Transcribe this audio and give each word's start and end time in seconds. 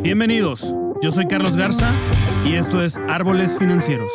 Bienvenidos, 0.00 0.76
yo 1.02 1.10
soy 1.10 1.26
Carlos 1.26 1.56
Garza 1.56 1.92
y 2.44 2.54
esto 2.54 2.84
es 2.84 2.96
Árboles 3.08 3.58
Financieros. 3.58 4.12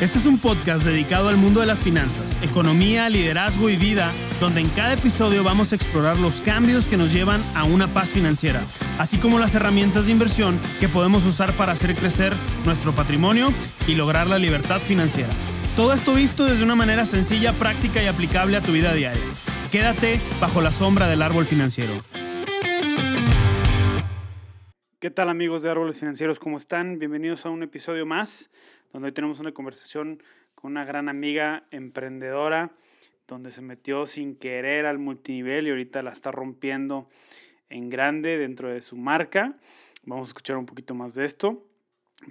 Este 0.00 0.18
es 0.18 0.26
un 0.26 0.38
podcast 0.38 0.84
dedicado 0.84 1.28
al 1.28 1.36
mundo 1.36 1.58
de 1.60 1.66
las 1.66 1.80
finanzas, 1.80 2.38
economía, 2.42 3.10
liderazgo 3.10 3.68
y 3.68 3.76
vida, 3.76 4.12
donde 4.40 4.60
en 4.60 4.68
cada 4.68 4.92
episodio 4.92 5.42
vamos 5.42 5.72
a 5.72 5.74
explorar 5.74 6.16
los 6.16 6.40
cambios 6.40 6.86
que 6.86 6.96
nos 6.96 7.12
llevan 7.12 7.42
a 7.56 7.64
una 7.64 7.88
paz 7.88 8.10
financiera, 8.10 8.62
así 8.98 9.18
como 9.18 9.40
las 9.40 9.56
herramientas 9.56 10.06
de 10.06 10.12
inversión 10.12 10.60
que 10.78 10.88
podemos 10.88 11.26
usar 11.26 11.54
para 11.54 11.72
hacer 11.72 11.96
crecer 11.96 12.34
nuestro 12.64 12.92
patrimonio 12.92 13.52
y 13.88 13.96
lograr 13.96 14.28
la 14.28 14.38
libertad 14.38 14.80
financiera. 14.80 15.30
Todo 15.76 15.92
esto 15.94 16.14
visto 16.14 16.44
desde 16.44 16.64
una 16.64 16.74
manera 16.74 17.06
sencilla, 17.06 17.52
práctica 17.52 18.02
y 18.02 18.06
aplicable 18.06 18.56
a 18.56 18.60
tu 18.60 18.72
vida 18.72 18.92
diaria. 18.92 19.22
Quédate 19.70 20.18
bajo 20.40 20.60
la 20.60 20.72
sombra 20.72 21.06
del 21.08 21.22
árbol 21.22 21.46
financiero. 21.46 22.02
¿Qué 24.98 25.10
tal 25.10 25.28
amigos 25.28 25.62
de 25.62 25.70
Árboles 25.70 26.00
Financieros? 26.00 26.40
¿Cómo 26.40 26.56
están? 26.56 26.98
Bienvenidos 26.98 27.46
a 27.46 27.50
un 27.50 27.62
episodio 27.62 28.04
más, 28.04 28.50
donde 28.92 29.06
hoy 29.06 29.12
tenemos 29.12 29.38
una 29.38 29.52
conversación 29.52 30.24
con 30.56 30.72
una 30.72 30.84
gran 30.84 31.08
amiga 31.08 31.68
emprendedora, 31.70 32.72
donde 33.28 33.52
se 33.52 33.62
metió 33.62 34.08
sin 34.08 34.34
querer 34.34 34.86
al 34.86 34.98
multinivel 34.98 35.68
y 35.68 35.70
ahorita 35.70 36.02
la 36.02 36.10
está 36.10 36.32
rompiendo 36.32 37.08
en 37.68 37.90
grande 37.90 38.38
dentro 38.38 38.70
de 38.70 38.82
su 38.82 38.96
marca. 38.96 39.56
Vamos 40.02 40.26
a 40.26 40.30
escuchar 40.30 40.56
un 40.56 40.66
poquito 40.66 40.96
más 40.96 41.14
de 41.14 41.24
esto. 41.24 41.64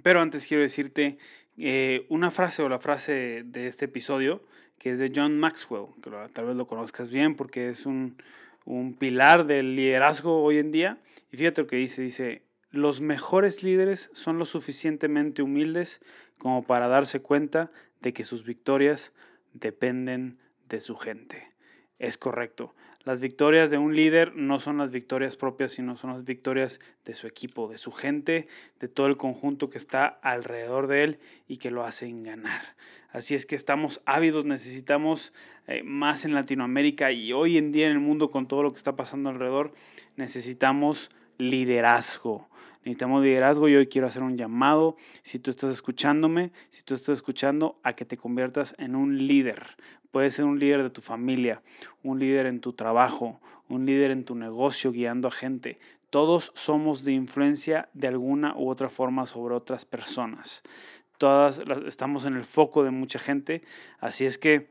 Pero 0.02 0.20
antes 0.20 0.46
quiero 0.46 0.62
decirte 0.62 1.16
eh, 1.56 2.04
una 2.10 2.30
frase 2.30 2.62
o 2.62 2.68
la 2.68 2.80
frase 2.80 3.44
de 3.46 3.66
este 3.66 3.86
episodio, 3.86 4.44
que 4.80 4.90
es 4.90 4.98
de 4.98 5.12
John 5.14 5.38
Maxwell, 5.38 5.88
que 6.02 6.10
tal 6.32 6.46
vez 6.46 6.56
lo 6.56 6.66
conozcas 6.66 7.10
bien 7.10 7.36
porque 7.36 7.68
es 7.68 7.84
un, 7.84 8.16
un 8.64 8.94
pilar 8.94 9.46
del 9.46 9.76
liderazgo 9.76 10.42
hoy 10.42 10.56
en 10.56 10.72
día. 10.72 10.98
Y 11.30 11.36
fíjate 11.36 11.60
lo 11.60 11.66
que 11.66 11.76
dice, 11.76 12.00
dice, 12.00 12.42
los 12.70 13.02
mejores 13.02 13.62
líderes 13.62 14.08
son 14.14 14.38
lo 14.38 14.46
suficientemente 14.46 15.42
humildes 15.42 16.00
como 16.38 16.62
para 16.62 16.88
darse 16.88 17.20
cuenta 17.20 17.70
de 18.00 18.14
que 18.14 18.24
sus 18.24 18.42
victorias 18.44 19.12
dependen 19.52 20.38
de 20.70 20.80
su 20.80 20.96
gente. 20.96 21.52
Es 21.98 22.16
correcto. 22.16 22.74
Las 23.04 23.22
victorias 23.22 23.70
de 23.70 23.78
un 23.78 23.96
líder 23.96 24.36
no 24.36 24.58
son 24.58 24.76
las 24.76 24.90
victorias 24.90 25.36
propias, 25.36 25.72
sino 25.72 25.96
son 25.96 26.12
las 26.12 26.24
victorias 26.24 26.80
de 27.06 27.14
su 27.14 27.26
equipo, 27.26 27.68
de 27.68 27.78
su 27.78 27.92
gente, 27.92 28.46
de 28.78 28.88
todo 28.88 29.06
el 29.06 29.16
conjunto 29.16 29.70
que 29.70 29.78
está 29.78 30.06
alrededor 30.06 30.86
de 30.86 31.04
él 31.04 31.18
y 31.48 31.56
que 31.56 31.70
lo 31.70 31.82
hacen 31.82 32.22
ganar. 32.22 32.60
Así 33.10 33.34
es 33.34 33.46
que 33.46 33.56
estamos 33.56 34.02
ávidos, 34.04 34.44
necesitamos 34.44 35.32
eh, 35.66 35.82
más 35.82 36.26
en 36.26 36.34
Latinoamérica 36.34 37.10
y 37.10 37.32
hoy 37.32 37.56
en 37.56 37.72
día 37.72 37.86
en 37.86 37.92
el 37.92 38.00
mundo 38.00 38.30
con 38.30 38.46
todo 38.46 38.62
lo 38.62 38.70
que 38.72 38.78
está 38.78 38.96
pasando 38.96 39.30
alrededor, 39.30 39.72
necesitamos 40.16 41.10
liderazgo. 41.38 42.49
Necesitamos 42.84 43.22
liderazgo 43.22 43.68
y 43.68 43.76
hoy 43.76 43.88
quiero 43.88 44.06
hacer 44.06 44.22
un 44.22 44.38
llamado, 44.38 44.96
si 45.22 45.38
tú 45.38 45.50
estás 45.50 45.70
escuchándome, 45.70 46.50
si 46.70 46.82
tú 46.82 46.94
estás 46.94 47.14
escuchando, 47.14 47.78
a 47.82 47.92
que 47.92 48.06
te 48.06 48.16
conviertas 48.16 48.74
en 48.78 48.96
un 48.96 49.26
líder. 49.26 49.76
Puedes 50.10 50.34
ser 50.34 50.46
un 50.46 50.58
líder 50.58 50.82
de 50.82 50.90
tu 50.90 51.02
familia, 51.02 51.62
un 52.02 52.18
líder 52.18 52.46
en 52.46 52.60
tu 52.60 52.72
trabajo, 52.72 53.38
un 53.68 53.84
líder 53.84 54.10
en 54.10 54.24
tu 54.24 54.34
negocio 54.34 54.92
guiando 54.92 55.28
a 55.28 55.30
gente. 55.30 55.78
Todos 56.08 56.52
somos 56.54 57.04
de 57.04 57.12
influencia 57.12 57.90
de 57.92 58.08
alguna 58.08 58.56
u 58.56 58.70
otra 58.70 58.88
forma 58.88 59.26
sobre 59.26 59.54
otras 59.54 59.84
personas. 59.84 60.62
Todas 61.18 61.60
estamos 61.86 62.24
en 62.24 62.34
el 62.34 62.44
foco 62.44 62.82
de 62.82 62.90
mucha 62.90 63.18
gente, 63.18 63.62
así 63.98 64.24
es 64.24 64.38
que 64.38 64.70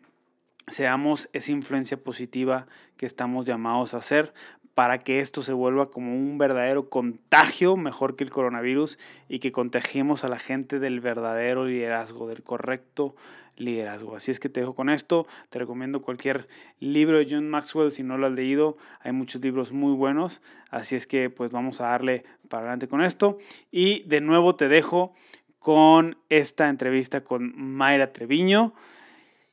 seamos 0.68 1.30
esa 1.34 1.52
influencia 1.52 2.04
positiva 2.04 2.68
que 2.98 3.06
estamos 3.06 3.46
llamados 3.46 3.94
a 3.94 3.98
hacer 3.98 4.34
para 4.80 5.00
que 5.00 5.20
esto 5.20 5.42
se 5.42 5.52
vuelva 5.52 5.92
como 5.92 6.16
un 6.16 6.38
verdadero 6.38 6.88
contagio, 6.88 7.76
mejor 7.76 8.16
que 8.16 8.24
el 8.24 8.30
coronavirus, 8.30 8.98
y 9.28 9.40
que 9.40 9.52
contagiemos 9.52 10.24
a 10.24 10.30
la 10.30 10.40
gente 10.40 10.80
del 10.80 11.02
verdadero 11.02 11.66
liderazgo, 11.66 12.30
del 12.30 12.44
correcto 12.44 13.14
liderazgo. 13.58 14.16
Así 14.16 14.32
es 14.32 14.40
que 14.40 14.48
te 14.48 14.62
dejo 14.62 14.76
con 14.76 14.90
esto. 14.90 15.28
Te 15.50 15.60
recomiendo 15.60 16.02
cualquier 16.02 16.48
libro 16.80 17.18
de 17.18 17.28
John 17.30 17.50
Maxwell 17.50 17.92
si 17.92 18.04
no 18.04 18.18
lo 18.18 18.28
has 18.28 18.32
leído. 18.32 18.78
Hay 19.02 19.12
muchos 19.12 19.42
libros 19.42 19.74
muy 19.74 19.92
buenos. 19.92 20.42
Así 20.72 20.96
es 20.96 21.08
que 21.08 21.30
pues 21.30 21.52
vamos 21.52 21.82
a 21.82 21.88
darle 21.88 22.24
para 22.48 22.62
adelante 22.62 22.88
con 22.88 23.02
esto. 23.02 23.38
Y 23.72 24.04
de 24.04 24.22
nuevo 24.22 24.56
te 24.56 24.70
dejo 24.70 25.14
con 25.60 26.18
esta 26.30 26.70
entrevista 26.70 27.20
con 27.26 27.52
Mayra 27.54 28.14
Treviño 28.14 28.74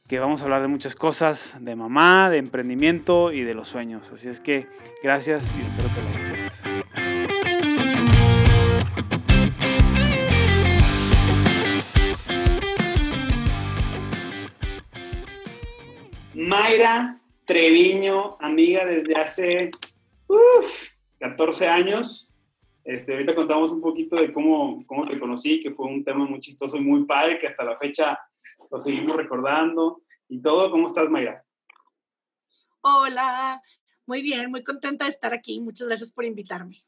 que 0.08 0.20
vamos 0.20 0.40
a 0.40 0.44
hablar 0.44 0.62
de 0.62 0.68
muchas 0.68 0.94
cosas, 0.94 1.56
de 1.60 1.74
mamá, 1.74 2.30
de 2.30 2.38
emprendimiento 2.38 3.32
y 3.32 3.42
de 3.42 3.54
los 3.54 3.66
sueños. 3.68 4.12
Así 4.12 4.28
es 4.28 4.40
que 4.40 4.68
gracias 5.02 5.50
y 5.58 5.62
espero 5.62 5.88
que 5.94 6.00
lo 6.02 6.08
disfrutes. 6.10 6.62
Mayra 16.34 17.18
Treviño, 17.44 18.36
amiga 18.40 18.84
desde 18.84 19.16
hace 19.16 19.70
14 21.18 21.66
años. 21.66 22.32
Este, 22.84 23.12
ahorita 23.12 23.34
contamos 23.34 23.72
un 23.72 23.80
poquito 23.80 24.14
de 24.14 24.32
cómo, 24.32 24.84
cómo 24.86 25.04
te 25.06 25.18
conocí, 25.18 25.60
que 25.60 25.72
fue 25.72 25.86
un 25.86 26.04
tema 26.04 26.24
muy 26.24 26.38
chistoso 26.38 26.76
y 26.76 26.80
muy 26.80 27.04
padre, 27.04 27.40
que 27.40 27.48
hasta 27.48 27.64
la 27.64 27.76
fecha 27.76 28.16
lo 28.70 28.80
seguimos 28.80 29.16
recordando 29.16 30.02
y 30.28 30.40
todo. 30.40 30.70
¿Cómo 30.70 30.88
estás, 30.88 31.08
Mayra? 31.08 31.44
Hola, 32.80 33.60
muy 34.06 34.22
bien, 34.22 34.50
muy 34.50 34.62
contenta 34.62 35.04
de 35.04 35.10
estar 35.10 35.32
aquí. 35.32 35.60
Muchas 35.60 35.88
gracias 35.88 36.12
por 36.12 36.24
invitarme. 36.24 36.78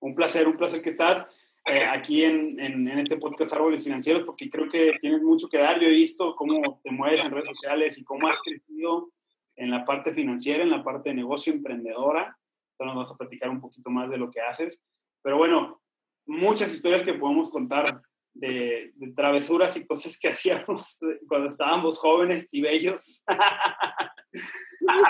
Un 0.00 0.14
placer, 0.14 0.46
un 0.46 0.56
placer 0.56 0.82
que 0.82 0.90
estás 0.90 1.26
eh, 1.64 1.84
aquí 1.84 2.22
en, 2.22 2.60
en, 2.60 2.86
este 2.98 3.16
podcast 3.16 3.52
Árboles 3.54 3.82
Financieros, 3.82 4.24
porque 4.24 4.50
creo 4.50 4.68
que 4.68 4.98
tienes 5.00 5.22
mucho 5.22 5.48
que 5.48 5.58
dar. 5.58 5.80
Yo 5.80 5.88
he 5.88 5.92
visto 5.92 6.36
cómo 6.36 6.80
te 6.84 6.90
mueves 6.90 7.24
en 7.24 7.30
redes 7.30 7.48
sociales 7.48 7.98
y 7.98 8.04
cómo 8.04 8.28
has 8.28 8.40
crecido 8.42 9.10
en 9.56 9.70
la 9.70 9.84
parte 9.84 10.12
financiera, 10.12 10.62
en 10.62 10.70
la 10.70 10.84
parte 10.84 11.08
de 11.08 11.16
negocio 11.16 11.52
emprendedora. 11.52 12.38
Entonces 12.72 12.94
nos 12.94 13.04
vas 13.04 13.12
a 13.12 13.16
platicar 13.16 13.48
un 13.48 13.60
poquito 13.60 13.90
más 13.90 14.10
de 14.10 14.18
lo 14.18 14.30
que 14.30 14.40
haces. 14.40 14.82
Pero 15.22 15.38
bueno, 15.38 15.80
muchas 16.26 16.72
historias 16.72 17.02
que 17.02 17.14
podemos 17.14 17.50
contar 17.50 18.02
de, 18.38 18.92
travesuras 19.14 19.76
y 19.76 19.86
cosas 19.86 20.18
que 20.18 20.28
hacíamos 20.28 20.98
cuando 21.28 21.48
estábamos 21.48 21.98
jóvenes 21.98 22.52
y 22.52 22.60
bellos. 22.60 23.24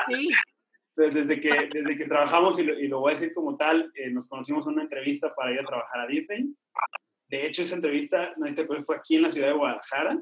Sí. 0.09 0.29
Desde 0.97 1.39
que, 1.43 1.69
desde 1.71 1.95
que 1.95 2.07
trabajamos, 2.07 2.59
y 2.59 2.63
lo, 2.89 3.01
voy 3.01 3.11
a 3.11 3.15
decir 3.17 3.35
como 3.35 3.55
tal, 3.59 3.93
eh, 3.95 4.09
nos 4.09 4.27
conocimos 4.31 4.67
en 4.67 4.73
una 4.73 4.85
entrevista 4.85 5.29
para 5.29 5.53
ir 5.53 5.61
a 5.61 5.65
trabajar 5.65 6.01
a 6.01 6.07
Disney. 6.07 6.55
De 7.29 7.47
hecho, 7.47 7.65
esa 7.65 7.75
entrevista, 7.75 8.33
no 8.39 8.47
fue 8.87 8.97
aquí 8.97 9.17
en 9.17 9.23
la 9.25 9.31
ciudad 9.31 9.49
de 9.49 9.53
Guadalajara. 9.53 10.19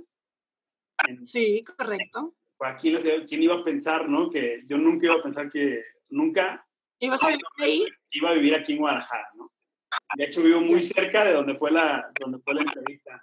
sí, 1.22 1.62
correcto. 1.62 2.34
Fue 2.56 2.66
aquí 2.66 2.88
en 2.88 2.94
la 2.94 3.00
ciudad. 3.00 3.18
¿Quién 3.24 3.44
iba 3.44 3.54
a 3.54 3.62
pensar, 3.62 4.08
no? 4.08 4.28
Que 4.28 4.62
yo 4.66 4.76
nunca 4.76 5.06
iba 5.06 5.14
a 5.14 5.22
pensar 5.22 5.48
que 5.48 5.80
nunca... 6.08 6.66
¿Ibas 6.98 7.22
a 7.22 7.28
vivir 7.28 7.44
ahí? 7.60 7.86
Iba 8.10 8.30
a 8.30 8.34
vivir 8.34 8.54
aquí 8.56 8.72
en 8.72 8.78
Guadalajara, 8.78 9.28
¿no? 9.36 9.52
De 10.16 10.24
hecho, 10.24 10.42
vivo 10.42 10.60
muy 10.60 10.82
cerca 10.82 11.24
de 11.24 11.32
donde 11.32 11.54
fue 11.54 11.70
la, 11.70 12.10
donde 12.20 12.38
fue 12.38 12.54
la 12.54 12.62
entrevista, 12.62 13.22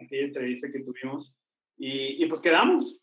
aquella 0.00 0.26
entrevista 0.26 0.70
que 0.70 0.80
tuvimos. 0.80 1.34
Y, 1.76 2.22
y 2.22 2.26
pues 2.26 2.40
quedamos, 2.40 3.00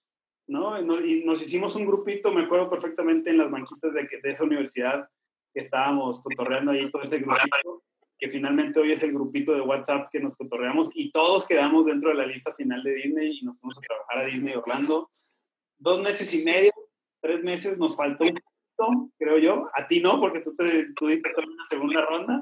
¿no? 0.48 0.80
Y 1.06 1.24
nos 1.26 1.42
hicimos 1.42 1.76
un 1.76 1.86
grupito, 1.86 2.32
me 2.32 2.44
acuerdo 2.44 2.70
perfectamente 2.70 3.30
en 3.30 3.38
las 3.38 3.52
banquitas 3.52 3.94
de, 3.94 4.08
de 4.22 4.32
esa 4.32 4.44
universidad 4.44 5.08
que 5.54 5.62
estábamos 5.62 6.22
cotorreando 6.22 6.72
ahí 6.72 6.90
todo 6.92 7.02
ese 7.02 7.20
grupito, 7.20 7.84
que 8.18 8.30
finalmente 8.30 8.80
hoy 8.80 8.92
es 8.92 9.04
el 9.04 9.14
grupito 9.14 9.54
de 9.54 9.62
WhatsApp 9.62 10.10
que 10.12 10.20
nos 10.20 10.36
cotorreamos 10.38 10.90
y 10.94 11.12
todos 11.12 11.48
quedamos 11.48 11.86
dentro 11.86 12.10
de 12.10 12.16
la 12.16 12.26
lista 12.26 12.54
final 12.54 12.84
de 12.84 12.94
Disney 12.94 13.40
y 13.40 13.46
nos 13.46 13.60
fuimos 13.60 13.78
a 13.78 13.82
trabajar 13.82 14.18
a 14.20 14.26
Disney 14.26 14.56
Orlando. 14.56 15.10
Dos 15.78 16.02
meses 16.02 16.34
y 16.34 16.44
medio, 16.44 16.72
tres 17.22 17.44
meses, 17.44 17.78
nos 17.78 17.96
faltó 17.96 18.26
un 18.26 18.40
creo 19.18 19.38
yo. 19.38 19.70
A 19.74 19.88
ti 19.88 20.02
no, 20.02 20.20
porque 20.20 20.42
tú 20.42 20.56
te 20.56 20.88
tuviste 20.96 21.32
toda 21.34 21.48
una 21.48 21.66
segunda 21.66 22.02
ronda. 22.06 22.42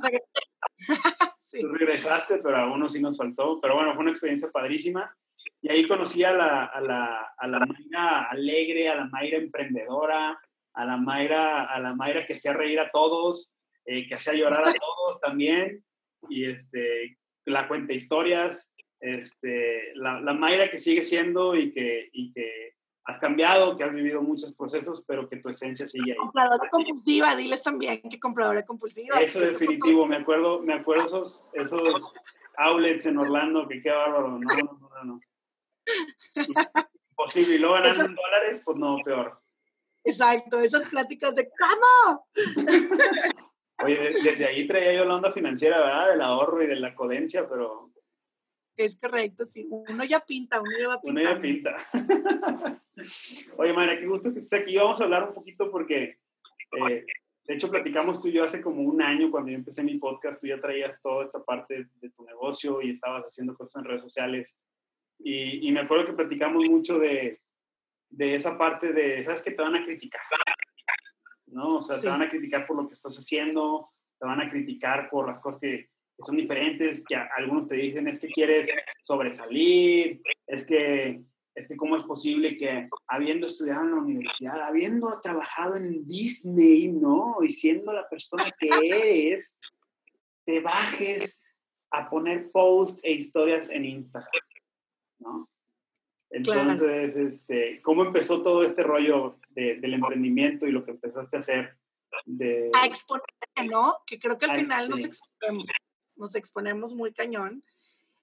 Tú 1.59 1.69
regresaste, 1.69 2.37
pero 2.39 2.57
a 2.57 2.71
uno 2.71 2.89
sí 2.89 3.01
nos 3.01 3.17
faltó. 3.17 3.59
Pero 3.61 3.75
bueno, 3.75 3.93
fue 3.93 4.01
una 4.01 4.11
experiencia 4.11 4.51
padrísima. 4.51 5.15
Y 5.61 5.71
ahí 5.71 5.87
conocí 5.87 6.23
a 6.23 6.31
la, 6.33 6.65
a 6.65 6.81
la, 6.81 7.33
a 7.37 7.47
la 7.47 7.59
Mayra 7.59 8.29
alegre, 8.29 8.89
a 8.89 8.95
la 8.95 9.05
Mayra 9.05 9.37
emprendedora, 9.37 10.39
a 10.73 10.85
la 10.85 10.97
Mayra, 10.97 11.63
a 11.63 11.79
la 11.79 11.95
Mayra 11.95 12.25
que 12.25 12.33
hacía 12.33 12.53
reír 12.53 12.79
a 12.79 12.91
todos, 12.91 13.51
eh, 13.85 14.07
que 14.07 14.15
hacía 14.15 14.33
llorar 14.33 14.67
a 14.67 14.73
todos 14.73 15.19
también. 15.21 15.83
Y 16.29 16.45
este, 16.45 17.17
la 17.45 17.67
cuenta 17.67 17.93
historias. 17.93 18.71
Este, 18.99 19.93
la, 19.95 20.19
la 20.19 20.33
Mayra 20.33 20.69
que 20.69 20.79
sigue 20.79 21.03
siendo 21.03 21.55
y 21.55 21.71
que, 21.71 22.09
y 22.11 22.33
que 22.33 22.76
has 23.07 23.19
cambiado, 23.19 23.77
que 23.77 23.85
has 23.85 23.93
vivido 23.93 24.21
muchos 24.21 24.53
procesos, 24.53 25.01
pero 25.07 25.29
que 25.29 25.37
tu 25.37 25.47
esencia 25.47 25.87
sigue 25.87 26.11
ahí. 26.11 26.17
Compradora 26.17 26.69
compulsiva, 26.69 27.35
diles 27.37 27.63
también 27.63 28.01
que 28.01 28.19
compradora 28.19 28.65
compulsiva. 28.65 29.21
Eso 29.21 29.39
definitivo, 29.39 30.05
me 30.05 30.17
acuerdo, 30.17 30.59
me 30.59 30.73
acuerdo 30.73 31.05
esos, 31.05 31.49
esos 31.53 32.15
outlets 32.57 33.05
en 33.05 33.17
Orlando, 33.17 33.65
que 33.65 33.81
qué 33.81 33.89
bárbaro, 33.91 34.27
no, 34.27 34.39
no, 34.39 34.89
no, 34.89 35.03
no. 35.05 35.19
Imposible, 37.11 37.55
y 37.55 37.57
luego 37.59 37.75
ganando 37.75 38.05
en 38.05 38.15
dólares, 38.15 38.61
pues 38.65 38.77
no, 38.77 38.97
peor. 39.05 39.39
Exacto, 40.03 40.59
esas 40.59 40.83
pláticas 40.89 41.33
de 41.35 41.49
¿cómo? 41.49 42.27
Oye, 43.85 44.15
desde 44.21 44.47
ahí 44.47 44.67
traía 44.67 44.93
yo 44.93 45.05
la 45.05 45.15
onda 45.15 45.31
financiera, 45.31 45.79
¿verdad? 45.79 46.09
Del 46.09 46.21
ahorro 46.21 46.61
y 46.61 46.67
de 46.67 46.75
la 46.75 46.93
codencia, 46.93 47.47
pero... 47.47 47.89
Es 48.77 48.95
correcto, 48.95 49.43
sí. 49.43 49.67
Uno 49.69 50.03
ya 50.03 50.19
pinta, 50.19 50.61
uno 50.61 50.71
ya 50.79 50.87
va 50.87 50.93
a 50.93 51.01
pintar. 51.01 51.23
Uno 51.23 51.33
ya 51.33 51.41
pinta. 51.41 51.77
Oye, 53.57 53.73
María, 53.73 53.99
qué 53.99 54.05
gusto 54.05 54.31
que 54.31 54.39
estés 54.39 54.61
aquí. 54.61 54.77
Vamos 54.77 55.01
a 55.01 55.05
hablar 55.05 55.23
un 55.27 55.33
poquito 55.33 55.71
porque, 55.71 56.19
eh, 56.77 57.05
de 57.45 57.53
hecho, 57.53 57.71
platicamos 57.71 58.21
tú 58.21 58.27
y 58.27 58.33
yo 58.33 58.43
hace 58.43 58.61
como 58.61 58.83
un 58.83 59.01
año 59.01 59.31
cuando 59.31 59.49
yo 59.49 59.57
empecé 59.57 59.81
mi 59.81 59.97
podcast, 59.97 60.39
tú 60.39 60.45
ya 60.45 60.61
traías 60.61 61.01
toda 61.01 61.25
esta 61.25 61.43
parte 61.43 61.87
de 61.95 62.09
tu 62.11 62.23
negocio 62.23 62.79
y 62.83 62.91
estabas 62.91 63.25
haciendo 63.25 63.55
cosas 63.55 63.81
en 63.81 63.89
redes 63.89 64.03
sociales. 64.03 64.55
Y, 65.17 65.67
y 65.67 65.71
me 65.71 65.79
acuerdo 65.79 66.05
que 66.05 66.13
platicamos 66.13 66.63
mucho 66.65 66.99
de, 66.99 67.41
de 68.09 68.35
esa 68.35 68.59
parte 68.59 68.93
de, 68.93 69.23
¿sabes 69.23 69.41
que 69.41 69.51
Te 69.51 69.61
van 69.63 69.75
a 69.75 69.83
criticar. 69.83 70.21
¿No? 71.47 71.77
O 71.77 71.81
sea, 71.81 71.99
te 71.99 72.07
van 72.07 72.21
a 72.21 72.29
criticar 72.29 72.67
por 72.67 72.77
lo 72.77 72.87
que 72.87 72.93
estás 72.93 73.17
haciendo, 73.17 73.89
te 74.19 74.27
van 74.27 74.41
a 74.41 74.49
criticar 74.49 75.09
por 75.09 75.27
las 75.27 75.39
cosas 75.39 75.61
que, 75.61 75.89
son 76.19 76.37
diferentes, 76.37 77.03
que 77.07 77.15
algunos 77.15 77.67
te 77.67 77.75
dicen 77.75 78.07
es 78.07 78.19
que 78.19 78.27
quieres 78.27 78.67
sobresalir, 79.01 80.21
es 80.47 80.65
que, 80.65 81.21
es 81.53 81.67
que 81.67 81.77
cómo 81.77 81.95
es 81.95 82.03
posible 82.03 82.57
que 82.57 82.89
habiendo 83.07 83.45
estudiado 83.45 83.83
en 83.83 83.91
la 83.91 83.97
universidad, 83.97 84.61
habiendo 84.61 85.19
trabajado 85.21 85.75
en 85.75 86.05
Disney, 86.05 86.87
¿no? 86.87 87.37
Y 87.43 87.49
siendo 87.49 87.93
la 87.93 88.07
persona 88.09 88.45
que 88.59 88.69
eres, 88.83 89.55
te 90.43 90.59
bajes 90.59 91.39
a 91.91 92.09
poner 92.09 92.51
posts 92.51 92.99
e 93.03 93.13
historias 93.13 93.69
en 93.69 93.85
Instagram, 93.85 94.31
¿no? 95.19 95.49
Entonces, 96.29 97.15
este, 97.15 97.81
¿cómo 97.81 98.03
empezó 98.03 98.41
todo 98.41 98.63
este 98.63 98.83
rollo 98.83 99.39
del 99.49 99.93
emprendimiento 99.93 100.67
y 100.67 100.71
lo 100.71 100.83
que 100.83 100.91
empezaste 100.91 101.37
a 101.37 101.39
hacer? 101.39 101.77
De... 102.25 102.69
A 102.73 102.85
exponer, 102.85 103.23
¿no? 103.69 103.99
Que 104.05 104.19
creo 104.19 104.37
que 104.37 104.45
al 104.45 104.59
final 104.59 104.89
nos, 104.89 105.03
exponemos, 105.03 105.65
nos 106.17 106.35
exponemos 106.35 106.93
muy 106.93 107.13
cañón. 107.13 107.63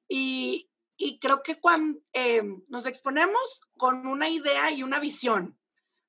Y, 0.08 0.70
y 0.96 1.19
creo 1.19 1.43
que 1.43 1.61
cuando 1.61 2.00
eh, 2.12 2.43
nos 2.69 2.87
exponemos 2.87 3.62
con 3.76 4.06
una 4.06 4.29
idea 4.29 4.70
y 4.70 4.82
una 4.82 5.00
visión, 5.00 5.58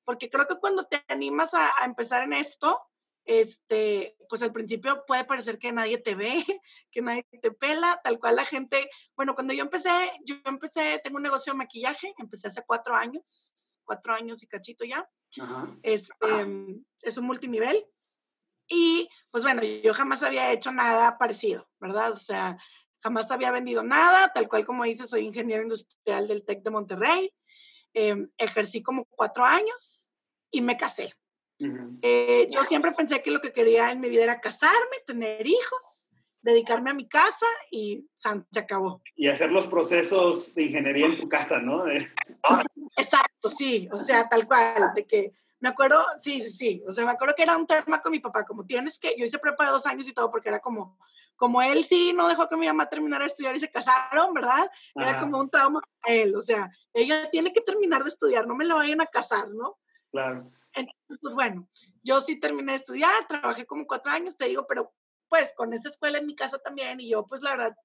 porque 0.04 0.30
creo 0.30 0.46
que 0.46 0.58
cuando 0.58 0.86
te 0.86 1.02
animas 1.08 1.54
a, 1.54 1.68
a 1.80 1.84
empezar 1.84 2.22
en 2.22 2.32
esto, 2.32 2.78
este, 3.26 4.16
pues 4.28 4.40
al 4.42 4.52
principio 4.52 5.04
puede 5.04 5.24
parecer 5.24 5.58
que 5.58 5.72
nadie 5.72 5.98
te 5.98 6.14
ve, 6.14 6.44
que 6.92 7.02
nadie 7.02 7.24
te 7.42 7.50
pela, 7.50 8.00
tal 8.02 8.18
cual 8.18 8.36
la 8.36 8.44
gente, 8.44 8.88
bueno, 9.16 9.34
cuando 9.34 9.52
yo 9.52 9.62
empecé, 9.62 9.90
yo 10.24 10.36
empecé, 10.44 11.00
tengo 11.02 11.16
un 11.16 11.24
negocio 11.24 11.52
de 11.52 11.58
maquillaje, 11.58 12.14
empecé 12.18 12.48
hace 12.48 12.62
cuatro 12.64 12.94
años, 12.94 13.80
cuatro 13.84 14.14
años 14.14 14.42
y 14.42 14.46
cachito 14.46 14.84
ya, 14.84 15.08
Este, 15.82 16.72
es 17.02 17.18
un 17.18 17.26
multinivel, 17.26 17.84
y 18.68 19.08
pues 19.30 19.44
bueno, 19.44 19.62
yo 19.62 19.94
jamás 19.94 20.22
había 20.22 20.52
hecho 20.52 20.72
nada 20.72 21.18
parecido, 21.18 21.68
¿verdad? 21.80 22.12
O 22.12 22.16
sea, 22.16 22.58
jamás 23.00 23.30
había 23.30 23.50
vendido 23.50 23.82
nada, 23.82 24.32
tal 24.32 24.48
cual 24.48 24.64
como 24.64 24.84
dices, 24.84 25.10
soy 25.10 25.24
ingeniero 25.24 25.62
industrial 25.62 26.26
del 26.26 26.44
TEC 26.44 26.62
de 26.62 26.70
Monterrey, 26.70 27.32
em, 27.94 28.30
ejercí 28.38 28.82
como 28.82 29.04
cuatro 29.04 29.44
años 29.44 30.10
y 30.50 30.60
me 30.60 30.76
casé. 30.76 31.12
Eh, 32.02 32.48
yo 32.50 32.64
siempre 32.64 32.92
pensé 32.92 33.22
que 33.22 33.30
lo 33.30 33.40
que 33.40 33.52
quería 33.52 33.90
en 33.90 34.00
mi 34.00 34.10
vida 34.10 34.24
era 34.24 34.40
casarme, 34.40 34.98
tener 35.06 35.46
hijos, 35.46 36.10
dedicarme 36.42 36.90
a 36.90 36.94
mi 36.94 37.08
casa 37.08 37.46
y 37.70 38.06
se 38.20 38.58
acabó. 38.58 39.02
Y 39.14 39.28
hacer 39.28 39.50
los 39.50 39.66
procesos 39.66 40.54
de 40.54 40.64
ingeniería 40.64 41.06
en 41.06 41.18
tu 41.18 41.28
casa, 41.28 41.58
¿no? 41.58 41.84
Exacto, 42.96 43.50
sí, 43.50 43.88
o 43.90 43.98
sea, 43.98 44.28
tal 44.28 44.46
cual, 44.46 44.92
de 44.94 45.06
que 45.06 45.32
me 45.66 45.70
acuerdo, 45.70 46.04
sí, 46.22 46.40
sí, 46.42 46.52
sí, 46.52 46.84
o 46.86 46.92
sea, 46.92 47.04
me 47.04 47.10
acuerdo 47.10 47.34
que 47.34 47.42
era 47.42 47.56
un 47.56 47.66
tema 47.66 48.00
con 48.00 48.12
mi 48.12 48.20
papá, 48.20 48.44
como 48.44 48.64
tienes 48.64 49.00
que, 49.00 49.16
yo 49.18 49.24
hice 49.24 49.40
prepa 49.40 49.68
dos 49.68 49.84
años 49.84 50.06
y 50.06 50.12
todo, 50.12 50.30
porque 50.30 50.48
era 50.48 50.60
como, 50.60 50.96
como 51.34 51.60
él 51.60 51.82
sí 51.82 52.12
no 52.12 52.28
dejó 52.28 52.46
que 52.46 52.56
mi 52.56 52.68
mamá 52.68 52.88
terminara 52.88 53.24
de 53.24 53.26
estudiar 53.26 53.56
y 53.56 53.58
se 53.58 53.68
casaron, 53.68 54.32
¿verdad? 54.32 54.70
Era 54.94 55.18
como 55.18 55.40
un 55.40 55.50
trauma 55.50 55.80
para 56.00 56.14
él, 56.14 56.36
o 56.36 56.40
sea, 56.40 56.70
ella 56.94 57.28
tiene 57.30 57.52
que 57.52 57.62
terminar 57.62 58.04
de 58.04 58.10
estudiar, 58.10 58.46
no 58.46 58.54
me 58.54 58.64
la 58.64 58.76
vayan 58.76 59.00
a 59.00 59.06
casar, 59.06 59.48
¿no? 59.48 59.76
Claro. 60.12 60.52
Entonces, 60.72 61.18
pues 61.20 61.34
bueno, 61.34 61.68
yo 62.04 62.20
sí 62.20 62.38
terminé 62.38 62.70
de 62.70 62.76
estudiar, 62.76 63.26
trabajé 63.26 63.66
como 63.66 63.88
cuatro 63.88 64.12
años, 64.12 64.36
te 64.36 64.46
digo, 64.46 64.68
pero 64.68 64.94
pues 65.28 65.52
con 65.56 65.72
esa 65.72 65.88
escuela 65.88 66.18
en 66.18 66.26
mi 66.26 66.36
casa 66.36 66.60
también 66.60 67.00
y 67.00 67.10
yo 67.10 67.26
pues 67.26 67.42
la 67.42 67.56
verdad, 67.56 67.76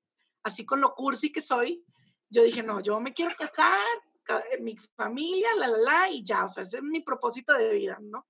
así 0.44 0.68
con 0.68 0.81
lo 0.81 0.94
cursi 0.94 1.31
que 1.31 1.42
soy, 1.42 1.83
yo 2.30 2.44
dije, 2.44 2.62
no, 2.62 2.80
yo 2.80 3.00
me 3.00 3.16
quiero 3.16 3.36
casar, 3.36 3.88
mi 4.60 4.78
familia, 4.95 5.50
la, 5.57 5.68
la, 5.68 5.78
la, 5.78 6.10
y 6.10 6.24
ya, 6.24 6.45
o 6.45 6.50
sea, 6.50 6.63
ese 6.63 6.78
es 6.78 6.83
mi 6.83 7.01
propósito 7.01 7.54
de 7.54 7.74
vida, 7.74 7.98
¿no? 8.01 8.28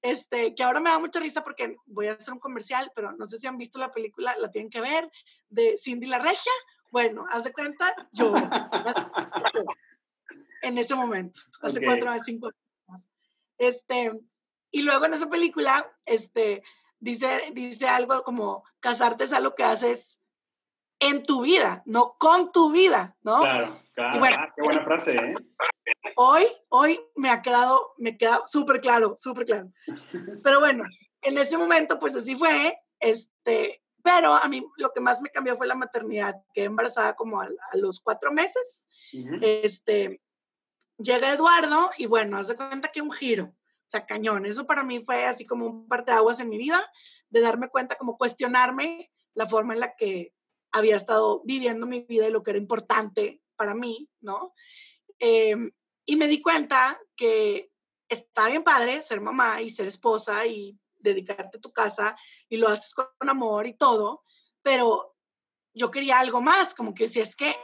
Este, 0.00 0.54
que 0.54 0.62
ahora 0.62 0.80
me 0.80 0.90
da 0.90 0.98
mucha 0.98 1.18
risa 1.18 1.42
porque 1.42 1.76
voy 1.86 2.06
a 2.06 2.12
hacer 2.12 2.32
un 2.32 2.40
comercial, 2.40 2.92
pero 2.94 3.12
no 3.12 3.26
sé 3.26 3.38
si 3.38 3.46
han 3.46 3.58
visto 3.58 3.78
la 3.78 3.92
película, 3.92 4.36
la 4.38 4.50
tienen 4.50 4.70
que 4.70 4.80
ver, 4.80 5.10
de 5.48 5.76
Cindy 5.76 6.06
la 6.06 6.18
Regia. 6.18 6.52
Bueno, 6.92 7.26
haz 7.30 7.44
de 7.44 7.52
cuenta, 7.52 7.94
yo. 8.12 8.32
en 10.62 10.78
ese 10.78 10.94
momento, 10.94 11.40
hace 11.62 11.84
cuatro 11.84 12.12
o 12.12 12.22
cinco 12.22 12.50
este, 13.58 14.12
y 14.70 14.82
luego 14.82 15.04
en 15.04 15.14
esa 15.14 15.28
película, 15.28 15.90
este, 16.06 16.62
dice, 17.00 17.50
dice 17.52 17.88
algo 17.88 18.22
como, 18.22 18.64
casarte 18.80 19.24
es 19.24 19.32
algo 19.32 19.54
que 19.54 19.64
haces 19.64 20.20
en 21.00 21.22
tu 21.22 21.42
vida, 21.42 21.82
no 21.86 22.16
con 22.18 22.52
tu 22.52 22.72
vida, 22.72 23.16
¿no? 23.22 23.40
Claro, 23.40 23.80
claro. 23.94 24.36
Ah, 24.38 24.52
qué 24.54 24.62
buena 24.62 24.84
frase, 24.84 25.12
¿eh? 25.12 25.34
Hoy, 26.16 26.46
hoy 26.68 27.00
me 27.16 27.30
ha 27.30 27.42
quedado, 27.42 27.94
me 27.98 28.16
queda 28.16 28.42
súper 28.46 28.80
claro, 28.80 29.14
súper 29.16 29.46
claro. 29.46 29.72
Pero 30.42 30.60
bueno, 30.60 30.84
en 31.22 31.38
ese 31.38 31.56
momento, 31.56 31.98
pues 31.98 32.16
así 32.16 32.34
fue, 32.34 32.78
este, 33.00 33.82
pero 34.02 34.34
a 34.34 34.46
mí 34.48 34.64
lo 34.76 34.92
que 34.92 35.00
más 35.00 35.22
me 35.22 35.30
cambió 35.30 35.56
fue 35.56 35.66
la 35.66 35.74
maternidad, 35.74 36.34
quedé 36.52 36.66
embarazada 36.66 37.14
como 37.14 37.40
a, 37.40 37.48
los 37.74 38.00
cuatro 38.00 38.32
meses, 38.32 38.88
este, 39.40 40.20
llega 40.98 41.32
Eduardo 41.32 41.90
y 41.96 42.06
bueno, 42.06 42.36
haz 42.36 42.48
de 42.48 42.56
cuenta 42.56 42.88
que 42.88 43.00
un 43.00 43.12
giro, 43.12 43.44
o 43.44 43.90
sea, 43.90 44.04
cañón. 44.04 44.44
Eso 44.44 44.66
para 44.66 44.82
mí 44.82 45.02
fue 45.04 45.24
así 45.24 45.46
como 45.46 45.66
un 45.66 45.88
aguas 46.08 46.40
en 46.40 46.48
mi 46.48 46.58
vida, 46.58 46.90
de 47.30 47.40
darme 47.40 47.68
cuenta, 47.68 47.96
como 47.96 48.18
cuestionarme 48.18 49.10
la 49.34 49.46
forma 49.46 49.74
en 49.74 49.80
la 49.80 49.94
que 49.94 50.34
había 50.72 50.96
estado 50.96 51.42
viviendo 51.44 51.86
mi 51.86 52.02
vida 52.02 52.28
y 52.28 52.30
lo 52.30 52.42
que 52.42 52.50
era 52.50 52.58
importante 52.58 53.42
para 53.56 53.74
mí, 53.74 54.08
¿no? 54.20 54.54
Em, 55.18 55.70
y 56.04 56.16
me 56.16 56.28
di 56.28 56.40
cuenta 56.40 57.00
que 57.16 57.70
está 58.08 58.48
bien 58.48 58.64
padre 58.64 59.02
ser 59.02 59.20
mamá 59.20 59.60
y 59.60 59.70
ser 59.70 59.86
esposa 59.86 60.46
y 60.46 60.78
dedicarte 60.96 61.58
a 61.58 61.60
tu 61.60 61.72
casa 61.72 62.16
y 62.48 62.56
lo 62.56 62.68
haces 62.68 62.94
con 62.94 63.28
amor 63.28 63.66
y 63.66 63.76
todo, 63.76 64.24
pero 64.62 65.14
yo 65.74 65.90
quería 65.90 66.18
algo 66.18 66.40
más, 66.40 66.74
como 66.74 66.94
que 66.94 67.08
si 67.08 67.20
es 67.20 67.36
que, 67.36 67.54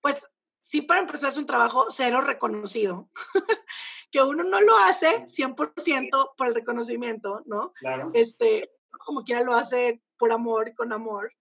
pues 0.00 0.28
sí 0.60 0.82
para 0.82 1.00
empezar 1.00 1.30
es 1.30 1.38
un 1.38 1.46
trabajo 1.46 1.86
cero 1.90 2.20
reconocido, 2.22 3.10
que 4.10 4.22
uno 4.22 4.44
no 4.44 4.60
lo 4.60 4.76
hace 4.78 5.26
100% 5.26 6.34
por 6.36 6.46
el 6.46 6.54
reconocimiento, 6.54 7.42
¿no? 7.46 7.72
Claro. 7.74 8.10
Este, 8.14 8.70
como 9.04 9.24
quiera 9.24 9.42
lo 9.42 9.54
hace 9.54 10.02
por 10.16 10.32
amor 10.32 10.68
y 10.68 10.74
con 10.74 10.92
amor, 10.92 11.32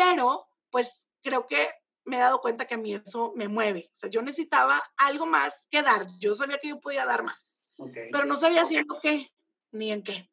pero 0.00 0.46
pues 0.70 1.06
creo 1.22 1.46
que 1.46 1.68
me 2.04 2.16
he 2.16 2.20
dado 2.20 2.40
cuenta 2.40 2.66
que 2.66 2.74
a 2.74 2.78
mí 2.78 2.94
eso 2.94 3.32
me 3.36 3.48
mueve. 3.48 3.90
O 3.92 3.96
sea, 3.96 4.10
yo 4.10 4.22
necesitaba 4.22 4.80
algo 4.96 5.26
más 5.26 5.66
que 5.70 5.82
dar. 5.82 6.06
Yo 6.18 6.34
sabía 6.34 6.58
que 6.58 6.68
yo 6.68 6.80
podía 6.80 7.04
dar 7.04 7.22
más, 7.22 7.62
pero 8.10 8.24
no 8.24 8.36
sabía 8.36 8.62
haciendo 8.62 8.98
qué 9.02 9.30
ni 9.72 9.92
en 9.92 10.02
qué. 10.02 10.30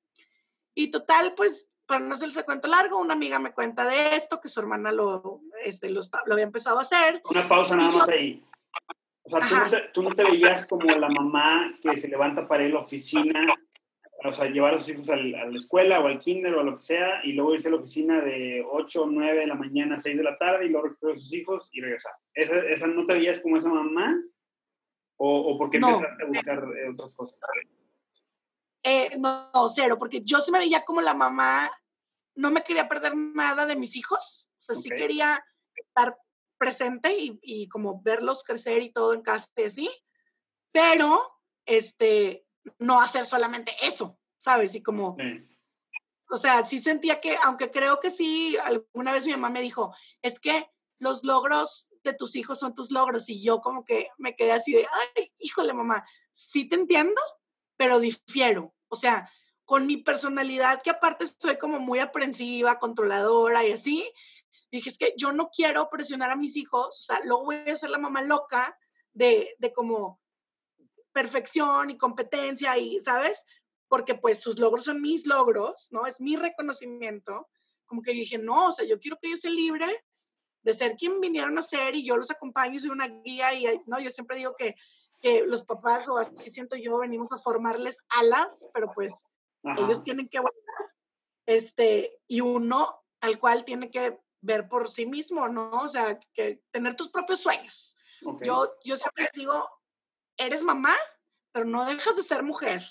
Y 0.73 0.89
total, 0.89 1.33
pues 1.35 1.71
para 1.85 1.99
no 1.99 2.15
hacerse 2.15 2.43
cuento 2.43 2.67
largo, 2.67 2.97
una 2.97 3.13
amiga 3.13 3.39
me 3.39 3.53
cuenta 3.53 3.85
de 3.85 4.15
esto, 4.15 4.39
que 4.41 4.49
su 4.49 4.59
hermana 4.59 4.91
lo, 4.91 5.41
este, 5.63 5.89
lo, 5.89 6.01
lo 6.25 6.33
había 6.33 6.45
empezado 6.45 6.79
a 6.79 6.81
hacer. 6.81 7.21
Una 7.29 7.47
pausa 7.47 7.75
nada 7.75 7.91
más 7.91 8.09
ahí. 8.09 8.43
O 9.23 9.29
sea, 9.29 9.91
tú 9.91 10.03
no, 10.03 10.11
te, 10.11 10.23
veías 10.23 10.65
como 10.65 10.85
la 10.85 11.09
mamá 11.09 11.77
que 11.81 11.97
se 11.97 12.07
levanta 12.07 12.47
para 12.47 12.63
ir 12.63 12.71
a 12.71 12.75
la 12.75 12.79
oficina, 12.79 13.45
o 14.23 14.33
sea, 14.33 14.45
llevar 14.45 14.73
a 14.73 14.79
sus 14.79 14.89
hijos 14.89 15.09
a 15.09 15.15
la 15.15 15.55
escuela 15.55 15.99
o 15.99 16.07
al 16.07 16.19
kinder 16.19 16.53
o 16.55 16.61
a 16.61 16.63
lo 16.63 16.77
que 16.77 16.83
sea, 16.83 17.23
y 17.23 17.33
luego 17.33 17.53
irse 17.53 17.67
a 17.67 17.71
la 17.71 17.77
oficina 17.77 18.21
de 18.21 18.65
8 18.69 19.03
o 19.03 19.05
9 19.07 19.39
de 19.39 19.47
la 19.47 19.55
mañana 19.55 19.95
a 19.95 19.99
6 19.99 20.17
de 20.17 20.23
la 20.23 20.37
tarde 20.37 20.65
y 20.65 20.69
luego 20.69 20.87
recoger 20.87 21.15
a 21.15 21.19
sus 21.19 21.33
hijos 21.33 21.69
y 21.71 21.81
regresar. 21.81 22.13
¿Esa, 22.33 22.55
esa 22.67 22.87
no 22.87 23.05
te 23.05 23.13
veías 23.13 23.39
como 23.39 23.57
esa 23.57 23.69
mamá? 23.69 24.19
¿O, 25.17 25.53
o 25.53 25.57
por 25.57 25.69
qué 25.69 25.77
empezaste 25.77 26.23
a 26.23 26.27
buscar 26.27 26.63
eh, 26.77 26.89
otras 26.89 27.13
cosas? 27.13 27.39
Eh, 28.83 29.17
no, 29.19 29.51
cero, 29.67 29.97
porque 29.99 30.21
yo 30.21 30.39
se 30.39 30.49
me 30.49 30.59
veía 30.59 30.85
como 30.85 31.01
la 31.01 31.13
mamá, 31.13 31.69
no 32.35 32.51
me 32.51 32.63
quería 32.63 32.87
perder 32.87 33.17
nada 33.17 33.65
de 33.65 33.75
mis 33.75 33.97
hijos, 33.97 34.49
o 34.57 34.61
sea, 34.61 34.75
sí 34.77 34.89
quería 34.89 35.43
estar 35.75 36.17
presente 36.57 37.13
y, 37.19 37.67
como 37.67 38.01
verlos 38.01 38.45
crecer 38.45 38.81
y 38.81 38.91
todo 38.91 39.13
en 39.13 39.23
casa 39.23 39.49
y 39.57 39.63
así, 39.63 39.89
pero 40.71 41.19
este, 41.65 42.46
no 42.79 43.01
hacer 43.01 43.25
solamente 43.25 43.73
eso, 43.81 44.17
¿sabes? 44.37 44.75
Y 44.75 44.83
como, 44.83 45.17
o 46.29 46.37
sea, 46.37 46.65
sí 46.65 46.79
sentía 46.79 47.21
que, 47.21 47.35
aunque 47.43 47.71
creo 47.71 47.99
que 47.99 48.11
sí, 48.11 48.57
alguna 48.57 49.11
vez 49.11 49.25
mi 49.25 49.31
mamá 49.31 49.49
me 49.49 49.61
dijo, 49.61 49.93
es 50.21 50.39
que 50.39 50.69
los 50.99 51.23
logros 51.23 51.89
de 52.03 52.13
tus 52.13 52.35
hijos 52.35 52.59
son 52.59 52.73
tus 52.73 52.91
logros 52.91 53.29
y 53.29 53.41
yo 53.41 53.61
como 53.61 53.85
que 53.85 54.09
me 54.17 54.35
quedé 54.35 54.53
así 54.53 54.73
de, 54.73 54.87
ay, 55.17 55.31
híjole 55.39 55.73
mamá, 55.73 56.05
sí 56.33 56.65
te 56.65 56.75
entiendo, 56.75 57.21
pero 57.75 57.99
difiero. 57.99 58.73
O 58.89 58.95
sea, 58.95 59.29
con 59.65 59.85
mi 59.85 59.97
personalidad, 59.97 60.81
que 60.81 60.89
aparte 60.89 61.25
soy 61.27 61.57
como 61.57 61.79
muy 61.79 61.99
aprensiva, 61.99 62.79
controladora 62.79 63.65
y 63.65 63.73
así, 63.73 64.09
dije, 64.71 64.89
es 64.89 64.97
que 64.97 65.13
yo 65.17 65.33
no 65.33 65.49
quiero 65.49 65.89
presionar 65.89 66.31
a 66.31 66.35
mis 66.35 66.55
hijos, 66.55 66.87
o 66.87 66.91
sea, 66.91 67.19
luego 67.23 67.45
voy 67.45 67.57
a 67.69 67.75
ser 67.75 67.89
la 67.89 67.97
mamá 67.97 68.21
loca 68.21 68.77
de, 69.13 69.55
de 69.59 69.73
como 69.73 70.21
perfección 71.17 71.89
y 71.89 71.97
competencia 71.97 72.77
y, 72.77 72.99
¿sabes? 72.99 73.43
Porque 73.87 74.13
pues 74.13 74.39
sus 74.39 74.59
logros 74.59 74.85
son 74.85 75.01
mis 75.01 75.25
logros, 75.25 75.87
¿no? 75.89 76.05
Es 76.05 76.21
mi 76.21 76.35
reconocimiento. 76.35 77.49
Como 77.87 78.03
que 78.03 78.11
dije, 78.11 78.37
no, 78.37 78.67
o 78.67 78.71
sea, 78.71 78.85
yo 78.85 78.99
quiero 78.99 79.17
que 79.19 79.29
ellos 79.29 79.39
sean 79.39 79.55
libres 79.55 80.37
de 80.61 80.73
ser 80.75 80.95
quien 80.95 81.19
vinieron 81.19 81.57
a 81.57 81.63
ser 81.63 81.95
y 81.95 82.05
yo 82.05 82.17
los 82.17 82.29
acompaño 82.29 82.75
y 82.75 82.79
soy 82.79 82.91
una 82.91 83.07
guía 83.07 83.51
y, 83.55 83.81
no, 83.87 83.99
yo 83.99 84.11
siempre 84.11 84.37
digo 84.37 84.53
que, 84.55 84.75
que 85.19 85.47
los 85.47 85.65
papás, 85.65 86.07
o 86.07 86.19
así 86.19 86.51
siento 86.51 86.75
yo, 86.75 86.99
venimos 86.99 87.31
a 87.31 87.39
formarles 87.39 87.97
alas, 88.09 88.67
pero 88.71 88.91
pues 88.93 89.11
ellos 89.75 90.03
tienen 90.03 90.29
que 90.29 90.37
volar. 90.37 90.53
Este, 91.47 92.19
y 92.27 92.41
uno 92.41 93.01
al 93.21 93.39
cual 93.39 93.65
tiene 93.65 93.89
que 93.89 94.19
ver 94.41 94.69
por 94.69 94.87
sí 94.87 95.07
mismo, 95.07 95.47
¿no? 95.47 95.71
O 95.71 95.89
sea, 95.89 96.19
que 96.35 96.61
tener 96.69 96.95
tus 96.95 97.09
propios 97.09 97.39
sueños. 97.39 97.95
Yo, 98.43 98.71
yo 98.83 98.97
siempre 98.97 99.23
les 99.23 99.31
digo, 99.31 99.67
eres 100.37 100.63
mamá, 100.63 100.95
pero 101.51 101.65
no 101.65 101.85
dejas 101.85 102.15
de 102.15 102.23
ser 102.23 102.43
mujer 102.43 102.83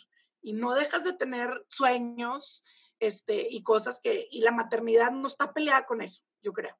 y 0.42 0.52
no 0.52 0.74
dejas 0.74 1.04
de 1.04 1.12
tener 1.12 1.64
sueños 1.68 2.64
este, 2.98 3.46
y 3.50 3.62
cosas 3.62 4.00
que, 4.00 4.28
y 4.30 4.40
la 4.40 4.52
maternidad 4.52 5.10
no 5.10 5.28
está 5.28 5.52
peleada 5.52 5.86
con 5.86 6.00
eso, 6.00 6.22
yo 6.42 6.52
creo. 6.52 6.76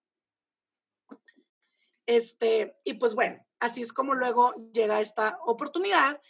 Este, 2.07 2.79
y 2.85 2.95
pues 2.95 3.15
bueno, 3.15 3.45
así 3.59 3.83
es 3.83 3.93
como 3.93 4.15
luego 4.15 4.55
llega 4.73 5.01
esta 5.01 5.39
oportunidad, 5.45 6.21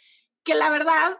que 0.43 0.55
la 0.55 0.69
verdad 0.69 1.19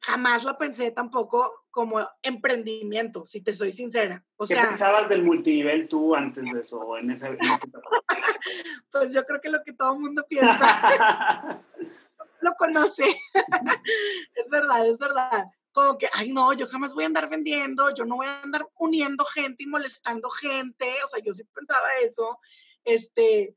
jamás 0.00 0.44
la 0.44 0.58
pensé 0.58 0.90
tampoco 0.90 1.66
como 1.70 2.00
emprendimiento, 2.22 3.24
si 3.26 3.42
te 3.42 3.54
soy 3.54 3.72
sincera. 3.72 4.24
O 4.36 4.46
¿Qué 4.46 4.56
pensabas 4.56 5.08
del 5.08 5.22
multinivel 5.22 5.88
tú 5.88 6.14
antes 6.14 6.44
de 6.44 6.60
eso, 6.60 6.96
en 6.98 7.10
esa, 7.10 7.30
pues 8.90 9.14
yo 9.14 9.24
creo 9.24 9.40
que 9.40 9.50
lo 9.50 9.62
que 9.64 9.72
todo 9.72 9.94
el 9.94 10.00
mundo 10.00 10.24
piensa. 10.28 11.62
lo 12.42 12.54
conoce. 12.54 13.04
es 14.34 14.50
verdad, 14.50 14.86
es 14.86 14.98
verdad. 14.98 15.46
Como 15.72 15.96
que, 15.96 16.08
ay, 16.12 16.30
no, 16.30 16.52
yo 16.52 16.66
jamás 16.66 16.92
voy 16.92 17.04
a 17.04 17.06
andar 17.06 17.30
vendiendo, 17.30 17.94
yo 17.94 18.04
no 18.04 18.16
voy 18.16 18.26
a 18.26 18.42
andar 18.42 18.68
uniendo 18.78 19.24
gente 19.24 19.62
y 19.62 19.66
molestando 19.66 20.28
gente. 20.28 20.86
O 21.04 21.08
sea, 21.08 21.22
yo 21.22 21.32
sí 21.32 21.44
pensaba 21.54 21.88
eso. 22.04 22.38
Este, 22.84 23.56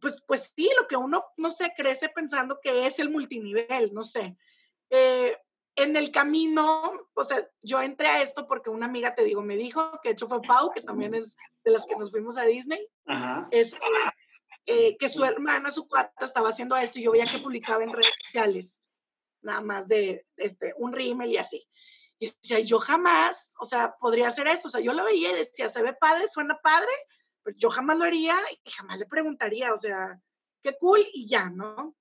pues, 0.00 0.22
pues 0.26 0.52
sí, 0.54 0.70
lo 0.78 0.86
que 0.86 0.96
uno, 0.96 1.24
no 1.38 1.50
sé, 1.50 1.72
crece 1.76 2.10
pensando 2.10 2.60
que 2.62 2.86
es 2.86 2.98
el 2.98 3.10
multinivel, 3.10 3.94
no 3.94 4.04
sé. 4.04 4.36
Eh, 4.90 5.38
en 5.76 5.96
el 5.96 6.12
camino, 6.12 6.92
o 7.14 7.24
sea, 7.24 7.38
yo 7.62 7.80
entré 7.80 8.08
a 8.08 8.22
esto 8.22 8.46
porque 8.46 8.70
una 8.70 8.86
amiga, 8.86 9.14
te 9.14 9.24
digo, 9.24 9.42
me 9.42 9.56
dijo, 9.56 9.98
que 10.02 10.10
de 10.10 10.12
hecho 10.12 10.28
fue 10.28 10.42
Pau, 10.42 10.70
que 10.72 10.82
también 10.82 11.14
es 11.14 11.36
de 11.64 11.72
las 11.72 11.86
que 11.86 11.96
nos 11.96 12.10
fuimos 12.10 12.36
a 12.36 12.44
Disney, 12.44 12.86
Es, 13.50 13.76
eh, 14.66 14.96
que 14.96 15.08
su 15.08 15.24
hermana, 15.24 15.70
su 15.70 15.86
cuata, 15.86 16.24
estaba 16.24 16.48
haciendo 16.48 16.76
esto 16.76 16.98
y 16.98 17.04
yo 17.04 17.12
veía 17.12 17.26
que 17.26 17.38
publicaba 17.38 17.82
en 17.82 17.92
redes 17.92 18.14
sociales, 18.22 18.82
nada 19.42 19.60
más 19.60 19.88
de 19.88 20.26
este, 20.36 20.74
un 20.78 20.92
rímel 20.92 21.32
y 21.32 21.36
así. 21.36 21.66
Y 22.18 22.32
decía, 22.42 22.60
yo 22.60 22.78
jamás, 22.78 23.52
o 23.58 23.66
sea, 23.66 23.94
podría 24.00 24.28
hacer 24.28 24.46
eso. 24.46 24.68
O 24.68 24.70
sea, 24.70 24.80
yo 24.80 24.92
lo 24.92 25.04
veía 25.04 25.32
y 25.32 25.34
decía, 25.34 25.68
se 25.68 25.82
ve 25.82 25.92
padre, 25.94 26.28
suena 26.28 26.58
padre, 26.62 26.92
pero 27.42 27.56
yo 27.58 27.70
jamás 27.70 27.98
lo 27.98 28.04
haría 28.04 28.36
y 28.64 28.70
jamás 28.70 28.98
le 28.98 29.06
preguntaría, 29.06 29.74
o 29.74 29.78
sea, 29.78 30.20
qué 30.62 30.76
cool 30.78 31.06
y 31.12 31.28
ya, 31.28 31.50
¿no? 31.50 31.94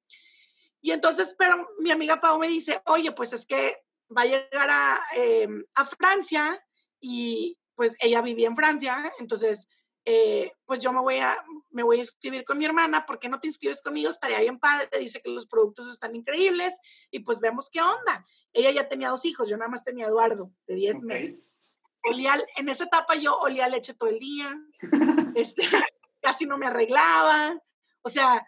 Y 0.81 0.91
entonces, 0.91 1.35
pero 1.37 1.67
mi 1.79 1.91
amiga 1.91 2.21
Pau 2.21 2.39
me 2.39 2.47
dice, 2.47 2.81
oye, 2.85 3.11
pues 3.11 3.33
es 3.33 3.45
que 3.45 3.83
va 4.15 4.23
a 4.23 4.25
llegar 4.25 4.69
a, 4.69 4.99
eh, 5.15 5.47
a 5.75 5.85
Francia 5.85 6.63
y 6.99 7.57
pues 7.75 7.95
ella 7.99 8.21
vivía 8.21 8.47
en 8.47 8.55
Francia, 8.55 9.11
entonces, 9.19 9.67
eh, 10.05 10.51
pues 10.65 10.81
yo 10.81 10.91
me 10.91 10.99
voy, 10.99 11.17
a, 11.19 11.35
me 11.71 11.83
voy 11.83 11.97
a 11.97 12.01
inscribir 12.01 12.43
con 12.43 12.57
mi 12.57 12.65
hermana, 12.65 13.05
¿por 13.05 13.19
qué 13.19 13.29
no 13.29 13.39
te 13.39 13.47
inscribes 13.47 13.81
conmigo? 13.81 14.09
Estaría 14.09 14.39
bien 14.39 14.59
padre, 14.59 14.89
dice 14.99 15.21
que 15.21 15.29
los 15.29 15.47
productos 15.47 15.91
están 15.91 16.15
increíbles 16.15 16.77
y 17.09 17.19
pues 17.19 17.39
vemos 17.39 17.69
qué 17.69 17.81
onda. 17.81 18.25
Ella 18.51 18.71
ya 18.71 18.89
tenía 18.89 19.09
dos 19.09 19.25
hijos, 19.25 19.49
yo 19.49 19.57
nada 19.57 19.69
más 19.69 19.83
tenía 19.83 20.07
Eduardo, 20.07 20.51
de 20.67 20.75
10 20.75 21.01
meses. 21.03 21.53
Olía, 22.03 22.33
en 22.57 22.67
esa 22.67 22.83
etapa 22.83 23.15
yo 23.15 23.37
olía 23.39 23.69
leche 23.69 23.93
todo 23.93 24.09
el 24.09 24.19
día, 24.19 24.59
este, 25.35 25.63
casi 26.21 26.45
no 26.45 26.57
me 26.57 26.67
arreglaba, 26.67 27.57
o 28.01 28.09
sea, 28.09 28.45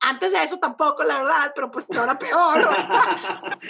antes 0.00 0.32
de 0.32 0.44
eso 0.44 0.58
tampoco, 0.58 1.04
la 1.04 1.18
verdad, 1.18 1.52
pero 1.54 1.70
pues 1.70 1.86
ahora 1.96 2.18
peor. 2.18 2.68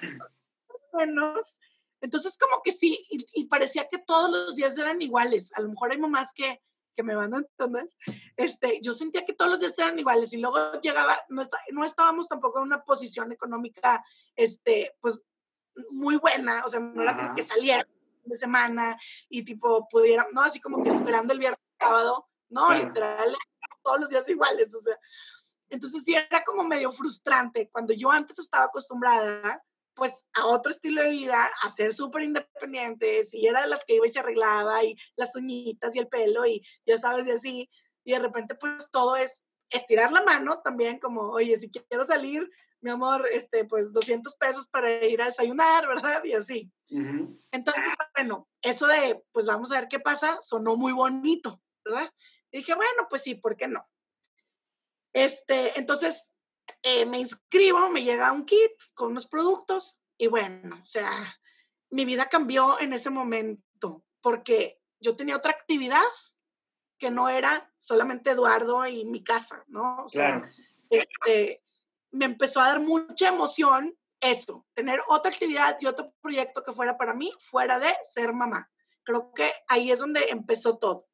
Menos. 0.95 1.61
Entonces, 2.01 2.39
como 2.39 2.63
que 2.63 2.73
sí, 2.73 3.07
y, 3.11 3.45
parecía 3.45 3.89
que 3.89 3.99
todos 3.99 4.31
los 4.31 4.55
días 4.55 4.77
eran 4.79 5.03
iguales. 5.03 5.53
A 5.55 5.61
lo 5.61 5.69
mejor 5.69 5.93
hay 5.93 5.99
mamás 5.99 6.33
que, 6.35 6.63
que 7.01 7.07
me 7.07 7.15
van 7.15 7.33
a 7.33 7.39
entender. 7.39 7.89
Este, 8.37 8.79
yo 8.83 8.93
sentía 8.93 9.25
que 9.25 9.33
todos 9.33 9.51
los 9.51 9.61
días 9.61 9.79
eran 9.79 9.99
iguales 9.99 10.33
y 10.35 10.39
luego 10.39 10.79
llegaba, 10.81 11.17
no, 11.31 11.49
no 11.73 11.85
estábamos 11.85 12.29
tampoco 12.29 12.59
en 12.59 12.65
una 12.65 12.85
posición 12.85 13.33
económica, 13.33 14.05
este, 14.37 14.95
pues, 15.01 15.19
muy 15.91 16.17
buena. 16.17 16.63
O 16.67 16.69
sea, 16.69 16.81
no 16.81 17.03
era 17.03 17.17
como 17.17 17.35
que 17.35 17.43
saliera 17.43 17.87
de 18.25 18.37
semana 18.37 18.99
y 19.31 19.45
tipo 19.45 19.89
pudiera, 19.89 20.27
no, 20.33 20.43
así 20.43 20.61
como 20.61 20.83
que 20.83 20.91
esperando 20.91 21.33
el 21.33 21.39
viernes 21.39 21.61
sábado, 21.79 22.29
no, 22.51 22.75
literal, 22.75 23.35
todos 23.83 24.01
los 24.01 24.11
días 24.11 24.29
iguales. 24.29 24.75
O 24.75 24.81
sea, 24.81 24.99
entonces 25.71 26.05
sí 26.05 26.15
era 26.15 26.45
como 26.45 26.65
medio 26.65 26.93
frustrante 26.93 27.71
cuando 27.71 27.95
yo 27.95 28.11
antes 28.11 28.39
estaba 28.39 28.65
acostumbrada 28.65 29.65
pues 30.01 30.25
a 30.33 30.47
otro 30.47 30.73
estilo 30.73 31.03
de 31.03 31.11
vida, 31.11 31.47
a 31.63 31.71
ser 31.71 31.93
súper 31.93 32.23
independiente, 32.23 33.23
si 33.27 33.47
era 33.47 33.61
de 33.61 33.67
las 33.67 33.85
que 33.85 33.97
iba 33.97 34.07
y 34.07 34.09
se 34.09 34.21
arreglaba 34.21 34.83
y 34.83 34.97
las 35.15 35.37
uñitas 35.37 35.95
y 35.95 35.99
el 35.99 36.09
pelo 36.09 36.47
y 36.47 36.67
ya 36.87 36.97
sabes 36.97 37.27
y 37.27 37.33
así, 37.33 37.71
y 38.03 38.13
de 38.13 38.19
repente 38.19 38.55
pues 38.55 38.91
todo 38.91 39.15
es 39.17 39.45
estirar 39.69 40.11
la 40.11 40.23
mano 40.23 40.63
también 40.63 41.01
como, 41.01 41.29
oye, 41.29 41.59
si 41.59 41.71
quiero 41.71 42.07
salir, 42.07 42.51
mi 42.81 42.91
amor, 42.91 43.29
este, 43.31 43.67
pues 43.67 43.93
200 43.93 44.35
pesos 44.37 44.69
para 44.69 45.05
ir 45.05 45.21
a 45.21 45.27
desayunar, 45.27 45.87
¿verdad? 45.87 46.25
Y 46.25 46.33
así. 46.33 46.73
Entonces, 46.89 47.85
bueno, 48.17 48.49
eso 48.63 48.87
de, 48.87 49.23
pues 49.33 49.45
vamos 49.45 49.71
a 49.71 49.81
ver 49.81 49.89
qué 49.91 50.01
pasa, 50.01 50.39
sonó 50.41 50.79
muy 50.79 50.95
bonito, 50.95 51.61
¿verdad? 51.85 52.11
Y 52.51 52.61
dije, 52.61 52.75
bueno, 52.75 53.07
pues 53.11 53.21
sí, 53.21 53.35
¿por 53.35 53.55
qué 53.55 53.69
no? 53.69 53.87
Este, 55.13 55.79
entonces, 55.79 56.33
eh, 56.83 57.07
me 57.07 57.19
inscribo, 57.19 57.89
me 57.91 58.03
llega 58.03 58.33
un 58.33 58.45
kit 58.45 58.73
con 58.95 59.13
unos 59.13 59.27
productos 59.27 60.03
y 60.17 60.27
bueno, 60.27 60.79
o 60.83 60.87
sea, 60.87 61.11
mi 61.91 62.05
vida 62.05 62.27
cambió 62.27 62.81
en 62.81 62.93
ese 62.93 63.11
momento 63.11 64.05
porque 64.21 64.81
yo 65.01 65.17
tenía 65.17 65.37
otra 65.37 65.53
actividad 65.53 66.03
que 66.99 67.11
no 67.11 67.29
era 67.29 67.73
solamente 67.79 68.31
Eduardo 68.31 68.87
y 68.87 69.05
mi 69.07 69.25
casa, 69.25 69.65
¿no? 69.69 70.05
O 70.05 70.09
sea, 70.09 70.51
este, 70.91 71.63
me 72.11 72.27
empezó 72.27 72.61
a 72.61 72.69
dar 72.69 72.81
mucha 72.81 73.29
emoción 73.29 73.97
eso, 74.21 74.67
tener 74.75 75.01
otra 75.09 75.31
actividad 75.31 75.79
y 75.81 75.87
otro 75.87 76.13
proyecto 76.21 76.63
que 76.63 76.73
fuera 76.73 76.99
para 76.99 77.15
mí, 77.15 77.33
fuera 77.41 77.79
de 77.79 77.93
ser 78.03 78.35
mamá. 78.35 78.71
Creo 79.03 79.33
que 79.33 79.51
ahí 79.69 79.91
es 79.91 79.99
donde 79.99 80.29
empezó 80.29 80.77
todo. 80.77 81.09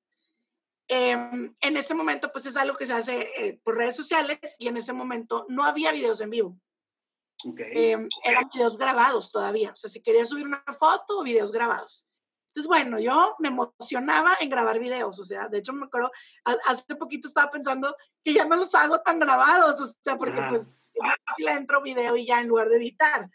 Em, 0.89 1.55
en 1.61 1.77
ese 1.77 1.95
momento, 1.95 2.31
pues 2.31 2.47
es 2.47 2.57
algo 2.57 2.77
que 2.77 2.87
se 2.87 2.93
hace 2.93 3.29
eh, 3.39 3.61
por 3.65 3.77
redes 3.77 3.97
sociales 3.97 4.39
y 4.59 4.69
en 4.69 4.77
ese 4.77 4.93
momento 4.93 5.47
no 5.49 5.65
había 5.65 5.93
videos 5.93 6.21
en 6.21 6.31
vivo. 6.31 6.61
Em, 7.45 8.09
eran 8.25 8.49
videos 8.53 8.79
grabados 8.79 9.33
todavía. 9.33 9.73
O 9.73 9.77
sea, 9.77 9.91
si 9.91 10.01
quería 10.01 10.25
subir 10.25 10.47
una 10.47 10.63
foto, 10.79 11.23
videos 11.23 11.53
grabados. 11.53 12.09
Entonces, 12.49 12.69
bueno, 12.69 12.99
yo 12.99 13.37
me 13.41 13.49
emocionaba 13.49 14.37
en 14.41 14.49
grabar 14.49 14.79
videos. 14.79 15.19
O 15.19 15.25
sea, 15.25 15.49
de 15.49 15.59
hecho, 15.59 15.73
me 15.73 15.87
acuerdo, 15.87 16.11
hace 16.45 16.95
poquito 16.97 17.29
estaba 17.29 17.51
pensando 17.51 17.95
que 18.25 18.33
ya 18.33 18.47
no 18.47 18.57
los 18.57 18.75
hago 18.75 19.01
tan 19.01 19.19
grabados. 19.19 19.81
O 19.81 19.87
sea, 19.87 20.17
porque 20.17 20.41
pues 20.49 20.75
si 21.37 21.43
le 21.43 21.53
entro 21.53 21.83
video 21.83 22.17
y 22.17 22.27
ya 22.27 22.41
en 22.41 22.49
lugar 22.49 22.69
de 22.69 22.77
editar. 22.77 23.29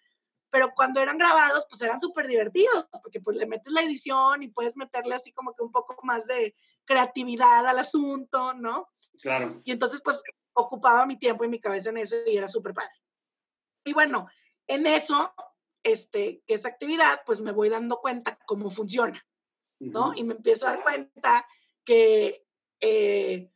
Pero 0.50 0.72
cuando 0.76 1.00
eran 1.02 1.18
grabados, 1.18 1.66
pues 1.70 1.82
eran 1.82 2.00
súper 2.00 2.28
divertidos, 2.28 2.88
porque 3.04 3.22
pues 3.22 3.38
le 3.38 3.46
metes 3.46 3.72
la 3.72 3.84
edición 3.84 4.44
y 4.44 4.50
puedes 4.50 4.76
meterle 4.76 5.16
así 5.16 5.32
como 5.32 5.54
que 5.54 5.64
un 5.64 5.72
poco 5.72 5.96
más 6.04 6.26
de, 6.26 6.56
creatividad 6.86 7.66
al 7.66 7.80
asunto, 7.80 8.54
¿no? 8.54 8.90
Claro. 9.22 9.62
Y 9.64 9.72
entonces, 9.72 10.02
pues, 10.04 10.24
ocupaba 10.54 11.06
mi 11.06 11.18
tiempo 11.18 11.44
y 11.44 11.50
mi 11.50 11.60
cabeza 11.60 11.90
en 11.90 11.98
eso 11.98 12.16
y 12.26 12.38
era 12.38 12.48
súper 12.48 12.74
padre. 12.74 12.92
Y 13.86 13.94
bueno, 13.94 14.28
en 14.68 14.86
eso, 14.88 15.34
este, 15.84 16.44
que 16.46 16.54
esa 16.54 16.70
actividad, 16.70 17.22
pues 17.26 17.42
me 17.42 17.52
voy 17.52 17.70
dando 17.70 17.98
cuenta 17.98 18.38
cómo 18.46 18.70
funciona, 18.70 19.24
¿no? 19.80 20.14
Y 20.16 20.24
me 20.24 20.36
empiezo 20.36 20.68
a 20.68 20.72
dar 20.72 20.84
cuenta 20.84 21.48
que, 21.84 22.46
eh, 22.80 23.52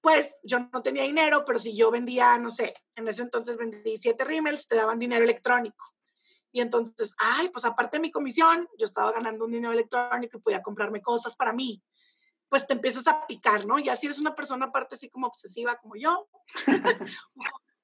pues, 0.00 0.38
yo 0.42 0.58
no 0.72 0.82
tenía 0.82 1.04
dinero, 1.04 1.44
pero 1.46 1.58
si 1.58 1.76
yo 1.76 1.90
vendía, 1.90 2.38
no 2.38 2.50
sé, 2.50 2.74
en 2.96 3.08
ese 3.08 3.22
entonces 3.22 3.56
vendí 3.56 3.98
siete 3.98 4.24
rímels, 4.24 4.68
te 4.68 4.76
daban 4.76 4.98
dinero 4.98 5.24
electrónico. 5.24 5.84
Y 6.52 6.60
entonces, 6.60 7.14
ay, 7.18 7.48
pues 7.50 7.64
aparte 7.64 7.98
de 7.98 8.02
mi 8.02 8.10
comisión, 8.10 8.68
yo 8.76 8.84
estaba 8.84 9.12
ganando 9.12 9.44
un 9.44 9.52
dinero 9.52 9.72
electrónico 9.72 10.38
y 10.38 10.40
podía 10.40 10.62
comprarme 10.62 11.00
cosas 11.00 11.36
para 11.36 11.52
mí 11.52 11.80
pues 12.50 12.66
te 12.66 12.74
empiezas 12.74 13.06
a 13.06 13.26
picar, 13.26 13.64
¿no? 13.64 13.78
Ya 13.78 13.96
si 13.96 14.06
eres 14.06 14.18
una 14.18 14.34
persona 14.34 14.66
aparte 14.66 14.96
así 14.96 15.08
como 15.08 15.28
obsesiva 15.28 15.76
como 15.76 15.94
yo, 15.96 16.28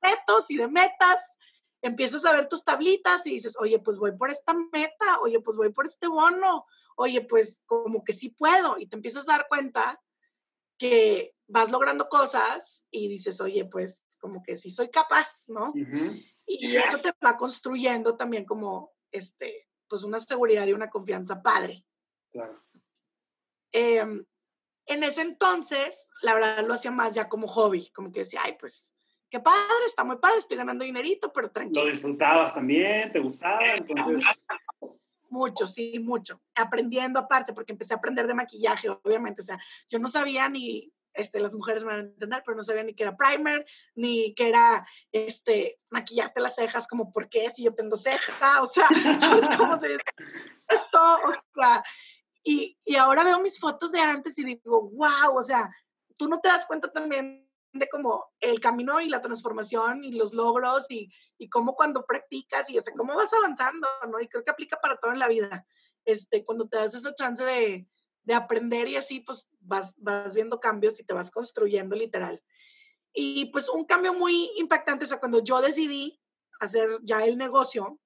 retos 0.03 0.51
y 0.51 0.57
de 0.57 0.69
metas, 0.69 1.39
empiezas 1.83 2.25
a 2.25 2.33
ver 2.33 2.49
tus 2.49 2.65
tablitas 2.65 3.25
y 3.27 3.31
dices, 3.31 3.57
oye, 3.61 3.79
pues 3.79 3.97
voy 3.97 4.17
por 4.17 4.31
esta 4.31 4.55
meta, 4.73 5.21
oye, 5.23 5.41
pues 5.41 5.57
voy 5.57 5.73
por 5.73 5.87
este 5.87 6.09
bono, 6.09 6.67
oye, 6.97 7.21
pues 7.23 7.63
como 7.67 8.03
que 8.03 8.13
sí 8.13 8.31
puedo. 8.31 8.77
Y 8.77 8.87
te 8.87 8.97
empiezas 8.97 9.29
a 9.29 9.33
dar 9.33 9.47
cuenta 9.49 10.03
que 10.79 11.33
vas 11.47 11.71
logrando 11.71 12.09
cosas 12.09 12.85
y 12.91 13.09
dices, 13.09 13.41
oye, 13.41 13.67
pues 13.67 14.05
como 14.19 14.43
que 14.43 14.57
sí 14.57 14.73
soy 14.73 14.91
capaz, 14.91 15.45
¿no? 15.47 15.73
Y 16.45 16.77
eso 16.77 17.01
te 17.01 17.13
va 17.25 17.37
construyendo 17.37 18.17
también 18.17 18.45
como, 18.45 18.93
este, 19.13 19.69
pues 19.89 20.03
una 20.03 20.19
seguridad 20.19 20.67
y 20.67 20.73
una 20.73 20.91
confianza 20.91 21.41
padre. 21.41 21.85
Claro. 22.33 22.65
Em, 23.73 24.25
en 24.87 25.03
ese 25.03 25.23
entonces, 25.23 26.09
la 26.23 26.35
verdad 26.35 26.67
lo 26.67 26.75
hacía 26.75 26.91
más 26.91 27.13
ya 27.13 27.29
como 27.29 27.47
hobby, 27.47 27.91
como 27.91 28.13
que 28.13 28.21
decía, 28.21 28.41
ay, 28.45 28.57
pues 28.59 28.95
qué 29.31 29.41
padre, 29.41 29.87
está 29.87 30.05
muy 30.05 30.17
padre, 30.17 30.39
estoy 30.39 30.57
ganando 30.57 30.85
dinerito, 30.85 31.33
pero 31.33 31.51
tranquilo. 31.51 31.85
¿Lo 31.85 31.91
disfrutabas 31.91 32.55
también? 32.55 33.13
¿Te 33.13 33.21
gustaba? 33.21 33.59
Entonces... 33.75 34.25
Mucho, 35.29 35.67
sí, 35.67 35.99
mucho. 35.99 36.41
Aprendiendo 36.55 37.19
aparte, 37.19 37.53
porque 37.53 37.73
empecé 37.73 37.95
a 37.95 37.97
aprender 37.97 38.27
de 38.27 38.35
maquillaje, 38.35 38.89
obviamente. 38.89 39.43
O 39.43 39.45
sea, 39.45 39.59
yo 39.91 39.99
no 39.99 40.09
sabía 40.09 40.49
ni, 40.49 40.93
este, 41.15 41.41
las 41.41 41.53
mujeres 41.53 41.85
me 41.85 41.91
van 41.91 42.01
a 42.01 42.09
entender, 42.09 42.43
pero 42.47 42.57
no 42.57 42.63
sabía 42.63 42.85
ni 42.85 42.95
que 42.95 43.03
era 43.03 43.17
primer, 43.17 43.67
ni 43.97 44.35
que 44.35 44.49
era, 44.49 44.87
este, 45.11 45.81
maquillarte 45.91 46.41
las 46.41 46.55
cejas, 46.55 46.87
como, 46.87 47.11
¿por 47.11 47.29
qué 47.29 47.51
si 47.51 47.65
yo 47.65 47.75
tengo 47.75 47.97
ceja? 47.97 48.63
O 48.63 48.67
sea, 48.67 48.87
¿sabes 49.21 49.57
cómo 49.57 49.79
se 49.81 49.89
dice? 49.89 50.03
Esto, 50.69 51.01
o 51.01 51.33
sea, 51.55 51.83
y, 52.49 52.79
y 52.85 52.95
ahora 52.95 53.25
veo 53.25 53.41
mis 53.41 53.59
fotos 53.59 53.91
de 53.91 53.99
antes 53.99 54.39
y 54.39 54.45
digo, 54.45 54.89
wow, 54.91 55.37
o 55.37 55.43
sea, 55.43 55.69
tú 56.17 56.29
no 56.29 56.39
te 56.39 56.49
das 56.49 56.65
cuenta 56.65 56.93
también 56.93 57.45
de 57.73 57.89
como 57.89 58.25
el 58.39 58.61
camino 58.61 59.01
y 59.01 59.09
la 59.09 59.21
transformación 59.21 60.05
y 60.05 60.13
los 60.13 60.33
logros 60.33 60.87
y, 60.89 61.13
y 61.39 61.49
cómo 61.49 61.75
cuando 61.75 62.07
practicas 62.07 62.71
y, 62.71 62.79
o 62.79 62.83
sea, 62.83 62.95
cómo 62.97 63.17
vas 63.17 63.33
avanzando, 63.33 63.89
¿no? 64.09 64.21
Y 64.21 64.29
creo 64.29 64.45
que 64.45 64.53
aplica 64.53 64.77
para 64.81 64.97
todo 64.97 65.11
en 65.11 65.19
la 65.19 65.27
vida. 65.27 65.67
Este, 66.05 66.45
cuando 66.45 66.69
te 66.69 66.77
das 66.77 66.95
esa 66.95 67.13
chance 67.17 67.45
de, 67.45 67.89
de 68.23 68.35
aprender 68.35 68.87
y 68.87 68.95
así, 68.95 69.19
pues 69.19 69.49
vas, 69.59 69.95
vas 69.97 70.33
viendo 70.33 70.61
cambios 70.61 71.01
y 71.01 71.05
te 71.05 71.15
vas 71.15 71.33
construyendo 71.33 71.97
literal. 71.97 72.41
Y 73.13 73.47
pues 73.47 73.69
un 73.69 73.87
cambio 73.87 74.15
muy 74.15 74.53
impactante, 74.57 75.05
o 75.05 75.09
sea, 75.09 75.19
cuando 75.19 75.43
yo 75.43 75.61
decidí 75.61 76.23
hacer 76.61 77.01
ya 77.03 77.25
el 77.25 77.39
negocio 77.39 77.99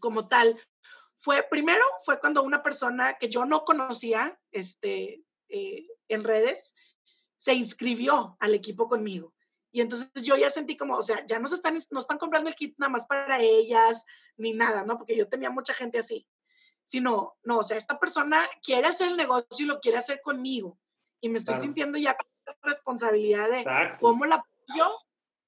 como 0.00 0.28
tal, 0.28 0.60
fue, 1.16 1.42
primero 1.42 1.84
fue 2.04 2.18
cuando 2.18 2.42
una 2.42 2.62
persona 2.62 3.14
que 3.14 3.28
yo 3.28 3.44
no 3.44 3.64
conocía, 3.64 4.38
este, 4.50 5.24
eh, 5.48 5.86
en 6.08 6.24
redes, 6.24 6.74
se 7.38 7.54
inscribió 7.54 8.36
al 8.40 8.54
equipo 8.54 8.88
conmigo. 8.88 9.34
Y 9.70 9.80
entonces 9.80 10.10
yo 10.22 10.36
ya 10.36 10.50
sentí 10.50 10.76
como, 10.76 10.96
o 10.96 11.02
sea, 11.02 11.26
ya 11.26 11.38
no, 11.40 11.48
se 11.48 11.56
están, 11.56 11.76
no 11.90 12.00
están 12.00 12.18
comprando 12.18 12.48
el 12.48 12.54
kit 12.54 12.74
nada 12.78 12.90
más 12.90 13.06
para 13.06 13.40
ellas, 13.40 14.04
ni 14.36 14.52
nada, 14.52 14.84
¿no? 14.84 14.96
Porque 14.96 15.16
yo 15.16 15.28
tenía 15.28 15.50
mucha 15.50 15.74
gente 15.74 15.98
así. 15.98 16.28
Sino, 16.84 17.36
no, 17.42 17.58
o 17.58 17.64
sea, 17.64 17.76
esta 17.76 17.98
persona 17.98 18.40
quiere 18.62 18.86
hacer 18.86 19.08
el 19.08 19.16
negocio 19.16 19.64
y 19.64 19.66
lo 19.66 19.80
quiere 19.80 19.98
hacer 19.98 20.20
conmigo. 20.22 20.78
Y 21.20 21.28
me 21.28 21.38
estoy 21.38 21.56
sintiendo 21.56 21.98
ya 21.98 22.14
con 22.14 22.26
la 22.46 22.56
responsabilidad 22.62 23.50
de 23.50 23.64
cómo 23.98 24.26
la 24.26 24.36
apoyo, 24.36 24.96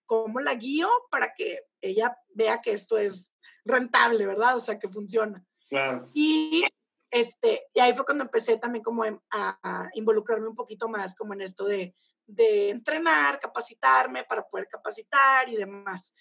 cómo 0.07 0.41
la 0.41 0.55
guío 0.55 0.89
para 1.11 1.35
que 1.35 1.61
ella 1.81 2.19
vea 2.31 2.63
que 2.63 2.73
esto 2.73 2.99
es 2.99 3.33
rentable, 3.65 4.27
¿verdad? 4.27 4.57
O 4.57 4.61
sea, 4.61 4.79
que 4.79 4.89
funciona. 4.89 5.45
Claro. 5.69 6.11
Y 6.15 6.65
este, 7.11 7.69
y 7.73 7.81
ahí 7.81 7.95
fue 7.95 8.05
cuando 8.05 8.25
empecé 8.25 8.59
también 8.59 8.83
como 8.83 9.03
a, 9.05 9.91
involucrarme 9.95 10.49
un 10.49 10.55
poquito 10.55 10.89
más 10.89 11.15
como 11.15 11.33
en 11.35 11.41
esto 11.41 11.65
de, 11.65 11.95
de 12.27 12.71
entrenar, 12.71 13.41
capacitarme 13.41 14.25
para 14.25 14.47
poder 14.47 14.69
capacitar 14.69 15.49
y 15.49 15.57
demás. 15.57 16.13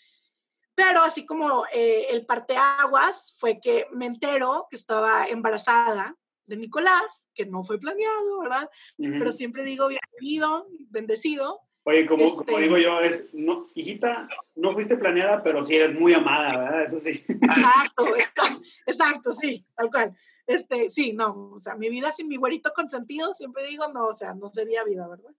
Pero 0.75 1.01
así 1.01 1.25
como 1.25 1.65
eh, 1.73 2.07
el 2.11 2.25
parteaguas 2.25 3.35
fue 3.39 3.59
que 3.61 3.87
me 3.91 4.05
entero 4.05 4.67
que 4.69 4.75
estaba 4.75 5.27
embarazada 5.27 6.15
de 6.45 6.57
Nicolás, 6.57 7.27
que 7.33 7.45
no 7.45 7.63
fue 7.63 7.79
planeado, 7.79 8.39
¿verdad? 8.41 8.69
Pero 8.97 9.31
siempre 9.31 9.63
digo 9.63 9.88
bienvenido, 9.88 10.67
bendecido. 10.89 11.62
Oye, 11.88 12.08
como, 12.08 12.28
como, 12.36 12.41
este 12.41 12.62
digo 12.63 12.78
yo, 12.80 13.00
es, 13.00 13.32
no, 13.32 13.67
hijita, 13.76 14.28
no 14.56 14.74
fuiste 14.74 14.98
planeada, 14.98 15.43
pero 15.43 15.63
sí 15.63 15.76
eres 15.76 15.93
muy 16.00 16.13
amada, 16.15 16.58
¿verdad? 16.58 16.84
Eso 16.84 17.00
sí. 17.00 17.24
Exacto, 17.28 18.06
exacto, 18.88 19.34
sí, 19.34 19.63
tal 19.76 19.91
cual. 19.91 20.17
Este, 20.48 20.89
sí, 20.89 21.13
no, 21.13 21.52
o 21.54 21.60
sea, 21.60 21.76
mi 21.76 21.89
vida 21.89 22.12
sin 22.12 22.28
mi 22.28 22.38
güerito 22.38 22.71
consentido, 22.76 23.36
siempre 23.36 23.67
digo, 23.67 23.88
no, 23.93 24.08
o 24.08 24.13
sea, 24.13 24.34
no 24.34 24.48
sería 24.48 24.84
vida, 24.84 25.08
¿verdad? 25.08 25.32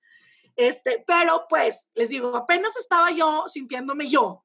Este, 0.54 1.02
pero 1.04 1.46
pues, 1.48 1.90
les 1.94 2.10
digo, 2.10 2.36
apenas 2.36 2.76
estaba 2.76 3.10
yo 3.10 3.46
sintiéndome 3.48 4.08
yo, 4.08 4.44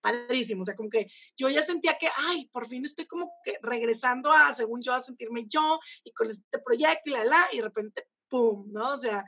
padrísimo, 0.00 0.62
o 0.62 0.66
sea, 0.66 0.74
como 0.74 0.90
que 0.90 1.12
yo 1.36 1.48
ya 1.48 1.62
sentía 1.62 1.96
que, 1.96 2.08
ay, 2.28 2.48
por 2.52 2.66
fin 2.66 2.84
estoy 2.84 3.06
como 3.06 3.32
que 3.44 3.56
regresando 3.62 4.32
a, 4.32 4.52
según 4.52 4.82
yo, 4.82 4.94
a 4.94 5.00
sentirme 5.00 5.46
yo 5.46 5.78
y 6.02 6.12
con 6.12 6.28
este 6.28 6.58
proyecto 6.58 7.10
y 7.10 7.12
la, 7.12 7.24
la, 7.24 7.46
y 7.52 7.58
de 7.58 7.62
repente, 7.62 8.08
¡pum!, 8.28 8.66
¿no? 8.72 8.94
O 8.94 8.96
sea, 8.96 9.24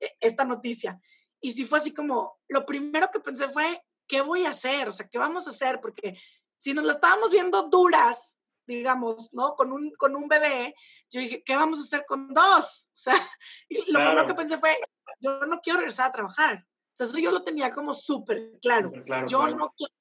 e, 0.00 0.10
esta 0.20 0.44
noticia. 0.44 1.00
Y 1.40 1.52
sí 1.52 1.64
fue 1.64 1.78
así 1.78 1.92
como, 1.92 2.38
lo 2.48 2.64
primero 2.66 3.10
que 3.12 3.20
pensé 3.20 3.48
fue, 3.48 3.82
¿qué 4.06 4.20
voy 4.20 4.46
a 4.46 4.50
hacer? 4.50 4.88
O 4.88 4.92
sea, 4.92 5.08
¿qué 5.08 5.18
vamos 5.18 5.46
a 5.46 5.50
hacer? 5.50 5.80
Porque 5.80 6.18
si 6.58 6.74
nos 6.74 6.84
la 6.84 6.92
estábamos 6.92 7.30
viendo 7.30 7.68
duras, 7.68 8.38
digamos, 8.66 9.32
¿no? 9.32 9.54
Con 9.54 9.72
un, 9.72 9.90
con 9.92 10.16
un 10.16 10.28
bebé, 10.28 10.74
yo 11.10 11.20
dije, 11.20 11.42
¿qué 11.44 11.54
vamos 11.56 11.80
a 11.80 11.82
hacer 11.82 12.04
con 12.06 12.32
dos? 12.32 12.88
O 12.88 12.98
sea, 12.98 13.14
lo 13.88 13.98
primero 13.98 14.26
que 14.26 14.34
pensé 14.34 14.58
fue, 14.58 14.76
yo 15.20 15.40
no 15.40 15.60
quiero 15.60 15.80
regresar 15.80 16.08
a 16.08 16.12
trabajar. 16.12 16.66
O 16.66 16.96
sea, 16.96 17.06
eso 17.06 17.18
yo 17.18 17.30
lo 17.30 17.42
tenía 17.42 17.72
como 17.72 17.94
súper 17.94 18.52
claro. 18.60 18.90
Yo 19.28 19.46
no 19.48 19.72
quiero 19.76 19.92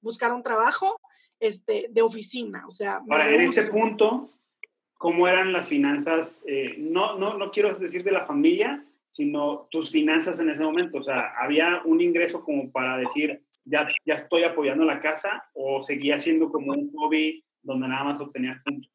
buscar 0.00 0.32
un 0.32 0.42
trabajo 0.42 0.98
este, 1.38 1.88
de 1.90 2.02
oficina, 2.02 2.66
o 2.66 2.70
sea. 2.70 3.02
Ahora, 3.08 3.30
en 3.30 3.42
este 3.42 3.70
punto, 3.70 4.30
¿cómo 4.96 5.28
eran 5.28 5.52
las 5.52 5.68
finanzas? 5.68 6.42
Eh, 6.46 6.76
no, 6.78 7.18
no, 7.18 7.36
no 7.36 7.50
quiero 7.50 7.74
decir 7.74 8.02
de 8.02 8.12
la 8.12 8.24
familia, 8.24 8.84
sino 9.10 9.68
tus 9.70 9.90
finanzas 9.90 10.38
en 10.38 10.50
ese 10.50 10.62
momento. 10.62 10.98
O 10.98 11.02
sea, 11.02 11.32
¿había 11.38 11.82
un 11.84 12.00
ingreso 12.00 12.42
como 12.42 12.70
para 12.70 12.96
decir, 12.96 13.42
ya, 13.64 13.86
ya 14.04 14.14
estoy 14.14 14.44
apoyando 14.44 14.84
la 14.84 15.00
casa 15.00 15.48
o 15.54 15.82
seguía 15.82 16.18
siendo 16.18 16.50
como 16.50 16.72
un 16.72 16.92
hobby 16.92 17.44
donde 17.62 17.88
nada 17.88 18.04
más 18.04 18.20
obtenías 18.20 18.62
puntos. 18.64 18.90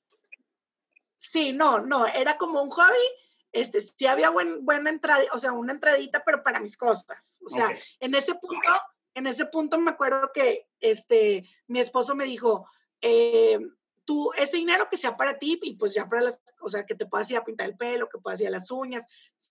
Sí, 1.17 1.53
no, 1.53 1.79
no, 1.79 2.05
era 2.07 2.37
como 2.37 2.61
un 2.61 2.69
hobby. 2.69 3.05
Este, 3.51 3.81
sí 3.81 4.05
había 4.05 4.29
buen, 4.29 4.65
buena 4.65 4.89
entrada, 4.89 5.23
o 5.33 5.39
sea, 5.39 5.53
una 5.53 5.73
entradita, 5.73 6.23
pero 6.25 6.43
para 6.43 6.59
mis 6.59 6.75
costas. 6.75 7.41
O 7.45 7.49
sea, 7.49 7.69
en 7.99 8.13
ese 8.13 8.35
punto, 8.35 8.69
en 9.13 9.27
ese 9.27 9.45
punto 9.45 9.79
me 9.79 9.91
acuerdo 9.91 10.31
que 10.33 10.67
este, 10.81 11.47
mi 11.67 11.79
esposo 11.79 12.15
me 12.15 12.25
dijo, 12.25 12.67
eh, 13.01 13.57
tú, 14.05 14.31
ese 14.37 14.57
dinero 14.57 14.87
que 14.89 14.97
sea 14.97 15.17
para 15.17 15.37
ti 15.37 15.59
y 15.63 15.75
pues 15.75 15.93
ya 15.93 16.07
para 16.07 16.21
las, 16.21 16.39
o 16.61 16.69
sea, 16.69 16.85
que 16.85 16.95
te 16.95 17.05
puedas 17.05 17.29
ir 17.31 17.37
a 17.37 17.43
pintar 17.43 17.67
el 17.67 17.75
pelo, 17.75 18.07
que 18.07 18.19
puedas 18.19 18.39
ir 18.39 18.47
a 18.47 18.51
las 18.51 18.69
uñas, 18.71 19.05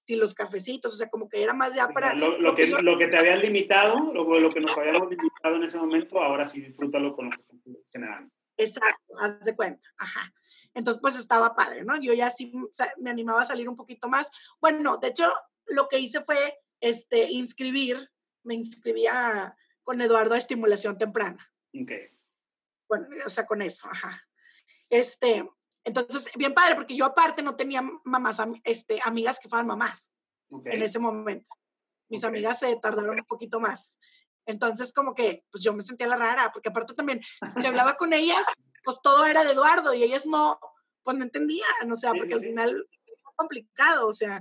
los 0.09 0.35
cafecitos, 0.35 0.95
o 0.95 0.97
sea, 0.97 1.09
como 1.09 1.29
que 1.29 1.43
era 1.43 1.53
más 1.53 1.75
ya 1.75 1.89
para... 1.89 2.15
Lo, 2.15 2.55
que, 2.55 2.67
lo 2.67 2.99
que 2.99 3.09
te 3.09 3.19
habían 3.19 3.41
limitado, 3.41 4.13
lo, 4.13 4.39
lo 4.39 4.51
que 4.53 4.61
nos 4.61 4.77
habíamos 4.77 5.11
limitado 5.11 5.57
en 5.57 5.65
ese 5.65 5.79
momento, 5.79 6.21
ahora 6.21 6.47
sí 6.47 6.61
disfrútalo 6.61 7.15
con 7.15 7.27
lo 7.27 7.31
que 7.33 7.43
estás 7.43 7.59
generando. 7.93 8.33
Exacto, 8.57 9.15
haz 9.21 9.41
de 9.41 9.57
cuenta. 9.57 9.89
Ajá. 9.99 10.33
Entonces, 10.75 11.01
pues 11.01 11.17
estaba 11.17 11.55
padre, 11.55 11.85
¿no? 11.85 12.01
Yo 12.01 12.13
ya 12.15 12.31
sí 12.31 12.53
me 12.99 13.11
animaba 13.11 13.43
a 13.43 13.47
salir 13.47 13.69
un 13.69 13.77
poquito 13.77 14.09
más. 14.09 14.31
Bueno, 14.61 14.97
de 14.99 15.09
hecho, 15.09 15.33
lo 15.67 15.89
que 15.89 16.01
hice 16.01 16.21
fue 16.23 16.59
este, 16.81 17.31
inscribir, 17.31 18.11
me 18.43 18.55
inscribía 18.55 19.57
con 19.83 20.01
Eduardo 20.01 20.35
a 20.35 20.39
estimulación 20.39 20.99
temprana. 20.99 21.51
Ok. 21.81 21.93
Bueno, 22.89 23.07
o 23.25 23.31
sea, 23.31 23.47
con 23.47 23.63
eso, 23.63 23.89
ajá. 23.89 24.23
Este, 24.91 25.49
entonces, 25.85 26.31
bien 26.37 26.55
padre, 26.55 26.77
porque 26.77 26.97
yo 26.97 27.05
aparte 27.05 27.43
no 27.43 27.57
tenía 27.57 27.83
mamás, 28.05 28.39
este, 28.65 29.01
amigas 29.05 29.39
que 29.39 29.49
fueran 29.49 29.67
mamás 29.67 30.15
en 30.51 30.83
ese 30.83 30.99
momento. 30.99 31.51
Mis 32.09 32.25
amigas 32.25 32.61
se 32.61 32.77
tardaron 32.77 33.19
un 33.19 33.27
poquito 33.27 33.61
más. 33.61 33.99
Entonces, 34.47 34.93
como 34.93 35.15
que, 35.15 35.45
pues 35.51 35.65
yo 35.65 35.73
me 35.73 35.83
sentía 35.83 36.07
la 36.07 36.17
rara, 36.17 36.51
porque 36.53 36.69
aparte 36.69 36.95
también, 36.95 37.21
si 37.61 37.67
hablaba 37.67 37.97
con 37.97 38.13
ellas, 38.13 38.47
pues 38.83 39.01
todo 39.03 39.25
era 39.25 39.43
de 39.45 39.53
Eduardo 39.53 39.95
y 39.95 40.03
ellas 40.03 40.27
no, 40.27 40.59
pues 41.03 41.17
no 41.17 41.25
entendían, 41.25 41.91
o 41.91 41.97
sea, 41.97 42.13
porque 42.13 42.35
al 42.35 42.41
final 42.41 42.87
es 43.07 43.23
complicado, 43.37 44.09
o 44.09 44.13
sea, 44.13 44.41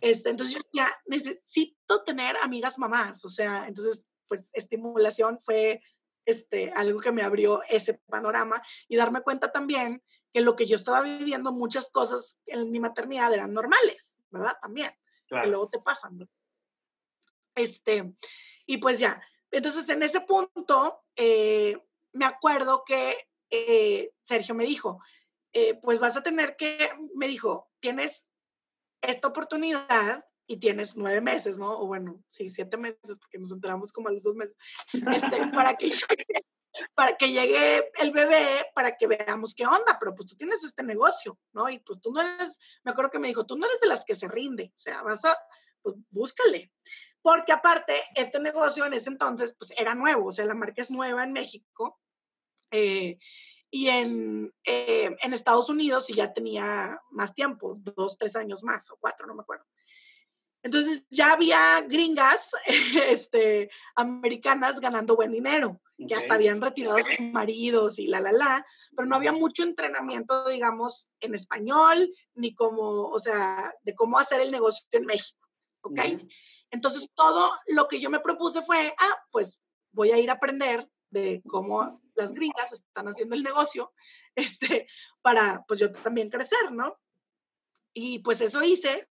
este, 0.00 0.30
entonces 0.30 0.54
yo 0.54 0.62
ya 0.72 0.88
necesito 1.06 2.02
tener 2.04 2.36
amigas 2.38 2.78
mamás, 2.78 3.24
o 3.24 3.28
sea, 3.28 3.66
entonces, 3.66 4.06
pues 4.28 4.50
estimulación 4.54 5.38
fue 5.40 5.82
este, 6.24 6.72
algo 6.72 7.00
que 7.00 7.12
me 7.12 7.22
abrió 7.22 7.62
ese 7.68 7.94
panorama 7.94 8.62
y 8.88 8.96
darme 8.96 9.22
cuenta 9.22 9.52
también 9.52 10.02
que 10.32 10.40
lo 10.40 10.56
que 10.56 10.66
yo 10.66 10.76
estaba 10.76 11.02
viviendo, 11.02 11.52
muchas 11.52 11.90
cosas 11.90 12.38
en 12.46 12.70
mi 12.70 12.80
maternidad 12.80 13.32
eran 13.32 13.52
normales, 13.52 14.20
¿verdad? 14.30 14.56
También, 14.62 14.92
que 15.28 15.46
luego 15.46 15.68
te 15.68 15.78
pasan. 15.78 16.18
¿no? 16.18 16.28
Este, 17.54 18.14
y 18.66 18.78
pues 18.78 18.98
ya, 18.98 19.22
entonces, 19.52 19.86
en 19.90 20.02
ese 20.02 20.22
punto, 20.22 21.04
eh, 21.14 21.78
me 22.12 22.24
acuerdo 22.24 22.84
que 22.84 23.28
eh, 23.50 24.12
Sergio 24.24 24.54
me 24.54 24.64
dijo, 24.64 25.00
eh, 25.52 25.74
pues 25.74 26.00
vas 26.00 26.16
a 26.16 26.22
tener 26.22 26.56
que, 26.56 26.90
me 27.14 27.28
dijo, 27.28 27.70
tienes 27.78 28.26
esta 29.02 29.28
oportunidad 29.28 30.24
y 30.46 30.58
tienes 30.58 30.96
nueve 30.96 31.20
meses, 31.20 31.58
¿no? 31.58 31.78
O 31.78 31.86
bueno, 31.86 32.22
sí, 32.28 32.50
siete 32.50 32.76
meses, 32.76 33.18
porque 33.18 33.38
nos 33.38 33.52
enteramos 33.52 33.92
como 33.92 34.08
a 34.08 34.12
los 34.12 34.22
dos 34.22 34.34
meses, 34.34 34.56
este, 34.92 35.46
para, 35.54 35.76
que, 35.76 35.92
para 36.94 37.16
que 37.16 37.30
llegue 37.30 37.90
el 38.00 38.10
bebé, 38.10 38.66
para 38.74 38.96
que 38.96 39.06
veamos 39.06 39.54
qué 39.54 39.66
onda, 39.66 39.96
pero 39.98 40.14
pues 40.14 40.28
tú 40.28 40.36
tienes 40.36 40.64
este 40.64 40.82
negocio, 40.82 41.38
¿no? 41.52 41.68
Y 41.68 41.78
pues 41.78 42.00
tú 42.00 42.12
no 42.12 42.20
eres, 42.20 42.58
me 42.84 42.92
acuerdo 42.92 43.10
que 43.10 43.18
me 43.18 43.28
dijo, 43.28 43.46
tú 43.46 43.56
no 43.56 43.66
eres 43.66 43.80
de 43.80 43.88
las 43.88 44.04
que 44.04 44.14
se 44.14 44.28
rinde, 44.28 44.72
o 44.74 44.78
sea, 44.78 45.02
vas 45.02 45.24
a, 45.24 45.36
pues 45.80 45.96
búscale. 46.10 46.72
Porque 47.22 47.52
aparte, 47.52 47.94
este 48.16 48.40
negocio 48.40 48.84
en 48.84 48.94
ese 48.94 49.08
entonces, 49.08 49.54
pues 49.56 49.72
era 49.78 49.94
nuevo, 49.94 50.26
o 50.26 50.32
sea, 50.32 50.44
la 50.44 50.54
marca 50.54 50.82
es 50.82 50.90
nueva 50.90 51.22
en 51.22 51.32
México. 51.32 52.00
Eh, 52.72 53.18
y 53.74 53.88
en, 53.88 54.52
eh, 54.64 55.16
en 55.22 55.32
Estados 55.32 55.70
Unidos 55.70 56.10
y 56.10 56.14
ya 56.14 56.34
tenía 56.34 57.00
más 57.10 57.34
tiempo, 57.34 57.78
dos, 57.78 58.18
tres 58.18 58.36
años 58.36 58.62
más 58.62 58.90
o 58.90 58.98
cuatro, 59.00 59.26
no 59.26 59.34
me 59.34 59.40
acuerdo. 59.40 59.64
Entonces 60.62 61.06
ya 61.10 61.32
había 61.32 61.80
gringas 61.82 62.50
este, 63.08 63.70
americanas 63.96 64.80
ganando 64.80 65.16
buen 65.16 65.32
dinero, 65.32 65.80
que 66.08 66.14
hasta 66.14 66.34
habían 66.34 66.60
retirado 66.60 66.98
a 66.98 67.04
sus 67.04 67.20
maridos 67.32 67.98
y 67.98 68.06
la, 68.06 68.20
la, 68.20 68.32
la, 68.32 68.66
pero 68.96 69.06
no 69.08 69.16
había 69.16 69.32
mucho 69.32 69.62
entrenamiento, 69.62 70.48
digamos, 70.48 71.10
en 71.20 71.34
español, 71.34 72.12
ni 72.34 72.54
como, 72.54 73.08
o 73.08 73.18
sea, 73.18 73.72
de 73.82 73.94
cómo 73.94 74.18
hacer 74.18 74.40
el 74.40 74.50
negocio 74.50 74.86
en 74.92 75.06
México, 75.06 75.48
¿ok? 75.82 76.00
Entonces 76.70 77.08
todo 77.14 77.52
lo 77.66 77.86
que 77.86 78.00
yo 78.00 78.10
me 78.10 78.20
propuse 78.20 78.62
fue, 78.62 78.94
ah, 78.98 79.22
pues 79.30 79.60
voy 79.92 80.10
a 80.10 80.18
ir 80.18 80.30
a 80.30 80.34
aprender 80.34 80.88
de 81.10 81.42
cómo 81.46 82.00
las 82.14 82.32
gringas 82.32 82.72
están 82.72 83.08
haciendo 83.08 83.34
el 83.34 83.42
negocio, 83.42 83.92
este, 84.34 84.88
para 85.20 85.64
pues 85.68 85.80
yo 85.80 85.92
también 85.92 86.30
crecer, 86.30 86.72
¿no? 86.72 86.98
Y 87.94 88.20
pues 88.20 88.40
eso 88.40 88.62
hice, 88.62 89.08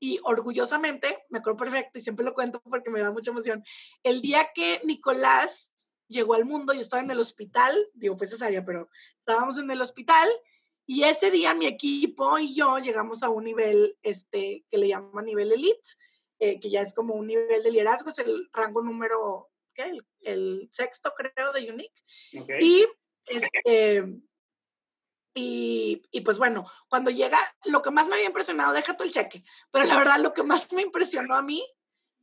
y 0.00 0.20
orgullosamente, 0.22 1.24
me 1.28 1.38
acuerdo 1.38 1.58
perfecto 1.58 1.98
y 1.98 2.02
siempre 2.02 2.24
lo 2.24 2.34
cuento 2.34 2.60
porque 2.62 2.90
me 2.90 3.00
da 3.00 3.12
mucha 3.12 3.30
emoción, 3.30 3.64
el 4.02 4.20
día 4.20 4.50
que 4.54 4.80
Nicolás 4.84 5.72
llegó 6.08 6.34
al 6.34 6.44
mundo, 6.44 6.72
yo 6.72 6.80
estaba 6.80 7.02
en 7.02 7.10
el 7.10 7.20
hospital, 7.20 7.76
digo, 7.94 8.16
fue 8.16 8.26
cesárea, 8.26 8.64
pero 8.64 8.88
estábamos 9.18 9.58
en 9.58 9.70
el 9.70 9.80
hospital 9.80 10.28
y 10.86 11.04
ese 11.04 11.30
día 11.30 11.54
mi 11.54 11.66
equipo 11.66 12.38
y 12.38 12.54
yo 12.54 12.78
llegamos 12.78 13.22
a 13.22 13.28
un 13.28 13.44
nivel 13.44 13.96
este, 14.02 14.64
que 14.70 14.78
le 14.78 14.88
llaman 14.88 15.26
nivel 15.26 15.52
elite, 15.52 15.90
eh, 16.40 16.58
que 16.60 16.70
ya 16.70 16.80
es 16.80 16.94
como 16.94 17.14
un 17.14 17.26
nivel 17.26 17.62
de 17.62 17.70
liderazgo, 17.70 18.10
es 18.10 18.18
el 18.20 18.48
rango 18.52 18.82
número, 18.82 19.50
¿qué? 19.74 19.98
El, 20.20 20.68
sexto 20.70 21.12
creo 21.16 21.52
de 21.52 21.70
Unique. 21.70 22.02
Y 22.60 22.86
este, 23.26 24.04
y, 25.34 26.02
y, 26.10 26.20
pues 26.22 26.38
bueno, 26.38 26.66
cuando 26.88 27.10
llega, 27.10 27.38
lo 27.64 27.82
que 27.82 27.90
más 27.90 28.08
me 28.08 28.14
había 28.14 28.26
impresionado, 28.26 28.72
deja 28.72 28.96
tú 28.96 29.04
el 29.04 29.10
cheque, 29.10 29.44
pero 29.70 29.84
la 29.84 29.96
verdad 29.96 30.18
lo 30.18 30.32
que 30.32 30.42
más 30.42 30.72
me 30.72 30.82
impresionó 30.82 31.34
a 31.34 31.42
mí 31.42 31.64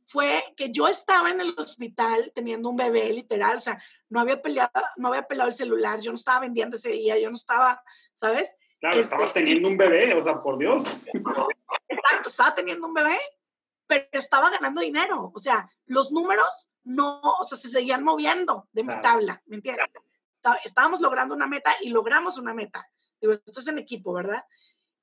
fue 0.06 0.44
que 0.56 0.70
yo 0.70 0.86
estaba 0.86 1.30
en 1.30 1.40
el 1.40 1.54
hospital 1.58 2.30
teniendo 2.34 2.68
un 2.68 2.76
bebé 2.76 3.12
literal, 3.12 3.56
o 3.56 3.60
sea, 3.60 3.82
no 4.08 4.20
había 4.20 4.40
peleado, 4.40 4.70
no 4.96 5.08
había 5.08 5.26
pelado 5.26 5.48
el 5.48 5.54
celular, 5.54 6.00
yo 6.00 6.12
no 6.12 6.16
estaba 6.16 6.40
vendiendo 6.40 6.76
ese 6.76 6.90
día, 6.90 7.18
yo 7.18 7.28
no 7.28 7.36
estaba, 7.36 7.82
¿sabes? 8.14 8.56
Claro, 8.78 8.98
estabas 8.98 9.28
este, 9.28 9.40
teniendo 9.40 9.68
un 9.68 9.76
bebé, 9.76 10.14
o 10.14 10.22
sea, 10.22 10.42
por 10.42 10.58
Dios. 10.58 10.84
Exacto, 11.88 12.28
estaba 12.28 12.54
teniendo 12.54 12.86
un 12.86 12.94
bebé, 12.94 13.16
pero 13.88 14.06
estaba 14.12 14.50
ganando 14.50 14.80
dinero, 14.80 15.32
o 15.34 15.38
sea, 15.40 15.68
los 15.86 16.12
números 16.12 16.68
no, 16.84 17.20
o 17.20 17.44
sea, 17.44 17.58
se 17.58 17.68
seguían 17.68 18.04
moviendo 18.04 18.68
de 18.72 18.84
mi 18.84 19.00
tabla, 19.00 19.42
¿me 19.46 19.56
entiendes? 19.56 19.86
Estábamos 20.64 21.00
logrando 21.00 21.34
una 21.34 21.46
meta 21.46 21.72
y 21.80 21.90
logramos 21.90 22.38
una 22.38 22.54
meta. 22.54 22.86
Digo, 23.20 23.34
esto 23.34 23.60
es 23.60 23.68
en 23.68 23.78
equipo, 23.78 24.12
¿verdad? 24.12 24.44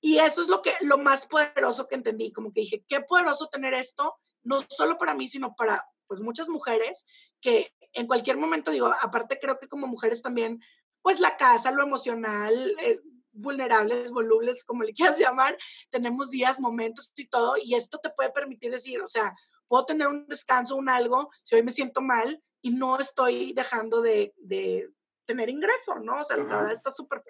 Y 0.02 0.20
eso 0.20 0.42
es 0.42 0.50
lo 0.50 0.62
que 0.62 0.76
lo 0.82 0.98
más 0.98 1.26
poderoso 1.26 1.88
que 1.88 1.96
entendí, 1.96 2.32
como 2.32 2.52
que 2.52 2.62
dije, 2.62 2.86
qué 2.88 3.02
poderoso 3.02 3.48
tener 3.48 3.74
esto, 3.74 4.18
no 4.44 4.60
solo 4.68 4.98
para 4.98 5.14
mí, 5.14 5.28
sino 5.30 5.56
para 5.56 5.86
pues 6.08 6.20
muchas 6.20 6.50
mujeres 6.50 7.06
que 7.42 7.74
en 7.94 8.08
cualquier 8.08 8.38
momento 8.38 8.72
digo, 8.72 8.92
aparte 9.02 9.40
creo 9.40 9.58
que 9.60 9.68
como 9.68 9.88
mujeres 9.88 10.22
también, 10.22 10.60
pues 11.02 11.20
la 11.20 11.38
casa, 11.38 11.72
lo 11.72 11.84
emocional, 11.84 12.76
eh, 12.80 13.00
vulnerables, 13.32 14.12
volubles, 14.12 14.64
como 14.64 14.84
le 14.84 14.94
quieras 14.94 15.20
llamar, 15.20 15.58
tenemos 15.90 16.30
días, 16.30 16.60
momentos 16.60 17.12
y 17.16 17.28
todo, 17.28 17.56
y 17.58 17.76
esto 17.76 18.00
te 18.00 18.10
puede 18.10 18.32
permitir 18.32 18.72
decir, 18.72 19.02
o 19.02 19.08
sea, 19.08 19.36
puedo 19.68 19.86
tener 19.86 20.08
un 20.08 20.28
descanso, 20.28 20.76
un 20.76 20.90
algo, 20.90 21.30
si 21.44 21.56
hoy 21.56 21.64
me 21.64 21.72
siento 21.72 22.02
mal 22.02 22.42
y 22.62 22.72
no 22.72 23.00
estoy 23.00 23.54
dejando 23.54 24.02
de, 24.02 24.34
de 24.38 24.90
tener 25.26 25.50
ingreso, 25.50 26.00
¿no? 26.00 26.22
O 26.22 26.24
sea, 26.24 26.38
la 26.38 26.44
verdad 26.44 26.72
está 26.72 26.92
súper 26.92 27.24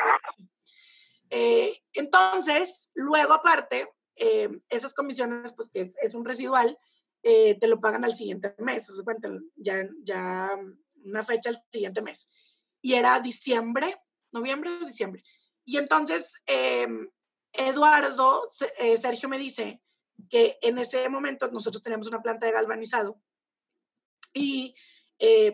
eh, 1.36 1.82
entonces, 1.94 2.92
luego 2.94 3.34
aparte, 3.34 3.90
eh, 4.16 4.50
esas 4.70 4.94
comisiones, 4.94 5.52
pues 5.54 5.68
que 5.68 5.90
es, 6.00 6.14
un 6.14 6.26
residual, 6.26 6.78
eh, 7.24 7.58
te 7.60 7.68
lo 7.68 7.82
pagan 7.82 8.06
al 8.06 8.16
siguiente 8.16 8.54
mes, 8.60 8.88
o 8.88 8.94
sea, 8.94 9.04
ya, 9.56 9.90
ya 10.04 10.52
una 11.04 11.24
fecha 11.24 11.50
al 11.50 11.58
siguiente 11.72 12.04
mes. 12.04 12.30
Y 12.84 12.94
era 12.94 13.20
diciembre, 13.20 14.00
noviembre 14.32 14.70
o 14.80 14.86
diciembre. 14.86 15.24
Y 15.66 15.78
entonces, 15.78 16.34
Eduardo, 17.52 18.48
Sergio 19.00 19.28
me 19.28 19.40
dice 19.40 19.82
que 20.30 20.60
en 20.62 20.78
ese 20.78 21.10
momento 21.10 21.50
nosotros 21.50 21.82
teníamos 21.82 22.08
una 22.08 22.22
planta 22.22 22.46
de 22.46 22.52
galvanizado 22.52 23.20
y 24.34 24.76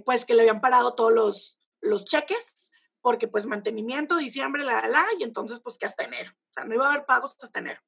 pues 0.03 0.25
que 0.25 0.33
le 0.33 0.41
habían 0.41 0.61
parado 0.61 0.95
todos 0.95 1.13
los, 1.13 1.58
los 1.81 2.05
cheques 2.05 2.71
porque 3.01 3.27
pues 3.27 3.45
mantenimiento, 3.45 4.17
diciembre, 4.17 4.63
la, 4.63 4.87
la, 4.87 5.05
y 5.17 5.23
entonces 5.23 5.61
pues 5.61 5.77
que 5.77 5.85
hasta 5.85 6.03
enero. 6.03 6.31
O 6.31 6.53
sea, 6.53 6.65
no 6.65 6.75
iba 6.75 6.87
a 6.87 6.93
haber 6.93 7.05
pagos 7.05 7.35
hasta 7.41 7.59
enero 7.59 7.81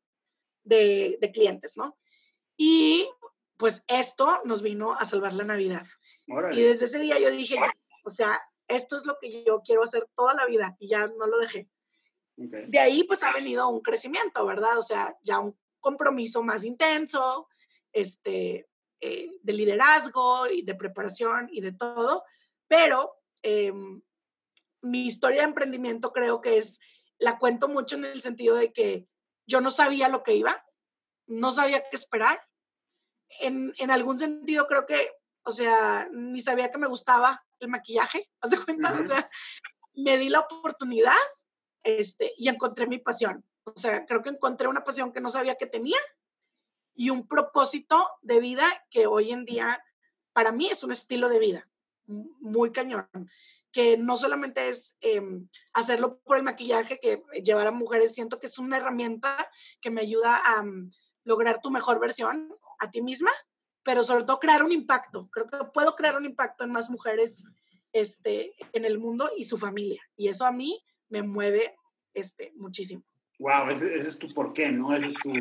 de, 0.64 1.18
de 1.20 1.32
clientes, 1.32 1.76
¿no? 1.76 1.98
Y 2.56 3.10
pues 3.58 3.84
esto 3.88 4.42
nos 4.46 4.62
vino 4.62 4.94
a 4.94 5.06
salvar 5.06 5.34
la 5.34 5.44
Navidad. 5.44 5.86
Y 6.52 6.62
desde 6.62 6.86
ese 6.86 7.00
día 7.00 7.20
yo 7.20 7.30
dije, 7.30 7.58
o 8.06 8.10
sea, 8.10 8.40
esto 8.68 8.98
es 8.98 9.06
lo 9.06 9.18
que 9.20 9.44
yo 9.44 9.62
quiero 9.66 9.84
hacer 9.84 10.08
toda 10.16 10.34
la 10.34 10.46
vida 10.46 10.76
y 10.80 10.88
ya 10.88 11.08
no 11.08 11.28
lo 11.28 11.38
dejé. 11.40 11.70
De 12.38 12.80
ahí 12.80 13.04
pues 13.04 13.22
ha 13.22 13.32
venido 13.34 13.68
un 13.68 13.82
crecimiento, 13.82 14.46
¿verdad? 14.46 14.78
O 14.78 14.84
sea, 14.84 15.16
ya 15.22 15.40
un 15.40 15.58
compromiso 15.80 16.42
más 16.42 16.64
intenso, 16.64 17.48
este, 17.92 18.68
eh, 19.00 19.32
de 19.42 19.54
liderazgo 19.54 20.48
y 20.48 20.62
de 20.62 20.76
preparación 20.76 21.50
y 21.52 21.62
de 21.62 21.74
todo, 21.74 22.24
pero 22.68 23.21
eh, 23.44 23.74
mi 24.82 25.06
historia 25.06 25.42
de 25.42 25.48
emprendimiento 25.48 26.12
creo 26.12 26.42
que 26.42 26.58
es, 26.58 26.80
la 27.18 27.38
cuento 27.38 27.68
mucho 27.68 27.96
en 27.96 28.06
el 28.06 28.22
sentido 28.22 28.56
de 28.56 28.74
que 28.74 29.08
yo 29.46 29.62
no 29.62 29.70
sabía 29.72 30.10
lo 30.10 30.24
que 30.24 30.36
iba, 30.36 30.66
no 31.28 31.52
sabía 31.52 31.84
qué 31.90 31.96
esperar. 31.96 32.42
En, 33.40 33.74
en 33.78 33.92
algún 33.92 34.20
sentido 34.20 34.68
creo 34.68 34.86
que, 34.86 35.12
o 35.44 35.52
sea, 35.52 36.10
ni 36.12 36.42
sabía 36.42 36.72
que 36.72 36.78
me 36.78 36.88
gustaba 36.88 37.46
el 37.60 37.70
maquillaje, 37.70 38.30
¿haz 38.42 38.52
de 38.52 38.64
cuenta? 38.64 39.00
O 39.00 39.06
sea, 39.06 39.30
me 39.94 40.18
di 40.18 40.30
la 40.30 40.40
oportunidad 40.40 41.16
este, 41.84 42.34
y 42.38 42.50
encontré 42.50 42.88
mi 42.88 42.98
pasión. 42.98 43.46
O 43.64 43.80
sea, 43.80 44.06
creo 44.06 44.22
que 44.22 44.30
encontré 44.30 44.68
una 44.68 44.84
pasión 44.84 45.14
que 45.14 45.22
no 45.22 45.30
sabía 45.30 45.56
que 45.56 45.68
tenía 45.68 46.00
y 46.96 47.10
un 47.10 47.28
propósito 47.28 48.10
de 48.22 48.40
vida 48.40 48.66
que 48.90 49.06
hoy 49.06 49.32
en 49.32 49.46
día 49.46 49.84
para 50.34 50.52
mí 50.52 50.68
es 50.68 50.84
un 50.84 50.92
estilo 50.92 51.30
de 51.30 51.40
vida 51.40 51.71
muy 52.40 52.72
cañón 52.72 53.08
que 53.72 53.98
no 53.98 54.18
solamente 54.18 54.70
es 54.70 54.96
em, 55.02 55.48
hacerlo 55.74 56.20
por 56.24 56.38
el 56.38 56.44
maquillaje, 56.44 57.00
que 57.00 57.24
llevar 57.42 57.68
a 57.68 57.72
mujeres, 57.72 58.14
siento 58.14 58.40
que 58.40 58.48
es 58.48 58.60
una 58.60 58.78
herramienta 58.78 59.50
que 59.80 59.90
me 59.90 60.02
ayuda 60.02 60.42
a 60.46 60.64
mm, 60.64 60.92
lograr 61.24 61.62
tu 61.62 61.72
mejor 61.72 62.00
versión 62.00 62.54
a 62.80 62.92
ti 62.92 63.02
misma, 63.02 63.32
pero 63.84 64.04
sobre 64.04 64.26
todo 64.26 64.40
crear 64.40 64.64
un 64.64 64.72
impacto. 64.72 65.30
Creo 65.32 65.48
que 65.48 65.58
puedo 65.74 65.96
crear 65.96 66.18
un 66.18 66.26
impacto 66.26 66.64
en 66.64 66.72
más 66.72 66.90
mujeres 66.90 67.46
este, 67.94 68.54
en 68.74 68.86
el 68.86 69.00
mundo 69.00 69.30
y 69.38 69.46
su 69.46 69.58
familia. 69.58 70.02
Y 70.18 70.28
eso 70.28 70.46
a 70.46 70.52
mí 70.52 70.84
me 71.10 71.24
mueve 71.24 71.76
este, 72.14 72.52
muchísimo. 72.56 73.04
Wow, 73.40 73.70
ese, 73.72 73.96
es 73.96 74.18
tu 74.20 74.34
porqué, 74.34 74.72
¿no? 74.72 74.94
Ese 74.96 75.08
es 75.08 75.14
tu, 75.16 75.32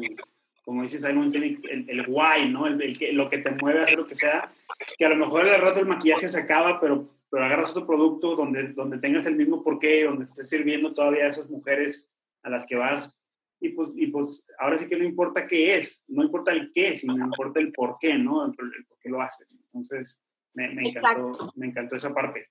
como 0.71 0.85
dices, 0.85 1.03
el, 1.03 1.61
el 1.89 2.05
why, 2.07 2.49
¿no? 2.49 2.69
El, 2.69 2.81
el, 2.81 3.17
lo 3.17 3.29
que 3.29 3.39
te 3.39 3.51
mueve 3.51 3.81
a 3.81 3.83
hacer 3.83 3.99
lo 3.99 4.07
que 4.07 4.15
sea. 4.15 4.53
Que 4.97 5.05
a 5.05 5.09
lo 5.09 5.17
mejor 5.17 5.49
al 5.49 5.61
rato 5.61 5.81
el 5.81 5.87
maquillaje 5.87 6.29
se 6.29 6.39
acaba, 6.39 6.79
pero 6.79 7.11
pero 7.29 7.45
agarras 7.45 7.71
otro 7.71 7.89
producto 7.89 8.37
donde, 8.37 8.69
donde 8.69 8.99
tengas 8.99 9.27
el 9.27 9.35
mismo 9.35 9.65
porqué, 9.65 10.05
donde 10.05 10.27
estés 10.27 10.49
sirviendo 10.49 10.95
todavía 10.95 11.25
a 11.25 11.29
esas 11.29 11.51
mujeres 11.51 12.09
a 12.45 12.51
las 12.51 12.65
que 12.67 12.77
vas. 12.77 13.17
Y 13.61 13.71
pues, 13.71 13.91
y 13.97 14.07
pues 14.07 14.47
ahora 14.61 14.79
sí 14.79 14.87
que 14.87 14.97
no 14.97 15.05
importa 15.05 15.49
qué 15.49 15.77
es, 15.77 16.05
no 16.07 16.23
importa 16.23 16.53
el 16.53 16.71
qué, 16.73 16.95
sino 16.95 17.17
importa 17.17 17.59
el 17.59 17.73
por 17.73 17.97
qué, 18.01 18.15
¿no? 18.15 18.47
El, 18.47 18.55
por 18.55 18.99
qué 19.01 19.09
lo 19.09 19.21
haces. 19.21 19.59
Entonces, 19.61 20.21
me, 20.55 20.73
me 20.73 20.83
encantó, 20.83 21.53
me 21.57 21.67
encantó 21.67 21.97
esa 21.97 22.15
parte, 22.15 22.49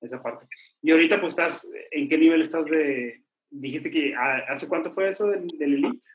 esa 0.00 0.20
parte. 0.20 0.48
Y 0.82 0.90
ahorita 0.90 1.20
pues 1.20 1.32
estás, 1.32 1.70
¿en 1.92 2.08
qué 2.08 2.18
nivel 2.18 2.40
estás 2.40 2.64
de, 2.66 3.22
dijiste 3.50 3.90
que, 3.90 4.14
¿hace 4.14 4.68
cuánto 4.68 4.92
fue 4.92 5.08
eso 5.08 5.28
del, 5.28 5.50
Elite? 5.60 6.06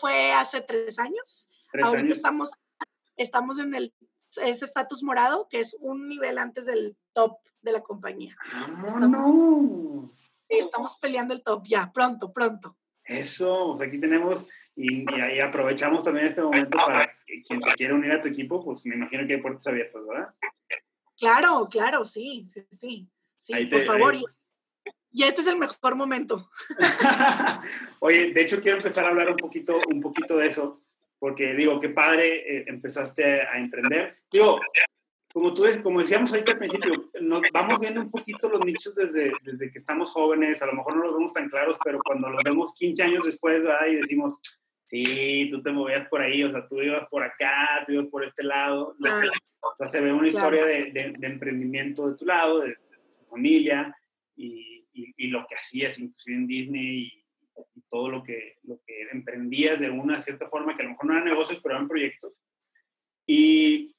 Fue 0.00 0.32
hace 0.32 0.60
tres 0.60 0.98
años. 0.98 1.50
¿Tres 1.70 1.86
ahorita 1.86 2.14
estamos, 2.14 2.50
estamos 3.16 3.58
en 3.58 3.74
el 3.74 3.94
ese 4.40 4.64
estatus 4.64 5.02
morado, 5.02 5.46
que 5.50 5.60
es 5.60 5.76
un 5.80 6.08
nivel 6.08 6.38
antes 6.38 6.66
del 6.66 6.96
top 7.12 7.38
de 7.60 7.72
la 7.72 7.80
compañía. 7.80 8.36
Estamos, 8.46 10.10
estamos 10.48 10.98
peleando 11.00 11.34
el 11.34 11.42
top 11.42 11.64
ya, 11.66 11.90
pronto, 11.92 12.32
pronto. 12.32 12.76
Eso, 13.04 13.80
aquí 13.82 14.00
tenemos 14.00 14.48
y, 14.74 15.04
ahí 15.20 15.40
aprovechamos 15.40 16.04
también 16.04 16.28
este 16.28 16.42
momento 16.42 16.78
para 16.78 17.12
quien 17.46 17.62
se 17.62 17.70
quiera 17.72 17.94
unir 17.94 18.12
a 18.12 18.20
tu 18.20 18.28
equipo, 18.28 18.60
pues 18.64 18.86
me 18.86 18.94
imagino 18.94 19.26
que 19.26 19.34
hay 19.34 19.42
puertas 19.42 19.66
abiertas, 19.66 20.02
¿verdad? 20.06 20.34
Claro, 21.18 21.68
claro, 21.70 22.04
sí, 22.04 22.46
sí, 22.48 22.66
sí. 22.70 23.08
Sí, 23.36 23.66
por 23.66 23.82
favor. 23.82 24.14
Y, 25.12 25.24
este 25.24 25.42
es 25.42 25.46
el 25.46 25.58
mejor 25.58 25.94
momento. 25.94 26.48
Oye, 28.00 28.32
de 28.32 28.40
hecho 28.42 28.60
quiero 28.60 28.78
empezar 28.78 29.04
a 29.04 29.08
hablar 29.08 29.30
un 29.30 29.36
poquito, 29.36 29.78
un 29.88 30.00
poquito 30.00 30.36
de 30.36 30.46
eso, 30.46 30.82
porque 31.18 31.54
digo, 31.54 31.78
qué 31.80 31.90
padre 31.90 32.58
eh, 32.58 32.64
empezaste 32.66 33.42
a 33.42 33.58
emprender. 33.58 34.18
Digo, 34.30 34.60
como 35.32 35.54
tú 35.54 35.64
como 35.82 36.00
decíamos 36.00 36.32
ahorita 36.32 36.52
al 36.52 36.58
principio, 36.58 37.10
nos 37.20 37.42
vamos 37.52 37.80
viendo 37.80 38.00
un 38.00 38.10
poquito 38.10 38.48
los 38.48 38.64
nichos 38.64 38.94
desde, 38.94 39.32
desde 39.42 39.70
que 39.70 39.78
estamos 39.78 40.10
jóvenes, 40.10 40.60
a 40.62 40.66
lo 40.66 40.74
mejor 40.74 40.96
no 40.96 41.04
los 41.04 41.14
vemos 41.14 41.32
tan 41.32 41.48
claros, 41.48 41.78
pero 41.82 42.00
cuando 42.04 42.28
los 42.28 42.42
vemos 42.44 42.74
15 42.74 43.02
años 43.02 43.24
después, 43.24 43.62
¿verdad? 43.62 43.86
Y 43.88 43.96
decimos, 43.96 44.38
sí, 44.84 45.48
tú 45.50 45.62
te 45.62 45.72
movías 45.72 46.06
por 46.08 46.20
ahí, 46.20 46.44
o 46.44 46.50
sea, 46.50 46.68
tú 46.68 46.82
ibas 46.82 47.06
por 47.06 47.22
acá, 47.22 47.82
tú 47.86 47.92
ibas 47.92 48.06
por 48.08 48.24
este 48.24 48.42
lado. 48.42 48.94
O 48.98 49.76
sea, 49.78 49.88
se 49.88 50.00
ve 50.00 50.12
una 50.12 50.28
historia 50.28 50.66
de, 50.66 51.14
de, 51.18 51.26
emprendimiento 51.26 52.10
de 52.10 52.16
tu 52.16 52.26
lado, 52.26 52.60
de, 52.60 52.74
tu 52.74 53.30
familia, 53.30 53.96
y, 54.36 54.71
y, 54.92 55.26
lo 55.28 55.46
que 55.46 55.54
hacías, 55.54 55.98
inclusive 55.98 56.36
en 56.36 56.46
Disney, 56.46 57.12
y, 57.74 57.82
todo 57.88 58.08
lo 58.08 58.22
que, 58.22 58.56
lo 58.62 58.80
que 58.86 59.02
emprendías 59.12 59.78
de 59.78 59.90
una 59.90 60.20
cierta 60.20 60.48
forma, 60.48 60.74
que 60.74 60.82
a 60.82 60.84
lo 60.84 60.90
mejor 60.92 61.06
no 61.06 61.12
eran 61.12 61.26
negocios, 61.26 61.60
pero 61.62 61.74
eran 61.74 61.88
proyectos. 61.88 62.32
Y, 63.26 63.94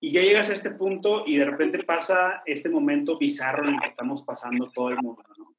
y 0.00 0.10
ya 0.10 0.20
llegas 0.22 0.50
a 0.50 0.52
este 0.52 0.70
punto 0.70 1.24
y 1.26 1.36
de 1.36 1.44
repente 1.44 1.82
pasa 1.84 2.42
este 2.44 2.68
momento 2.68 3.18
bizarro 3.18 3.66
en 3.66 3.74
el 3.74 3.80
que 3.80 3.88
estamos 3.88 4.22
pasando 4.22 4.70
todo 4.70 4.90
el 4.90 4.98
mundo, 4.98 5.22
¿no? 5.38 5.54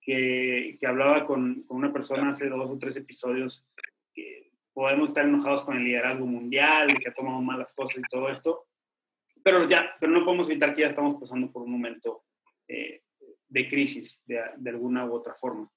Que, 0.00 0.76
que 0.80 0.86
hablaba 0.86 1.26
con, 1.26 1.62
con, 1.62 1.76
una 1.76 1.92
persona 1.92 2.30
hace 2.30 2.48
dos 2.48 2.70
o 2.70 2.78
tres 2.78 2.96
episodios 2.96 3.68
que 4.14 4.50
podemos 4.72 5.10
estar 5.10 5.24
enojados 5.24 5.64
con 5.64 5.76
el 5.76 5.84
liderazgo 5.84 6.26
mundial, 6.26 6.98
que 6.98 7.08
ha 7.08 7.14
tomado 7.14 7.40
malas 7.40 7.72
cosas 7.72 7.98
y 7.98 8.02
todo 8.10 8.28
esto, 8.28 8.66
pero 9.42 9.66
ya, 9.68 9.94
pero 10.00 10.12
no 10.12 10.24
podemos 10.24 10.48
evitar 10.48 10.74
que 10.74 10.82
ya 10.82 10.88
estamos 10.88 11.16
pasando 11.20 11.50
por 11.50 11.62
un 11.62 11.72
momento 11.72 12.24
eh, 12.68 13.02
de 13.52 13.68
crisis 13.68 14.18
de, 14.24 14.40
de, 14.56 14.70
alguna 14.70 15.04
u 15.04 15.12
otra 15.12 15.34
forma. 15.34 15.70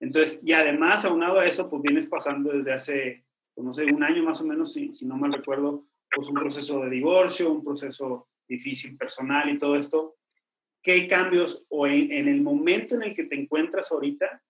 Entonces, 0.00 0.40
y 0.42 0.52
además, 0.52 1.04
aunado 1.04 1.38
a 1.38 1.46
eso, 1.46 1.70
pues 1.70 1.82
vienes 1.82 2.06
pasando 2.06 2.52
desde 2.52 2.72
hace, 2.72 3.24
pues, 3.54 3.64
no 3.64 3.72
sé, 3.72 3.84
un 3.84 4.02
año 4.02 4.24
más 4.24 4.40
o 4.40 4.44
menos, 4.44 4.72
si, 4.72 4.92
si 4.92 5.06
no 5.06 5.16
mal 5.16 5.32
recuerdo, 5.32 5.86
pues 6.14 6.28
un 6.28 6.34
proceso 6.34 6.80
de 6.80 6.90
divorcio, 6.90 7.52
un 7.52 7.64
proceso 7.64 8.28
difícil 8.48 8.96
personal 8.96 9.48
y 9.48 9.58
todo 9.58 9.76
esto, 9.76 10.16
¿qué 10.82 11.06
cambios 11.06 11.64
o 11.68 11.86
en, 11.86 12.28
el 12.28 12.42
momento 12.42 12.96
en 12.96 13.04
el 13.04 13.14
que 13.14 13.24
te 13.24 13.40
encuentras 13.40 13.92
ahorita, 13.92 14.42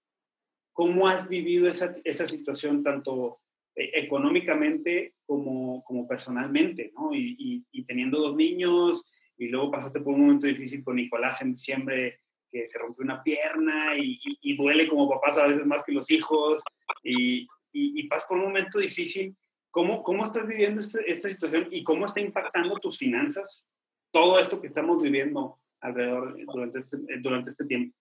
cómo 0.72 1.06
has 1.06 1.28
vivido 1.28 1.68
esa, 1.68 1.94
esa 2.02 2.26
situación 2.26 2.82
tanto 2.82 3.40
eh, 3.76 3.90
económicamente 3.94 5.16
como, 5.26 5.85
como 5.85 6.08
personalmente, 6.08 6.90
¿no? 6.94 7.14
Y, 7.14 7.66
y, 7.70 7.85
teniendo 7.85 8.18
dos 8.18 8.35
niños 8.35 9.04
y 9.37 9.48
luego 9.48 9.70
pasaste 9.70 10.00
por 10.00 10.14
un 10.14 10.22
momento 10.22 10.46
difícil 10.46 10.82
con 10.82 10.96
Nicolás 10.96 11.42
en 11.42 11.52
diciembre 11.52 12.21
que 12.52 12.66
se 12.66 12.78
rompió 12.78 13.02
una 13.04 13.22
pierna 13.22 13.96
y, 13.96 14.20
y 14.42 14.56
duele 14.56 14.86
como 14.86 15.08
papás 15.08 15.38
a 15.38 15.46
veces 15.46 15.66
más 15.66 15.82
que 15.82 15.92
los 15.92 16.10
hijos 16.10 16.62
y, 17.02 17.46
y, 17.72 18.06
pasas 18.06 18.28
por 18.28 18.36
un 18.36 18.44
momento 18.44 18.78
difícil 18.78 19.34
¿Cómo, 19.72 20.02
cómo 20.02 20.22
estás 20.22 20.46
viviendo 20.46 20.82
este, 20.82 21.10
esta 21.10 21.30
situación 21.30 21.68
y 21.70 21.82
cómo 21.82 22.04
está 22.04 22.20
impactando 22.20 22.78
tus 22.78 22.98
finanzas 22.98 23.66
todo 24.10 24.38
esto 24.38 24.60
que 24.60 24.66
estamos 24.66 25.02
viviendo 25.02 25.56
alrededor 25.80 26.36
durante 26.44 26.80
este, 26.80 26.98
durante 27.20 27.48
este 27.48 27.64
tiempo? 27.64 27.96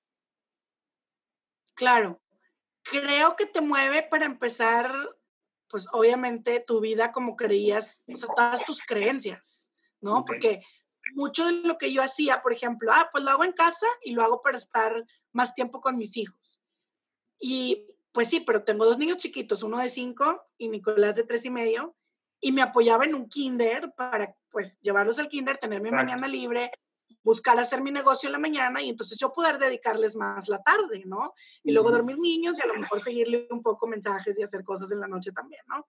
Claro, 1.74 2.22
creo 2.84 3.38
que 3.38 3.46
te 3.46 3.62
mueve 3.62 4.04
para 4.04 4.26
empezar, 4.26 4.94
pues 5.70 5.88
obviamente 5.94 6.60
tu 6.60 6.82
vida 6.82 7.14
como 7.14 7.38
creías, 7.38 8.02
o 8.14 8.18
sea, 8.18 8.28
todas 8.36 8.66
tus 8.66 8.82
creencias, 8.82 9.72
¿no? 10.02 10.26
Porque 10.26 10.62
mucho 11.14 11.46
de 11.46 11.54
lo 11.54 11.78
que 11.78 11.92
yo 11.92 12.02
hacía, 12.02 12.42
por 12.42 12.54
ejemplo, 12.54 12.92
ah, 12.94 13.10
pues 13.12 13.24
lo 13.24 13.32
hago 13.32 13.44
en 13.44 13.54
casa 13.54 13.88
y 14.04 14.12
lo 14.12 14.24
hago 14.24 14.42
para 14.42 14.58
estar 14.58 15.04
más 15.32 15.54
tiempo 15.54 15.82
con 15.82 15.98
mis 15.98 16.18
hijos. 16.18 16.62
Y 17.40 17.88
pues 18.12 18.30
sí, 18.30 18.42
pero 18.42 18.64
tengo 18.64 18.86
dos 18.86 18.98
niños 18.98 19.18
chiquitos, 19.18 19.64
uno 19.64 19.80
de 19.80 19.90
cinco 19.90 20.44
y 20.58 20.70
Nicolás 20.70 21.16
de 21.16 21.24
tres 21.24 21.46
y 21.46 21.50
medio, 21.50 21.96
y 22.40 22.52
me 22.52 22.62
apoyaba 22.62 23.06
en 23.06 23.16
un 23.16 23.30
kinder 23.30 23.94
para 23.96 24.36
pues 24.50 24.80
llevarlos 24.82 25.20
al 25.20 25.30
kinder, 25.30 25.58
tener 25.58 25.82
mi 25.82 25.92
mañana 25.92 26.28
libre, 26.28 26.72
buscar 27.24 27.58
hacer 27.60 27.82
mi 27.82 27.92
negocio 27.92 28.28
en 28.28 28.34
la 28.34 28.40
mañana 28.40 28.82
y 28.82 28.90
entonces 28.90 29.18
yo 29.20 29.32
poder 29.32 29.60
dedicarles 29.60 30.16
más 30.16 30.50
la 30.50 30.62
tarde, 30.62 31.04
¿no? 31.06 31.34
Y 31.64 31.72
luego 31.72 31.92
dormir 31.92 32.18
niños 32.18 32.58
y 32.58 32.62
a 32.62 32.66
lo 32.66 32.76
mejor 32.76 33.00
seguirle 33.00 33.48
un 33.52 33.62
poco 33.62 33.88
mensajes 33.88 34.38
y 34.38 34.44
hacer 34.44 34.64
cosas 34.64 34.92
en 34.92 35.00
la 35.00 35.08
noche 35.08 35.32
también, 35.32 35.62
¿no? 35.68 35.88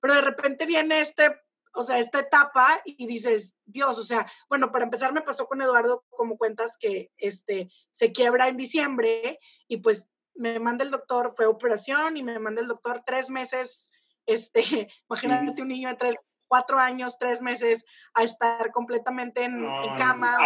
Pero 0.00 0.14
de 0.14 0.20
repente 0.22 0.66
viene 0.66 1.00
este, 1.00 1.38
o 1.78 1.84
sea, 1.84 2.00
esta 2.00 2.18
etapa 2.18 2.82
y 2.84 3.06
dices, 3.06 3.54
Dios, 3.64 3.96
o 3.98 4.02
sea, 4.02 4.26
bueno, 4.48 4.72
para 4.72 4.84
empezar 4.84 5.12
me 5.12 5.22
pasó 5.22 5.46
con 5.46 5.62
Eduardo, 5.62 6.04
como 6.10 6.36
cuentas, 6.36 6.76
que 6.76 7.12
este, 7.16 7.70
se 7.92 8.10
quiebra 8.10 8.48
en 8.48 8.56
diciembre 8.56 9.38
y 9.68 9.76
pues 9.76 10.10
me 10.34 10.58
manda 10.58 10.82
el 10.82 10.90
doctor, 10.90 11.32
fue 11.36 11.46
operación 11.46 12.16
y 12.16 12.24
me 12.24 12.40
manda 12.40 12.60
el 12.60 12.66
doctor 12.66 13.02
tres 13.06 13.30
meses, 13.30 13.92
este, 14.26 14.60
imagínate 15.08 15.62
un 15.62 15.68
niño 15.68 15.88
de 15.90 15.94
tres, 15.94 16.14
cuatro 16.48 16.80
años, 16.80 17.16
tres 17.16 17.42
meses 17.42 17.84
a 18.12 18.24
estar 18.24 18.72
completamente 18.72 19.44
en, 19.44 19.64
cama 19.96 20.36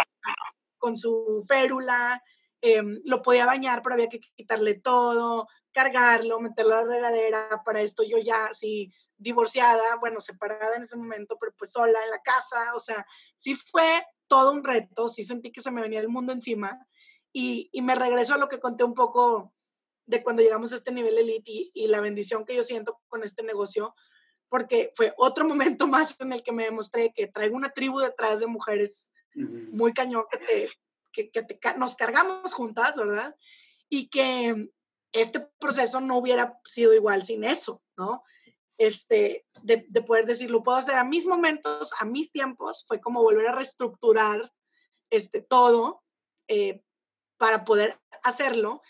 con 0.77 0.99
su 0.99 1.43
férula, 1.47 2.21
em, 2.61 3.01
lo 3.05 3.23
podía 3.23 3.47
bañar, 3.47 3.81
pero 3.81 3.95
había 3.95 4.09
que 4.09 4.19
quitarle 4.19 4.75
todo, 4.75 5.47
cargarlo, 5.71 6.39
meterlo 6.39 6.75
a 6.75 6.83
la 6.83 6.93
regadera, 6.93 7.63
para 7.65 7.81
esto 7.81 8.03
yo 8.03 8.19
ya 8.19 8.45
así 8.45 8.93
divorciada, 9.23 9.95
bueno, 9.99 10.21
separada 10.21 10.75
en 10.75 10.83
ese 10.83 10.97
momento, 10.97 11.37
pero 11.39 11.53
pues 11.57 11.71
sola 11.71 11.97
en 12.03 12.11
la 12.11 12.19
casa, 12.19 12.75
o 12.75 12.79
sea, 12.79 13.05
sí 13.37 13.55
fue 13.55 14.05
todo 14.27 14.51
un 14.51 14.63
reto, 14.63 15.09
sí 15.09 15.23
sentí 15.23 15.51
que 15.51 15.61
se 15.61 15.71
me 15.71 15.81
venía 15.81 15.99
el 15.99 16.09
mundo 16.09 16.33
encima 16.33 16.85
y, 17.31 17.69
y 17.71 17.81
me 17.81 17.95
regreso 17.95 18.33
a 18.33 18.37
lo 18.37 18.49
que 18.49 18.59
conté 18.59 18.83
un 18.83 18.93
poco 18.93 19.53
de 20.05 20.23
cuando 20.23 20.41
llegamos 20.41 20.73
a 20.73 20.75
este 20.75 20.91
nivel 20.91 21.17
elite 21.17 21.71
y, 21.73 21.87
la 21.87 22.01
bendición 22.01 22.45
que 22.45 22.55
yo 22.55 22.63
siento 22.63 23.01
con 23.07 23.23
este 23.23 23.43
negocio, 23.43 23.95
porque 24.49 24.91
fue 24.95 25.13
otro 25.17 25.45
momento 25.47 25.87
más 25.87 26.19
en 26.19 26.33
el 26.33 26.43
que 26.43 26.51
me 26.51 26.65
demostré 26.65 27.13
que 27.13 27.27
traigo 27.27 27.55
una 27.55 27.69
tribu 27.69 27.99
detrás 27.99 28.39
de 28.39 28.47
mujeres 28.47 29.09
muy 29.35 29.93
cañón 29.93 30.25
que, 30.29 30.37
te, 30.37 31.31
que, 31.31 31.43
te, 31.43 31.59
nos 31.77 31.95
cargamos 31.95 32.53
juntas, 32.53 32.95
¿verdad? 32.95 33.35
Y 33.89 34.09
que 34.09 34.69
este 35.11 35.39
proceso 35.59 36.01
no 36.01 36.17
hubiera 36.17 36.59
sido 36.65 36.93
igual 36.93 37.25
sin 37.25 37.43
eso, 37.43 37.81
¿no? 37.97 38.23
Este, 38.77 39.45
de, 39.61 39.85
de 39.87 40.01
poder 40.01 40.25
decir, 40.25 40.49
lo 40.49 40.63
puedo 40.63 40.77
hacer 40.77 40.95
a 40.95 41.03
mis 41.03 41.27
momentos, 41.27 41.91
a 41.99 42.05
mis 42.05 42.31
tiempos, 42.31 42.85
fue 42.87 42.99
como 42.99 43.21
volver 43.21 43.47
a 43.47 43.55
reestructurar 43.55 44.51
este, 45.13 45.43
todo 45.43 46.03
eh, 46.47 46.81
para 47.37 47.65
poder 47.65 47.99
hacerlo 48.23 48.81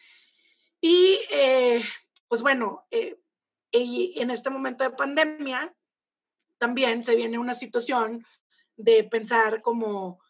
y 0.80 1.20
eh, 1.32 1.84
pues 2.30 2.42
bueno, 2.42 2.88
eh, 2.92 3.20
y 3.72 4.14
en 4.22 4.32
este 4.32 4.50
momento 4.50 4.86
de 4.86 4.96
pandemia 4.96 5.76
también 6.58 7.04
se 7.04 7.16
viene 7.18 7.40
una 7.40 7.54
situación 7.54 8.26
de 8.78 9.04
pensar 9.04 9.62
como 9.62 10.22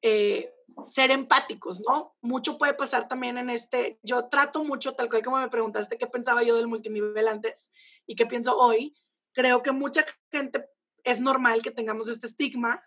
ser 0.00 1.10
empáticos, 1.10 1.82
¿no? 1.86 2.16
Mucho 2.22 2.56
puede 2.56 2.74
pasar 2.74 3.08
también 3.08 3.36
en 3.36 3.50
este, 3.50 3.98
yo 4.02 4.28
trato 4.28 4.64
mucho, 4.64 4.94
tal 4.94 5.08
cual 5.08 5.22
como 5.22 5.38
me 5.38 5.50
preguntaste 5.50 5.98
qué 5.98 6.06
pensaba 6.06 6.42
yo 6.42 6.56
del 6.56 6.66
multinivel 6.66 7.28
antes 7.28 7.70
y 8.06 8.14
qué 8.14 8.26
pienso 8.26 8.56
hoy, 8.58 8.94
creo 9.32 9.62
que 9.62 9.72
mucha 9.72 10.04
gente 10.30 10.68
es 11.04 11.20
normal 11.20 11.62
que 11.62 11.70
tengamos 11.70 12.08
este 12.08 12.26
estigma 12.26 12.80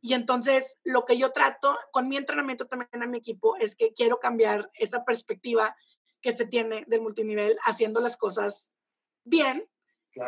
y 0.00 0.14
entonces 0.14 0.78
lo 0.84 1.04
que 1.04 1.18
yo 1.18 1.32
trato 1.32 1.76
con 1.90 2.08
mi 2.08 2.16
entrenamiento 2.16 2.66
también 2.66 3.02
a 3.02 3.06
mi 3.06 3.18
equipo 3.18 3.56
es 3.56 3.76
que 3.76 3.92
quiero 3.92 4.20
cambiar 4.20 4.70
esa 4.74 5.04
perspectiva 5.04 5.76
que 6.20 6.32
se 6.32 6.46
tiene 6.46 6.84
del 6.86 7.00
multinivel 7.00 7.58
haciendo 7.64 8.00
las 8.00 8.16
cosas 8.16 8.72
bien. 9.24 9.68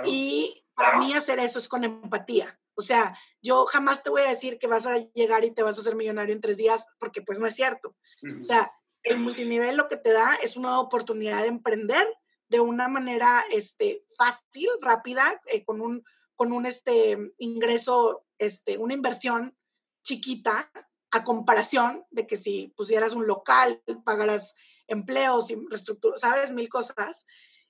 Y 0.05 0.65
para 0.75 0.99
mí 0.99 1.15
hacer 1.15 1.39
eso 1.39 1.59
es 1.59 1.69
con 1.69 1.85
empatía. 1.85 2.59
O 2.75 2.83
sea, 2.83 3.17
yo 3.41 3.67
jamás 3.67 4.03
te 4.03 4.11
voy 4.11 4.23
a 4.23 4.29
decir 4.29 4.59
que 4.59 4.67
vas 4.67 4.87
a 4.87 4.99
llegar 5.15 5.45
y 5.45 5.51
te 5.51 5.63
vas 5.63 5.79
a 5.79 5.81
hacer 5.81 5.97
millonario 5.97 6.35
en 6.35 6.41
tres 6.41 6.57
días, 6.57 6.85
porque 6.99 7.23
pues 7.23 7.41
no 7.41 7.47
es 7.47 7.55
cierto. 7.55 7.97
O 8.41 8.45
sea, 8.45 8.73
el 9.03 9.19
multinivel 9.19 9.77
lo 9.77 9.89
que 9.89 9.97
te 9.97 10.13
da 10.13 10.37
es 10.43 10.57
una 10.57 10.79
oportunidad 10.81 11.43
de 11.43 11.49
emprender 11.49 12.07
de 12.49 12.61
una 12.61 12.89
manera 12.89 13.45
este, 13.51 14.05
fácil, 14.17 14.69
rápida, 14.81 15.41
eh, 15.47 15.65
con 15.65 15.81
un, 15.81 16.05
con 16.35 16.53
un 16.53 16.67
este, 16.67 17.19
ingreso, 17.39 18.25
este, 18.39 18.79
una 18.79 18.95
inversión 18.95 19.57
chiquita, 20.03 20.71
a 21.11 21.25
comparación 21.25 22.05
de 22.11 22.27
que 22.27 22.37
si 22.37 22.73
pusieras 22.77 23.15
un 23.15 23.27
local, 23.27 23.83
pagaras 24.05 24.55
empleos, 24.87 25.51
infraestructura, 25.51 26.19
sabes, 26.19 26.53
mil 26.53 26.69
cosas, 26.69 27.27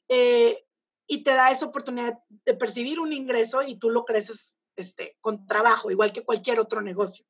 eh, 0.09 0.65
y 1.07 1.23
te 1.23 1.35
da 1.35 1.51
esa 1.51 1.67
oportunidad 1.67 2.19
de 2.29 2.55
percibir 2.55 3.01
un 3.01 3.13
ingreso 3.13 3.63
y 3.63 3.79
tú 3.79 3.91
lo 3.91 4.05
creces 4.05 4.57
este, 4.77 5.17
con 5.21 5.47
trabajo, 5.47 5.91
igual 5.91 6.13
que 6.13 6.25
cualquier 6.25 6.61
otro 6.61 6.83
negocio. 6.83 7.25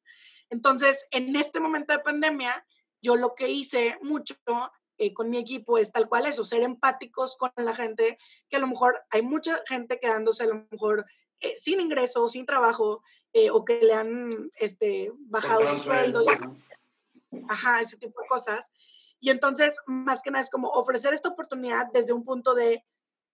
Entonces, 0.50 1.06
en 1.10 1.36
este 1.36 1.60
momento 1.60 1.92
de 1.92 2.00
pandemia, 2.00 2.66
yo 3.00 3.16
lo 3.16 3.34
que 3.34 3.48
hice 3.48 3.98
mucho 4.02 4.34
eh, 4.98 5.14
con 5.14 5.30
mi 5.30 5.38
equipo 5.38 5.78
es 5.78 5.92
tal 5.92 6.08
cual 6.08 6.26
eso, 6.26 6.44
ser 6.44 6.62
empáticos 6.62 7.36
con 7.36 7.50
la 7.56 7.74
gente, 7.74 8.18
que 8.48 8.56
a 8.56 8.60
lo 8.60 8.66
mejor 8.66 9.00
hay 9.10 9.22
mucha 9.22 9.60
gente 9.66 9.98
quedándose 9.98 10.44
a 10.44 10.48
lo 10.48 10.66
mejor 10.70 11.06
eh, 11.40 11.54
sin 11.56 11.80
ingreso, 11.80 12.28
sin 12.28 12.46
trabajo, 12.46 13.02
o 13.52 13.64
que 13.64 13.80
le 13.80 13.92
han 13.92 14.50
este, 14.56 15.12
bajado 15.14 15.64
su 15.68 15.84
sueldo. 15.84 16.24
Ajá, 17.48 17.80
ese 17.80 17.96
tipo 17.96 18.20
de 18.20 18.26
cosas. 18.26 18.72
Y 19.20 19.30
entonces, 19.30 19.76
más 19.86 20.22
que 20.22 20.30
nada, 20.30 20.42
es 20.42 20.50
como 20.50 20.68
ofrecer 20.70 21.14
esta 21.14 21.28
oportunidad 21.28 21.86
desde 21.92 22.12
un 22.12 22.24
punto 22.24 22.54
de, 22.54 22.84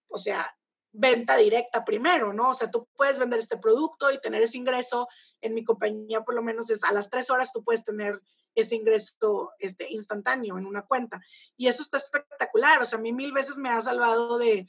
o 0.09 0.19
sea, 0.19 0.57
venta 0.93 1.37
directa 1.37 1.85
primero, 1.85 2.33
¿no? 2.33 2.51
O 2.51 2.55
sea, 2.55 2.71
tú 2.71 2.89
puedes 2.97 3.19
vender 3.19 3.41
este 3.41 3.59
producto 3.59 4.11
y 4.11 4.21
tener 4.21 4.43
ese 4.43 4.59
ingreso. 4.59 5.09
En 5.41 5.53
mi 5.53 5.65
compañía, 5.65 6.23
por 6.23 6.35
lo 6.35 6.43
menos, 6.43 6.71
es 6.71 6.85
a 6.85 6.93
las 6.93 7.11
tres 7.11 7.31
horas 7.31 7.53
tú 7.53 7.63
puedes 7.63 7.85
tener 7.85 8.19
ese 8.55 8.77
ingreso 8.77 9.53
este, 9.59 9.91
instantáneo 9.91 10.59
en 10.59 10.67
una 10.67 10.83
cuenta. 10.83 11.21
Y 11.57 11.69
eso 11.69 11.83
está 11.83 11.99
espectacular. 11.99 12.83
O 12.83 12.87
sea, 12.87 12.99
a 12.99 13.03
mí 13.03 13.13
mil 13.13 13.33
veces 13.33 13.57
me 13.57 13.71
ha 13.71 13.81
salvado 13.83 14.39
de 14.39 14.69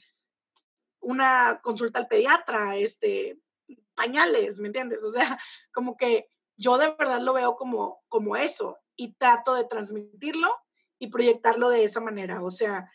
una 1.00 1.60
consulta 1.62 2.00
al 2.00 2.08
pediatra, 2.08 2.76
este, 2.76 3.38
pañales, 3.94 4.58
¿me 4.58 4.68
entiendes? 4.68 5.02
O 5.02 5.10
sea, 5.10 5.38
como 5.72 5.96
que 5.96 6.28
yo 6.56 6.78
de 6.78 6.94
verdad 6.98 7.20
lo 7.20 7.34
veo 7.34 7.56
como, 7.56 8.02
como 8.08 8.36
eso 8.36 8.78
y 8.96 9.14
trato 9.14 9.54
de 9.54 9.64
transmitirlo 9.64 10.50
y 10.98 11.08
proyectarlo 11.08 11.68
de 11.68 11.84
esa 11.84 12.00
manera. 12.00 12.42
O 12.42 12.50
sea, 12.50 12.90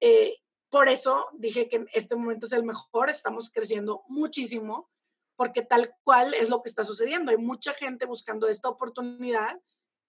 eh, 0.00 0.34
por 0.68 0.88
eso 0.88 1.28
dije 1.34 1.68
que 1.68 1.76
en 1.76 1.88
este 1.92 2.16
momento 2.16 2.46
es 2.46 2.52
el 2.52 2.64
mejor, 2.64 3.08
estamos 3.08 3.50
creciendo 3.50 4.02
muchísimo, 4.08 4.90
porque 5.36 5.62
tal 5.62 5.94
cual 6.02 6.34
es 6.34 6.48
lo 6.48 6.62
que 6.62 6.68
está 6.68 6.84
sucediendo. 6.84 7.30
Hay 7.30 7.38
mucha 7.38 7.72
gente 7.74 8.06
buscando 8.06 8.48
esta 8.48 8.68
oportunidad 8.68 9.60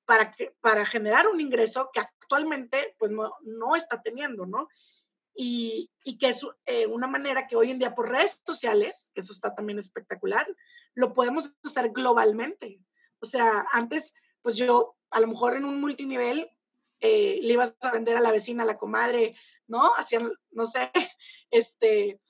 para, 0.06 0.32
que, 0.32 0.56
para 0.62 0.86
generar 0.86 1.28
un 1.28 1.40
ingreso 1.40 1.90
que 1.94 2.00
actualmente 2.00 2.96
pues 2.98 3.12
no, 3.12 3.32
no 3.44 3.76
está 3.76 4.02
teniendo, 4.02 4.46
¿no? 4.46 4.68
Y, 5.38 5.92
y, 6.04 6.18
que 6.18 6.30
es 6.30 6.48
eh, 6.66 6.88
una 6.88 7.08
manera 7.08 7.46
que 7.46 7.58
hoy 7.58 7.70
en 7.70 7.80
día 7.80 7.94
por 7.94 8.10
redes 8.10 8.42
sociales, 8.46 9.12
eso 9.16 9.34
está 9.34 9.54
también 9.54 9.78
espectacular, 9.78 10.48
lo 10.94 11.12
podemos 11.12 11.54
hacer 11.66 11.90
globalmente. 11.90 12.80
O 13.20 13.26
sea, 13.26 13.66
antes, 13.74 14.14
pues 14.42 14.56
yo 14.56 14.96
a 15.10 15.20
lo 15.20 15.28
mejor 15.28 15.58
en 15.58 15.66
un 15.66 15.82
multinivel 15.82 16.50
eh, 17.02 17.40
le 17.42 17.54
ibas 17.54 17.76
a 17.82 17.92
vender 17.92 18.16
a 18.16 18.22
la 18.22 18.32
vecina, 18.32 18.64
a 18.64 18.66
la 18.66 18.78
comadre, 18.78 19.36
¿no? 19.68 19.94
Hacían, 19.96 20.32
no 20.52 20.66
sé, 20.66 20.92
este, 21.52 22.22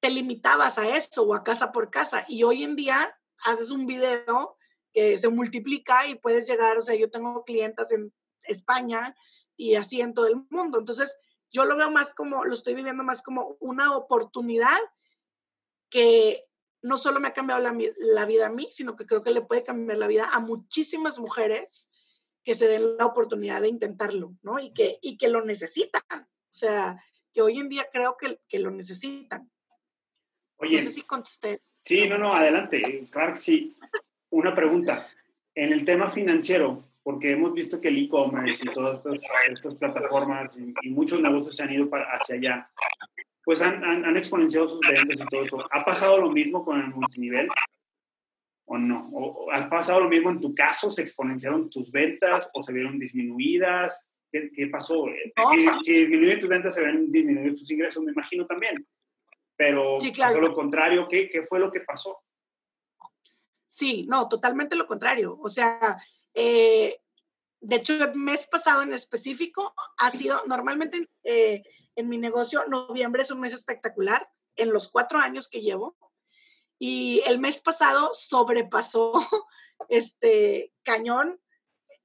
te 0.00 0.10
limitabas 0.10 0.78
a 0.78 0.96
eso 0.96 1.22
o 1.24 1.34
a 1.34 1.42
casa 1.42 1.72
por 1.72 1.90
casa. 1.90 2.24
Y 2.28 2.44
hoy 2.44 2.62
en 2.62 2.76
día 2.76 3.18
haces 3.44 3.70
un 3.70 3.86
video 3.86 4.55
que 4.96 5.18
se 5.18 5.28
multiplica 5.28 6.06
y 6.06 6.14
puedes 6.14 6.48
llegar, 6.48 6.78
o 6.78 6.80
sea, 6.80 6.94
yo 6.94 7.10
tengo 7.10 7.44
clientas 7.44 7.92
en 7.92 8.14
España 8.44 9.14
y 9.54 9.74
así 9.74 10.00
en 10.00 10.14
todo 10.14 10.26
el 10.26 10.36
mundo. 10.48 10.78
Entonces, 10.78 11.20
yo 11.52 11.66
lo 11.66 11.76
veo 11.76 11.90
más 11.90 12.14
como, 12.14 12.46
lo 12.46 12.54
estoy 12.54 12.74
viviendo 12.74 13.04
más 13.04 13.20
como 13.20 13.58
una 13.60 13.94
oportunidad 13.94 14.78
que 15.90 16.46
no 16.80 16.96
solo 16.96 17.20
me 17.20 17.28
ha 17.28 17.34
cambiado 17.34 17.60
la, 17.60 17.76
la, 17.98 18.24
vida 18.24 18.46
a 18.46 18.50
mí, 18.50 18.68
sino 18.72 18.96
que 18.96 19.04
creo 19.04 19.22
que 19.22 19.32
le 19.32 19.42
puede 19.42 19.64
cambiar 19.64 19.98
la 19.98 20.06
vida 20.06 20.30
a 20.32 20.40
muchísimas 20.40 21.18
mujeres 21.18 21.90
que 22.42 22.54
se 22.54 22.66
den 22.66 22.96
la 22.96 23.04
oportunidad 23.04 23.60
de 23.60 23.68
intentarlo, 23.68 24.34
¿no? 24.40 24.58
Y 24.58 24.72
que, 24.72 24.98
y 25.02 25.18
que 25.18 25.28
lo 25.28 25.44
necesitan. 25.44 26.00
O 26.10 26.54
sea, 26.58 26.96
que 27.34 27.42
hoy 27.42 27.58
en 27.58 27.68
día 27.68 27.86
creo 27.92 28.16
que, 28.18 28.40
que 28.48 28.60
lo 28.60 28.70
necesitan. 28.70 29.52
Oye, 30.56 30.78
no 30.78 30.82
sé 30.82 30.90
si 30.90 31.02
contesté. 31.02 31.60
Sí, 31.82 32.08
no, 32.08 32.16
no, 32.16 32.32
adelante. 32.32 33.06
Claro 33.10 33.34
que 33.34 33.40
sí. 33.40 33.76
Una 34.30 34.54
pregunta. 34.54 35.08
En 35.54 35.72
el 35.72 35.84
tema 35.84 36.08
financiero, 36.08 36.84
porque 37.02 37.32
hemos 37.32 37.54
visto 37.54 37.80
que 37.80 37.88
el 37.88 38.04
e-commerce 38.04 38.62
y 38.64 38.74
todas 38.74 38.98
estas, 38.98 39.22
estas 39.48 39.74
plataformas 39.76 40.56
y, 40.58 40.74
y, 40.82 40.90
muchos 40.90 41.20
negocios 41.20 41.54
se 41.54 41.62
han 41.62 41.72
ido 41.72 41.88
para, 41.88 42.04
hacia 42.16 42.34
allá, 42.34 42.70
pues 43.44 43.62
han, 43.62 43.82
han, 43.84 44.04
han, 44.04 44.16
exponenciado 44.16 44.68
sus 44.68 44.80
ventas 44.80 45.20
y 45.20 45.24
todo 45.26 45.42
eso. 45.44 45.64
¿Ha 45.70 45.84
pasado 45.84 46.18
lo 46.18 46.30
mismo 46.30 46.64
con 46.64 46.80
el 46.80 46.88
multinivel? 46.88 47.48
¿O 48.64 48.76
no? 48.76 49.08
¿O, 49.12 49.52
¿Ha 49.52 49.68
pasado 49.70 50.00
lo 50.00 50.08
mismo 50.08 50.30
en 50.30 50.40
tu 50.40 50.52
caso? 50.52 50.90
¿Se 50.90 51.02
exponenciaron 51.02 51.70
tus 51.70 51.92
ventas 51.92 52.50
o 52.52 52.60
se 52.60 52.72
vieron 52.72 52.98
disminuidas? 52.98 54.10
¿Qué, 54.32 54.50
qué 54.52 54.66
pasó? 54.66 55.06
No, 55.06 55.50
si, 55.50 55.62
si, 55.84 56.00
disminuyen 56.00 56.40
tus 56.40 56.48
ventas, 56.48 56.74
se 56.74 56.82
ven 56.82 57.12
disminuidos 57.12 57.60
tus 57.60 57.70
ingresos, 57.70 58.02
me 58.02 58.10
imagino 58.10 58.44
también. 58.46 58.84
Pero 59.54 60.00
sí, 60.00 60.10
claro. 60.10 60.40
lo 60.40 60.52
contrario, 60.52 61.06
¿qué, 61.08 61.30
¿qué 61.30 61.44
fue 61.44 61.60
lo 61.60 61.70
que 61.70 61.80
pasó? 61.80 62.18
Sí, 63.68 64.06
no, 64.08 64.28
totalmente 64.28 64.76
lo 64.76 64.86
contrario. 64.86 65.38
O 65.42 65.48
sea, 65.48 65.98
eh, 66.34 67.00
de 67.60 67.76
hecho, 67.76 67.94
el 67.94 68.14
mes 68.14 68.46
pasado 68.46 68.82
en 68.82 68.92
específico 68.92 69.74
ha 69.98 70.10
sido, 70.10 70.40
normalmente 70.46 71.08
eh, 71.24 71.62
en 71.96 72.08
mi 72.08 72.18
negocio, 72.18 72.64
noviembre 72.68 73.22
es 73.22 73.30
un 73.30 73.40
mes 73.40 73.54
espectacular 73.54 74.28
en 74.54 74.72
los 74.72 74.88
cuatro 74.88 75.18
años 75.18 75.48
que 75.48 75.60
llevo. 75.60 75.96
Y 76.78 77.22
el 77.26 77.38
mes 77.38 77.60
pasado 77.60 78.10
sobrepasó 78.12 79.12
este 79.88 80.72
cañón, 80.82 81.40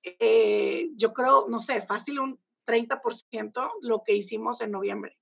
eh, 0.03 0.89
yo 0.95 1.13
creo, 1.13 1.47
no 1.49 1.59
sé, 1.59 1.81
fácil 1.81 2.19
un 2.19 2.39
30% 2.65 3.71
lo 3.81 4.03
que 4.03 4.15
hicimos 4.15 4.61
en 4.61 4.71
noviembre. 4.71 5.17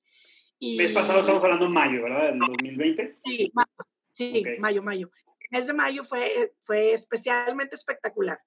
Y, 0.60 0.78
mes 0.78 0.92
pasado 0.92 1.20
estamos 1.20 1.44
hablando 1.44 1.66
en 1.66 1.72
mayo, 1.72 2.04
¿verdad? 2.04 2.32
Del 2.32 2.40
2020. 2.40 3.14
Sí, 3.16 3.52
mayo, 3.54 3.90
sí, 4.14 4.40
okay. 4.42 4.60
mayo, 4.60 4.84
mayo. 4.84 5.12
Mes 5.50 5.68
de 5.68 5.74
mayo 5.74 6.04
fue, 6.04 6.54
fue 6.62 6.94
especialmente 6.94 7.76
espectacular. 7.76 8.40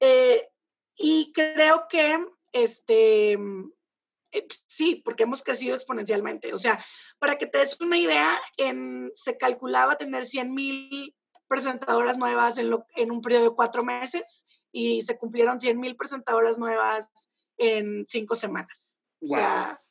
Eh, 0.00 0.48
y 0.96 1.32
creo 1.32 1.86
que, 1.88 2.24
este, 2.52 3.32
eh, 3.32 4.46
sí, 4.66 5.02
porque 5.04 5.24
hemos 5.24 5.42
crecido 5.42 5.74
exponencialmente. 5.74 6.54
O 6.54 6.58
sea, 6.58 6.82
para 7.18 7.36
que 7.36 7.46
te 7.46 7.58
des 7.58 7.80
una 7.80 7.98
idea, 7.98 8.40
en, 8.56 9.10
se 9.14 9.36
calculaba 9.36 9.96
tener 9.96 10.26
100 10.26 10.54
mil 10.54 11.16
presentadoras 11.48 12.18
nuevas 12.18 12.58
en, 12.58 12.70
lo, 12.70 12.86
en, 12.96 13.10
un 13.10 13.22
periodo 13.22 13.50
de 13.50 13.56
cuatro 13.56 13.84
meses 13.84 14.44
y 14.72 15.02
se 15.02 15.16
cumplieron 15.16 15.60
100 15.60 15.78
mil 15.78 15.96
presentadoras 15.96 16.58
nuevas 16.58 17.08
en 17.56 18.04
cinco 18.06 18.36
semanas. 18.36 19.04
Wow. 19.20 19.32
O 19.32 19.40
sea, 19.40 19.82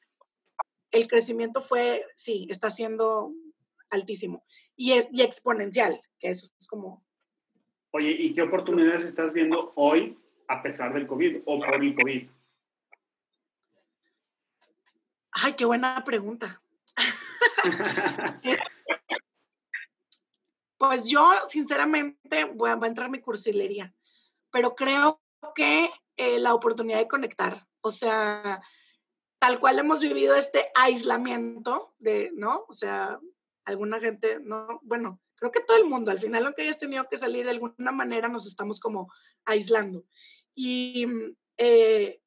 el 0.91 1.07
crecimiento 1.07 1.61
fue, 1.61 2.05
sí, 2.15 2.47
está 2.49 2.71
siendo 2.71 3.33
altísimo 3.89 4.45
y, 4.75 4.93
es, 4.93 5.07
y 5.11 5.21
exponencial, 5.21 5.99
que 6.19 6.29
eso 6.29 6.45
es 6.59 6.67
como... 6.67 7.03
Oye, 7.91 8.11
¿y 8.11 8.33
qué 8.33 8.41
oportunidades 8.41 9.03
estás 9.03 9.31
viendo 9.31 9.71
hoy 9.75 10.19
a 10.47 10.61
pesar 10.61 10.93
del 10.93 11.07
COVID 11.07 11.43
o 11.45 11.59
por 11.59 11.75
el 11.75 11.95
COVID? 11.95 12.29
Ay, 15.31 15.53
qué 15.53 15.65
buena 15.65 16.03
pregunta. 16.03 16.61
pues 20.77 21.07
yo, 21.07 21.29
sinceramente, 21.47 22.45
voy 22.45 22.69
a, 22.69 22.75
voy 22.75 22.85
a, 22.85 22.89
entrar 22.89 23.09
mi 23.09 23.19
cursilería, 23.19 23.93
pero 24.51 24.75
creo 24.75 25.21
que 25.53 25.89
eh, 26.17 26.39
la 26.39 26.53
oportunidad 26.53 26.99
de 26.99 27.07
conectar, 27.07 27.67
o 27.81 27.91
sea, 27.91 28.61
tal 29.39 29.59
cual 29.59 29.79
hemos 29.79 29.99
vivido 29.99 30.35
este 30.35 30.69
aislamiento 30.75 31.93
de, 31.99 32.31
¿no? 32.33 32.65
O 32.67 32.73
sea, 32.73 33.19
alguna 33.65 33.99
gente, 33.99 34.39
no, 34.41 34.79
bueno, 34.83 35.19
creo 35.35 35.51
que 35.51 35.61
todo 35.61 35.77
el 35.77 35.85
mundo, 35.85 36.11
al 36.11 36.19
final, 36.19 36.45
aunque 36.45 36.63
hayas 36.63 36.79
tenido 36.79 37.07
que 37.09 37.17
salir 37.17 37.45
de 37.45 37.51
alguna 37.51 37.91
manera, 37.91 38.27
nos 38.27 38.45
estamos 38.47 38.79
como 38.79 39.11
aislando. 39.45 40.05
Y 40.53 41.07
eh, 41.57 42.21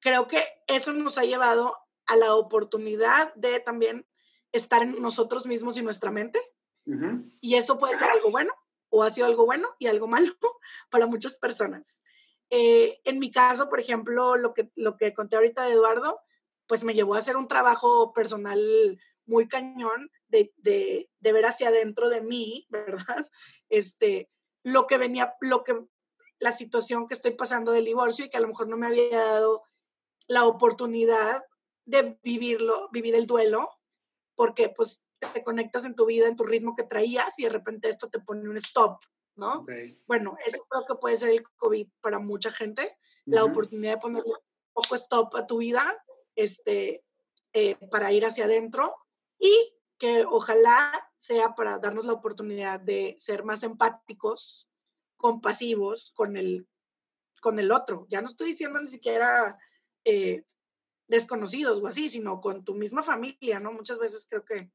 creo 0.00 0.28
que 0.28 0.44
eso 0.66 0.92
nos 0.92 1.18
ha 1.18 1.24
llevado 1.24 1.74
a 2.06 2.16
la 2.16 2.34
oportunidad 2.34 3.34
de 3.34 3.60
también 3.60 4.06
estar 4.52 4.82
en 4.82 5.00
nosotros 5.00 5.46
mismos 5.46 5.76
y 5.78 5.82
nuestra 5.82 6.10
mente. 6.10 6.40
Uh 6.86 6.92
-huh. 6.92 7.38
Y 7.40 7.54
eso 7.56 7.78
puede 7.78 7.94
ser 7.94 8.10
algo 8.10 8.30
bueno 8.30 8.52
o 8.90 9.02
ha 9.02 9.10
sido 9.10 9.26
algo 9.26 9.44
bueno 9.44 9.68
y 9.78 9.86
algo 9.86 10.06
malo 10.06 10.32
para 10.90 11.06
muchas 11.06 11.34
personas. 11.36 12.02
Eh, 12.50 13.00
en 13.04 13.18
mi 13.18 13.30
caso, 13.30 13.68
por 13.68 13.80
ejemplo, 13.80 14.36
lo 14.36 14.54
que, 14.54 14.70
lo 14.76 14.96
que 14.96 15.14
conté 15.14 15.36
ahorita 15.36 15.64
de 15.64 15.72
Eduardo, 15.72 16.20
pues 16.68 16.84
me 16.84 16.94
llevó 16.94 17.14
a 17.14 17.18
hacer 17.18 17.36
un 17.36 17.48
trabajo 17.48 18.12
personal 18.12 18.98
muy 19.26 19.48
cañón 19.48 20.10
de, 20.28 20.52
de, 20.56 21.10
de 21.20 21.32
ver 21.32 21.46
hacia 21.46 21.68
adentro 21.68 22.08
de 22.08 22.22
mí, 22.22 22.66
¿verdad? 22.70 23.28
Este, 23.68 24.30
lo 24.62 24.86
que 24.86 24.98
venía, 24.98 25.34
lo 25.40 25.64
que 25.64 25.74
la 26.38 26.52
situación 26.52 27.06
que 27.06 27.14
estoy 27.14 27.32
pasando 27.32 27.72
del 27.72 27.84
divorcio 27.84 28.24
y 28.24 28.28
que 28.28 28.36
a 28.36 28.40
lo 28.40 28.48
mejor 28.48 28.68
no 28.68 28.76
me 28.76 28.86
había 28.86 29.18
dado 29.18 29.64
la 30.26 30.44
oportunidad 30.44 31.44
de 31.84 32.18
vivirlo, 32.22 32.88
vivir 32.92 33.14
el 33.14 33.26
duelo, 33.26 33.70
porque 34.34 34.68
pues 34.68 35.04
te 35.32 35.42
conectas 35.42 35.84
en 35.84 35.94
tu 35.94 36.04
vida, 36.04 36.26
en 36.26 36.36
tu 36.36 36.44
ritmo 36.44 36.74
que 36.74 36.82
traías 36.82 37.38
y 37.38 37.44
de 37.44 37.50
repente 37.50 37.88
esto 37.88 38.08
te 38.10 38.20
pone 38.20 38.48
un 38.48 38.56
stop, 38.58 39.00
¿no? 39.36 39.60
Okay. 39.60 39.98
Bueno, 40.06 40.36
eso 40.44 40.58
creo 40.68 40.84
que 40.86 40.94
puede 40.96 41.16
ser 41.16 41.30
el 41.30 41.44
COVID 41.56 41.88
para 42.00 42.18
mucha 42.18 42.50
gente, 42.50 42.82
uh 42.82 43.30
-huh. 43.30 43.34
la 43.34 43.44
oportunidad 43.44 43.94
de 43.94 44.00
ponerle 44.00 44.30
un 44.30 44.72
poco 44.74 44.94
stop 44.96 45.34
a 45.36 45.46
tu 45.46 45.58
vida, 45.58 46.04
este, 46.34 47.02
eh, 47.54 47.76
para 47.90 48.12
ir 48.12 48.26
hacia 48.26 48.44
adentro 48.44 48.94
y 49.38 49.74
que 49.98 50.24
ojalá 50.24 50.92
sea 51.16 51.54
para 51.54 51.78
darnos 51.78 52.04
la 52.04 52.12
oportunidad 52.12 52.80
de 52.80 53.16
ser 53.18 53.44
más 53.44 53.62
empáticos, 53.62 54.68
compasivos 55.16 56.12
con 56.14 56.36
el, 56.36 56.66
con 57.40 57.58
el 57.58 57.72
otro. 57.72 58.06
Ya 58.10 58.20
no 58.20 58.26
estoy 58.26 58.48
diciendo 58.48 58.80
ni 58.80 58.88
siquiera 58.88 59.58
eh, 60.04 60.44
desconocidos 61.08 61.80
o 61.82 61.86
así, 61.86 62.10
sino 62.10 62.40
con 62.40 62.64
tu 62.64 62.74
misma 62.74 63.02
familia, 63.02 63.58
¿no? 63.60 63.72
Muchas 63.72 63.98
veces 63.98 64.26
creo 64.28 64.44
que 64.44 64.70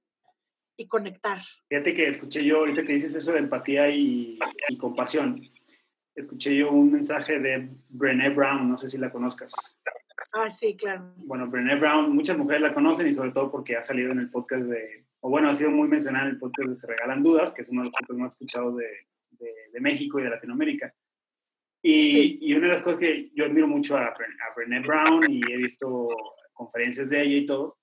y 0.78 0.88
conectar. 0.88 1.40
Fíjate 1.70 1.94
que 1.94 2.10
escuché 2.10 2.44
yo 2.44 2.60
ahorita 2.60 2.84
que 2.84 2.94
dices 2.94 3.14
eso 3.14 3.32
de 3.32 3.40
empatía 3.40 3.90
y, 3.90 4.40
y 4.70 4.78
compasión. 4.78 5.42
escuché 6.16 6.56
yo 6.56 6.72
un 6.72 6.92
mensaje 6.92 7.40
de 7.40 7.70
Brené 7.90 8.30
Brown, 8.30 8.70
no 8.70 8.78
sé 8.78 8.90
si 8.90 8.98
la 8.98 9.12
conozcas. 9.12 9.54
Ah, 10.34 10.50
sí, 10.52 10.76
claro. 10.76 11.14
Bueno, 11.18 11.48
Brené 11.48 11.76
Brown, 11.76 12.14
muchas 12.14 12.38
mujeres 12.38 12.62
la 12.62 12.74
conocen 12.74 13.08
y 13.08 13.14
sobre 13.14 13.32
todo 13.32 13.52
porque 13.52 13.76
ha 13.76 13.84
salido 13.84 14.12
en 14.12 14.20
el 14.20 14.30
podcast 14.30 14.64
de, 14.64 15.06
o 15.20 15.30
bueno, 15.30 15.50
ha 15.50 15.56
sido 15.56 15.72
muy 15.72 15.88
mencionada 15.88 16.26
en 16.26 16.32
el 16.32 16.40
podcast 16.40 16.70
de 16.70 16.78
Se 16.78 16.88
Regalan 16.88 17.24
Dudas, 17.24 17.54
que 17.54 17.62
es 17.62 17.70
uno 17.70 17.82
de 17.82 17.86
los 17.86 17.94
podcasts 17.94 18.22
más 18.22 18.34
escuchados 18.34 18.78
de, 18.78 18.88
de, 19.72 19.80
México 19.80 20.20
y 20.20 20.24
de 20.24 20.30
Latinoamérica. 20.30 20.94
Y, 21.82 22.38
y, 22.42 22.54
una 22.54 22.68
de 22.68 22.74
las 22.74 22.82
cosas 22.82 23.00
que 23.00 23.32
yo 23.34 23.46
admiro 23.46 23.68
mucho 23.68 23.98
a, 23.98 24.06
a 24.06 24.54
Brené 24.56 24.82
Brown 24.82 25.26
y 25.30 25.42
he 25.52 25.58
visto 25.58 26.10
conferencias 26.54 27.10
de 27.10 27.22
ella 27.22 27.38
y 27.38 27.46
todo, 27.46 27.80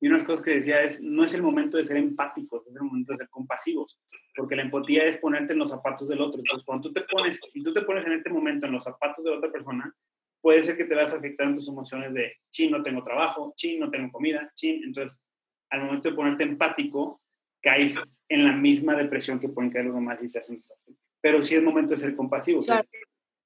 y 0.00 0.06
una 0.06 0.16
de 0.16 0.20
las 0.20 0.26
cosas 0.26 0.44
que 0.44 0.54
decía 0.54 0.82
es, 0.82 1.02
no 1.02 1.24
es 1.24 1.34
el 1.34 1.42
momento 1.42 1.76
de 1.76 1.84
ser 1.84 1.98
empáticos, 1.98 2.66
es 2.66 2.74
el 2.74 2.82
momento 2.82 3.12
de 3.12 3.18
ser 3.18 3.28
compasivos, 3.28 4.00
porque 4.34 4.56
la 4.56 4.62
empatía 4.62 5.04
es 5.04 5.18
ponerte 5.18 5.52
en 5.52 5.58
los 5.58 5.68
zapatos 5.68 6.08
del 6.08 6.22
otro. 6.22 6.40
Entonces, 6.40 6.64
cuando 6.64 6.88
tú 6.88 6.94
te 6.94 7.02
pones, 7.02 7.38
si 7.38 7.62
tú 7.62 7.72
te 7.72 7.82
pones 7.82 8.06
en 8.06 8.12
este 8.12 8.30
momento 8.30 8.66
en 8.66 8.72
los 8.72 8.84
zapatos 8.84 9.22
de 9.22 9.30
otra 9.30 9.52
persona, 9.52 9.94
puede 10.40 10.62
ser 10.62 10.76
que 10.76 10.84
te 10.84 10.94
vas 10.94 11.12
a 11.12 11.18
afectar 11.18 11.46
en 11.46 11.56
tus 11.56 11.68
emociones 11.68 12.12
de, 12.14 12.32
chin, 12.50 12.70
no 12.70 12.82
tengo 12.82 13.04
trabajo, 13.04 13.52
chin, 13.56 13.80
no 13.80 13.90
tengo 13.90 14.10
comida, 14.10 14.50
chin. 14.54 14.82
Entonces, 14.84 15.22
al 15.70 15.84
momento 15.84 16.10
de 16.10 16.16
ponerte 16.16 16.44
empático, 16.44 17.20
caes 17.62 18.02
en 18.28 18.44
la 18.44 18.52
misma 18.52 18.94
depresión 18.94 19.38
que 19.38 19.48
pueden 19.48 19.70
caer 19.70 19.86
los 19.86 19.94
demás 19.94 20.18
y 20.22 20.28
se 20.28 20.38
hacen 20.38 20.56
desastre. 20.56 20.94
Pero 21.20 21.42
sí 21.42 21.54
es 21.54 21.62
momento 21.62 21.90
de 21.90 21.98
ser 21.98 22.16
compasivos. 22.16 22.66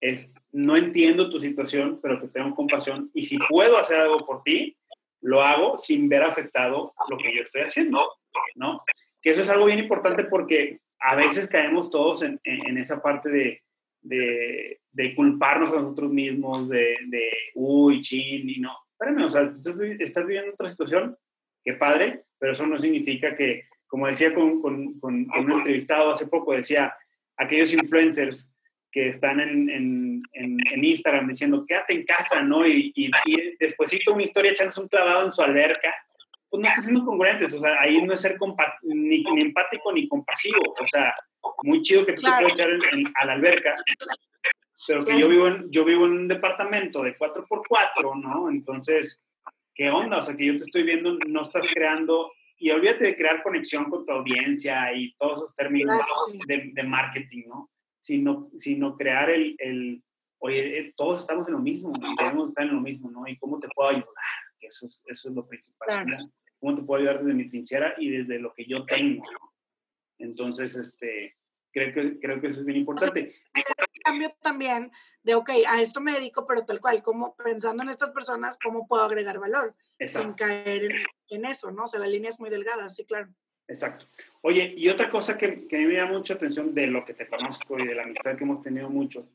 es, 0.00 0.32
no 0.52 0.76
entiendo 0.76 1.30
tu 1.30 1.38
situación, 1.38 1.98
pero 2.02 2.18
te 2.18 2.28
tengo 2.28 2.54
compasión 2.54 3.10
y 3.14 3.22
si 3.22 3.38
puedo 3.48 3.78
hacer 3.78 4.00
algo 4.00 4.18
por 4.18 4.42
ti, 4.42 4.76
lo 5.20 5.42
hago 5.42 5.78
sin 5.78 6.08
ver 6.08 6.22
afectado 6.22 6.92
lo 7.10 7.16
que 7.16 7.34
yo 7.34 7.42
estoy 7.42 7.62
haciendo, 7.62 8.12
¿no? 8.56 8.82
Que 9.22 9.30
eso 9.30 9.40
es 9.40 9.48
algo 9.48 9.64
bien 9.64 9.78
importante 9.78 10.24
porque 10.24 10.80
a 11.00 11.16
veces 11.16 11.48
caemos 11.48 11.90
todos 11.90 12.22
en, 12.22 12.38
en 12.44 12.76
esa 12.76 13.02
parte 13.02 13.30
de, 13.30 13.62
de, 14.02 14.80
de, 14.94 15.14
culparnos 15.14 15.72
a 15.72 15.80
nosotros 15.80 16.10
mismos, 16.10 16.68
de, 16.68 16.96
de, 17.06 17.30
uy, 17.54 18.00
chin, 18.00 18.48
y 18.48 18.60
no. 18.60 18.72
Espérame, 18.92 19.24
o 19.24 19.30
sea, 19.30 19.50
si 19.52 19.62
tú 19.62 19.70
estás 19.98 20.26
viviendo 20.26 20.52
otra 20.52 20.68
situación, 20.68 21.16
qué 21.62 21.74
padre, 21.74 22.24
pero 22.38 22.52
eso 22.52 22.66
no 22.66 22.78
significa 22.78 23.36
que, 23.36 23.64
como 23.86 24.06
decía 24.06 24.34
con, 24.34 24.60
con, 24.60 24.98
con 24.98 25.14
un 25.14 25.52
entrevistado 25.52 26.12
hace 26.12 26.26
poco, 26.26 26.52
decía, 26.52 26.94
aquellos 27.36 27.72
influencers 27.72 28.50
que 28.90 29.08
están 29.08 29.40
en, 29.40 29.68
en, 29.68 30.22
en, 30.32 30.84
Instagram 30.84 31.26
diciendo, 31.26 31.64
quédate 31.66 31.94
en 31.94 32.04
casa, 32.04 32.42
¿no? 32.42 32.64
Y, 32.64 32.92
y, 32.94 33.10
y 33.26 33.56
despuésito 33.58 34.14
una 34.14 34.22
historia 34.22 34.52
echándose 34.52 34.80
un 34.80 34.88
clavado 34.88 35.24
en 35.24 35.32
su 35.32 35.42
alberca, 35.42 35.92
pues 36.48 36.62
no 36.62 36.68
está 36.68 36.80
siendo 36.80 37.04
congruentes, 37.04 37.52
o 37.52 37.58
sea, 37.58 37.80
ahí 37.80 38.00
no 38.00 38.14
es 38.14 38.20
ser 38.20 38.38
ni, 38.82 39.24
ni, 39.24 39.40
empático 39.40 39.92
ni 39.92 40.06
compasivo, 40.06 40.60
o 40.80 40.86
sea, 40.86 41.12
muy 41.64 41.82
chido 41.82 42.06
que 42.06 42.12
tú 42.12 42.22
te 42.22 42.28
puedas 42.28 42.52
echar 42.52 42.70
a 43.16 43.26
la 43.26 43.32
alberca, 43.32 43.74
pero 44.86 45.04
que 45.04 45.18
yo 45.18 45.28
vivo, 45.28 45.48
en, 45.48 45.70
yo 45.70 45.84
vivo 45.84 46.06
en 46.06 46.12
un 46.12 46.28
departamento 46.28 47.02
de 47.02 47.16
4x4, 47.16 48.20
¿no? 48.20 48.50
Entonces, 48.50 49.22
¿qué 49.74 49.90
onda? 49.90 50.18
O 50.18 50.22
sea, 50.22 50.36
que 50.36 50.46
yo 50.46 50.56
te 50.56 50.64
estoy 50.64 50.82
viendo, 50.82 51.16
no 51.26 51.42
estás 51.42 51.68
creando, 51.72 52.32
y 52.58 52.70
olvídate 52.70 53.04
de 53.04 53.16
crear 53.16 53.42
conexión 53.42 53.84
con 53.90 54.06
tu 54.06 54.12
audiencia 54.12 54.92
y 54.94 55.14
todos 55.14 55.40
esos 55.40 55.54
términos 55.54 55.98
de, 56.46 56.70
de 56.72 56.82
marketing, 56.82 57.44
¿no? 57.46 57.70
sino, 58.04 58.50
sino 58.54 58.98
crear 58.98 59.30
el, 59.30 59.56
el 59.58 60.02
oye, 60.38 60.78
eh, 60.78 60.94
todos 60.94 61.20
estamos 61.20 61.48
en 61.48 61.54
lo 61.54 61.60
mismo, 61.60 61.90
debemos 62.18 62.50
estar 62.50 62.66
en 62.66 62.74
lo 62.74 62.80
mismo, 62.82 63.10
¿no? 63.10 63.26
¿Y 63.26 63.38
cómo 63.38 63.58
te 63.58 63.68
puedo 63.74 63.88
ayudar? 63.88 64.14
Que 64.58 64.66
eso 64.66 64.86
es, 64.86 65.02
eso 65.06 65.30
es 65.30 65.34
lo 65.34 65.46
principal. 65.46 65.88
¿Cómo 66.60 66.74
te 66.74 66.82
puedo 66.82 67.00
ayudar 67.00 67.20
desde 67.20 67.32
mi 67.32 67.46
trinchera 67.46 67.94
y 67.96 68.10
desde 68.10 68.38
lo 68.38 68.52
que 68.52 68.66
yo 68.66 68.84
tengo? 68.84 69.24
Entonces, 70.18 70.76
este, 70.76 71.34
creo 71.74 71.92
que, 71.92 72.20
creo 72.20 72.40
que 72.40 72.46
eso 72.46 72.60
es 72.60 72.64
bien 72.64 72.78
importante. 72.78 73.34
cambio 74.04 74.34
también 74.40 74.90
de, 75.22 75.34
ok, 75.34 75.50
a 75.66 75.82
esto 75.82 76.00
me 76.00 76.12
dedico, 76.12 76.46
pero 76.46 76.64
tal 76.64 76.80
cual, 76.80 77.02
como 77.02 77.34
pensando 77.36 77.82
en 77.82 77.88
estas 77.88 78.12
personas, 78.12 78.58
¿cómo 78.62 78.86
puedo 78.86 79.02
agregar 79.02 79.38
valor? 79.38 79.74
Sin 80.06 80.34
caer 80.34 80.84
en, 80.84 80.96
en, 81.30 81.44
eso, 81.46 81.70
¿no? 81.70 81.84
O 81.84 81.88
sea, 81.88 82.00
la 82.00 82.06
línea 82.06 82.30
es 82.30 82.38
muy 82.38 82.50
delgada, 82.50 82.88
sí, 82.88 83.04
claro. 83.04 83.28
Exacto. 83.66 84.06
Oye, 84.42 84.74
y 84.76 84.88
otra 84.88 85.10
cosa 85.10 85.36
que, 85.36 85.66
que 85.66 85.76
a 85.76 85.78
mí 85.78 85.86
me 85.86 85.94
llama 85.94 86.12
mucha 86.12 86.34
atención 86.34 86.74
de 86.74 86.86
lo 86.86 87.04
que 87.04 87.14
te 87.14 87.26
conozco 87.26 87.78
y 87.78 87.86
de 87.86 87.94
la 87.94 88.02
amistad 88.02 88.36
que 88.36 88.44
hemos 88.44 88.60
tenido 88.60 88.90
mucho. 88.90 89.26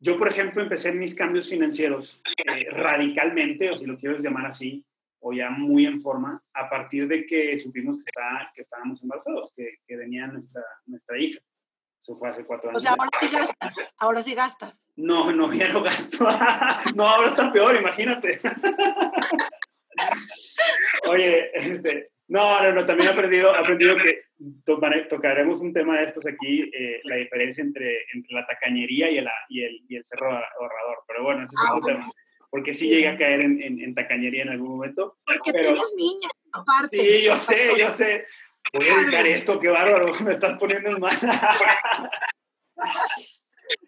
Yo, 0.00 0.18
por 0.18 0.28
ejemplo, 0.28 0.60
empecé 0.60 0.92
mis 0.92 1.14
cambios 1.14 1.48
financieros 1.48 2.20
eh, 2.24 2.70
radicalmente, 2.70 3.70
o 3.70 3.76
si 3.76 3.86
lo 3.86 3.96
quieres 3.96 4.20
llamar 4.20 4.46
así, 4.46 4.84
o 5.20 5.32
ya 5.32 5.48
muy 5.50 5.86
en 5.86 6.00
forma, 6.00 6.42
a 6.52 6.68
partir 6.68 7.06
de 7.06 7.24
que 7.24 7.56
supimos 7.56 7.98
que, 7.98 8.10
está, 8.10 8.50
que 8.52 8.62
estábamos 8.62 9.00
embarazados, 9.00 9.52
que, 9.54 9.76
que 9.86 9.96
venía 9.96 10.26
nuestra, 10.26 10.62
nuestra 10.86 11.16
hija. 11.16 11.40
Eso 12.02 12.16
fue 12.16 12.30
hace 12.30 12.44
cuatro 12.44 12.68
años. 12.68 12.80
O 12.80 12.82
sea, 12.82 12.96
ahora 12.98 13.10
sí 13.20 13.28
gastas. 13.28 13.74
Ahora 13.96 14.22
sí 14.24 14.34
gastas. 14.34 14.90
No, 14.96 15.30
no, 15.30 15.52
ya 15.52 15.68
no 15.68 15.84
gasto. 15.84 16.24
no, 16.96 17.06
ahora 17.06 17.28
está 17.28 17.52
peor, 17.52 17.76
imagínate. 17.76 18.40
Oye, 21.08 21.52
este, 21.54 22.10
no, 22.26 22.60
no, 22.60 22.72
no, 22.72 22.84
también 22.84 23.08
he 23.08 23.12
aprendido, 23.12 23.54
aprendido 23.54 23.96
que 23.96 24.24
tocaremos 24.64 25.60
un 25.60 25.72
tema 25.72 25.98
de 25.98 26.06
estos 26.06 26.26
aquí, 26.26 26.68
eh, 26.74 26.98
la 27.04 27.14
diferencia 27.16 27.62
entre, 27.62 28.00
entre 28.12 28.34
la 28.34 28.44
tacañería 28.46 29.08
y 29.08 29.18
el, 29.18 29.28
y, 29.48 29.62
el, 29.62 29.84
y 29.88 29.96
el 29.96 30.04
cerro 30.04 30.26
ahorrador. 30.26 31.04
Pero 31.06 31.22
bueno, 31.22 31.44
ese 31.44 31.54
es 31.54 31.70
otro 31.70 31.82
ah, 31.84 31.86
tema. 31.86 32.12
Porque 32.50 32.74
sí 32.74 32.88
llega 32.88 33.12
a 33.12 33.16
caer 33.16 33.42
en, 33.42 33.62
en, 33.62 33.94
tacañería 33.94 34.42
en 34.42 34.48
algún 34.48 34.70
momento. 34.70 35.18
Porque 35.24 35.52
pero, 35.52 35.68
tienes 35.68 35.94
niña, 35.96 36.28
aparte. 36.50 36.98
Sí, 36.98 37.22
yo 37.22 37.36
sé, 37.36 37.70
yo 37.78 37.92
sé. 37.92 38.26
Voy 38.72 38.88
a 38.88 39.02
editar 39.02 39.26
esto, 39.26 39.60
qué 39.60 39.68
bárbaro, 39.68 40.12
me 40.24 40.34
estás 40.34 40.58
poniendo 40.58 40.90
en 40.90 41.00
mal. 41.00 41.18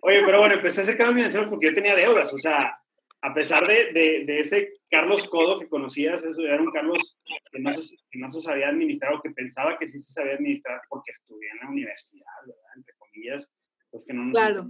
Oye, 0.01 0.23
pero 0.25 0.39
bueno, 0.39 0.55
empecé 0.55 0.81
a 0.81 0.83
hacer 0.85 0.97
cambios 0.97 1.17
financieros 1.17 1.49
porque 1.49 1.67
yo 1.67 1.75
tenía 1.75 1.95
deudas, 1.95 2.33
o 2.33 2.39
sea, 2.39 2.79
a 3.23 3.33
pesar 3.33 3.67
de, 3.67 3.93
de, 3.93 4.25
de, 4.27 4.41
ese 4.41 4.75
Carlos 4.91 5.27
Codo 5.29 5.59
que 5.59 5.69
conocías, 5.69 6.23
eso 6.25 6.43
era 6.43 6.61
un 6.61 6.71
Carlos 6.71 7.19
que 7.51 7.59
no, 7.59 7.73
se, 7.73 7.97
que 8.11 8.19
no 8.19 8.29
se 8.29 8.43
sabía 8.43 8.69
administrar 8.69 9.15
o 9.15 9.23
que 9.23 9.31
pensaba 9.31 9.79
que 9.79 9.89
sí 9.89 9.99
se 9.99 10.13
sabía 10.13 10.35
administrar 10.35 10.83
porque 10.91 11.13
estudié 11.13 11.49
en 11.53 11.59
la 11.61 11.71
universidad, 11.71 12.27
¿verdad? 12.43 12.77
Entre 12.77 12.95
comillas, 12.99 13.51
pues 13.91 14.05
que 14.05 14.13
no 14.13 14.25
nos 14.25 14.33
claro. 14.33 14.67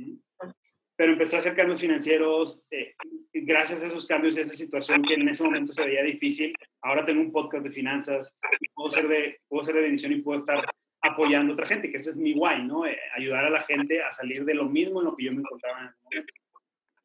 Pero 0.96 1.12
empezó 1.12 1.36
a 1.36 1.40
hacer 1.40 1.56
cambios 1.56 1.80
financieros, 1.80 2.62
eh, 2.70 2.94
gracias 3.32 3.82
a 3.82 3.88
esos 3.88 4.06
cambios 4.06 4.36
y 4.36 4.40
a 4.40 4.42
esa 4.42 4.54
situación 4.54 5.02
que 5.02 5.14
en 5.14 5.28
ese 5.28 5.42
momento 5.42 5.72
se 5.72 5.84
veía 5.84 6.02
difícil. 6.02 6.54
Ahora 6.82 7.04
tengo 7.04 7.20
un 7.20 7.32
podcast 7.32 7.64
de 7.64 7.72
finanzas 7.72 8.32
y 8.60 8.68
puedo 8.68 8.90
ser 8.90 9.08
de, 9.08 9.40
puedo 9.48 9.64
ser 9.64 9.74
de 9.74 9.82
bendición 9.82 10.12
y 10.12 10.22
puedo 10.22 10.38
estar 10.38 10.64
apoyando 11.04 11.52
a 11.52 11.54
otra 11.54 11.66
gente, 11.66 11.90
que 11.90 11.98
ese 11.98 12.10
es 12.10 12.16
mi 12.16 12.32
guay, 12.32 12.64
¿no? 12.64 12.86
Eh, 12.86 12.98
ayudar 13.14 13.44
a 13.44 13.50
la 13.50 13.60
gente 13.60 14.02
a 14.02 14.12
salir 14.12 14.44
de 14.44 14.54
lo 14.54 14.64
mismo 14.64 15.00
en 15.00 15.06
lo 15.06 15.16
que 15.16 15.24
yo 15.24 15.32
me 15.32 15.40
encontraba 15.40 15.80
en 15.80 15.88
ese 15.88 15.98
momento. 16.02 16.34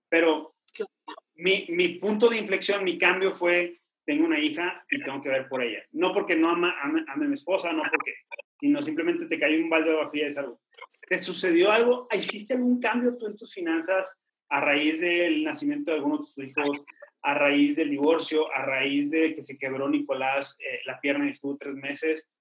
Pero 0.07 0.55
mi, 1.35 1.65
mi, 1.69 1.89
punto 1.99 2.29
de 2.29 2.37
inflexión, 2.37 2.83
mi 2.83 2.97
cambio 2.97 3.33
fue, 3.33 3.79
tengo 4.05 4.25
una 4.25 4.39
hija 4.39 4.85
y 4.89 5.03
tengo 5.03 5.21
que 5.21 5.29
ver 5.29 5.47
por 5.49 5.61
ella. 5.61 5.83
No 5.91 6.13
porque 6.13 6.35
no 6.35 6.49
ama, 6.49 6.75
ame, 6.81 7.03
a 7.07 7.15
mi 7.15 7.33
esposa, 7.33 7.73
no 7.73 7.83
porque, 7.89 8.13
sino 8.59 8.81
simplemente 8.81 9.25
te 9.25 9.39
cayó 9.39 9.57
un 9.57 9.69
balde 9.69 9.91
de 9.91 9.99
agua 9.99 10.09
y 10.13 10.21
es 10.21 10.37
algo. 10.37 10.61
¿Te 11.09 11.17
sucedió 11.23 11.71
algo? 11.71 12.07
¿Hiciste 12.11 12.53
algún 12.53 12.79
cambio 12.79 13.17
tú 13.17 13.25
en 13.25 13.35
tus 13.35 13.51
finanzas 13.51 14.07
a 14.47 14.61
raíz 14.61 15.01
del 15.01 15.43
nacimiento 15.43 15.89
de 15.89 15.97
alguno 15.97 16.17
de 16.17 16.23
tus 16.23 16.37
hijos, 16.37 16.83
a 17.23 17.33
raíz 17.33 17.77
del 17.77 17.89
divorcio, 17.89 18.53
a 18.53 18.63
raíz 18.63 19.09
de 19.09 19.33
que 19.33 19.41
se 19.41 19.57
quebró 19.57 19.89
Nicolás 19.89 20.55
eh, 20.59 20.81
la 20.85 20.99
pierna 20.99 21.25
y 21.25 21.31
estuvo 21.31 21.57
tres 21.57 21.73
meses? 21.73 22.31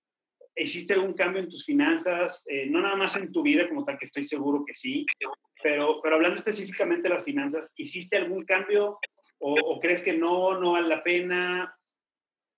¿Hiciste 0.55 0.93
algún 0.93 1.15
cambio 1.15 1.41
en 1.41 1.49
tus 1.49 1.65
finanzas? 1.65 2.45
Eh, 2.47 2.67
no 2.67 2.83
nada 2.83 2.95
más 2.95 3.17
en 3.17 3.33
tu 3.33 3.43
vida 3.43 3.67
como 3.67 3.87
tal, 3.87 3.97
que 3.97 4.05
estoy 4.05 4.25
seguro 4.25 4.65
que 4.67 4.75
sí, 4.75 5.07
pero, 5.63 6.01
pero 6.03 6.17
hablando 6.17 6.37
específicamente 6.39 7.09
de 7.09 7.15
las 7.15 7.25
finanzas, 7.25 7.73
¿hiciste 7.75 8.19
algún 8.19 8.45
cambio 8.45 8.99
o, 9.39 9.79
crees 9.81 10.03
que 10.03 10.13
no, 10.13 10.61
no 10.61 10.73
vale 10.73 10.89
la 10.89 11.03
pena? 11.03 11.75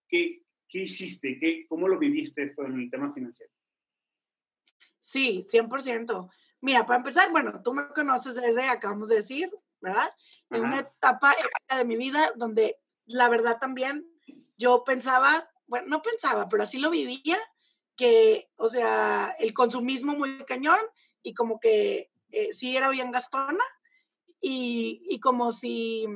¿Qué, 0.09 0.43
qué 0.69 0.81
hiciste? 0.81 1.39
¿Qué, 1.39 1.67
¿Cómo 1.69 1.87
lo 1.87 2.01
viviste 2.01 2.43
esto 2.43 2.67
en 2.67 2.81
el 2.81 2.91
tema 2.91 3.13
financiero? 3.13 3.53
Sí, 5.11 5.43
100%. 5.43 6.31
Mira, 6.61 6.87
para 6.87 6.99
empezar, 6.99 7.33
bueno, 7.33 7.61
tú 7.65 7.75
me 7.75 7.89
conoces 7.89 8.33
desde, 8.33 8.69
acabamos 8.69 9.09
de 9.09 9.17
decir, 9.17 9.51
¿verdad? 9.81 10.09
En 10.51 10.63
una 10.67 10.79
etapa 10.81 11.35
de 11.77 11.85
mi 11.85 11.97
vida 11.97 12.31
donde 12.37 12.79
la 13.07 13.29
verdad 13.29 13.59
también 13.59 14.07
yo 14.57 14.85
pensaba, 14.85 15.51
bueno, 15.67 15.89
no 15.89 16.01
pensaba, 16.01 16.49
pero 16.49 16.63
así 16.63 16.79
lo 16.79 16.91
vivía, 16.91 17.39
que, 17.97 18.53
o 18.55 18.69
sea, 18.69 19.35
el 19.41 19.53
consumismo 19.53 20.15
muy 20.15 20.45
cañón 20.45 20.79
y 21.25 21.35
como 21.35 21.59
que 21.59 22.13
eh, 22.31 22.53
sí 22.53 22.77
era 22.77 22.89
bien 22.89 23.11
gastona 23.11 23.65
y, 24.41 25.03
y 25.09 25.19
como 25.19 25.51
si, 25.51 26.07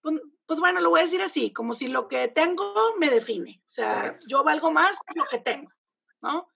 pues, 0.00 0.20
pues, 0.46 0.58
bueno, 0.58 0.80
lo 0.80 0.90
voy 0.90 0.98
a 0.98 1.04
decir 1.04 1.22
así, 1.22 1.52
como 1.52 1.74
si 1.74 1.86
lo 1.86 2.08
que 2.08 2.26
tengo 2.26 2.74
me 2.98 3.08
define, 3.08 3.62
o 3.64 3.70
sea, 3.70 4.18
yo 4.26 4.42
valgo 4.42 4.72
más 4.72 4.98
por 5.06 5.16
lo 5.16 5.26
que 5.26 5.38
tengo, 5.38 5.70
¿no? 6.20 6.48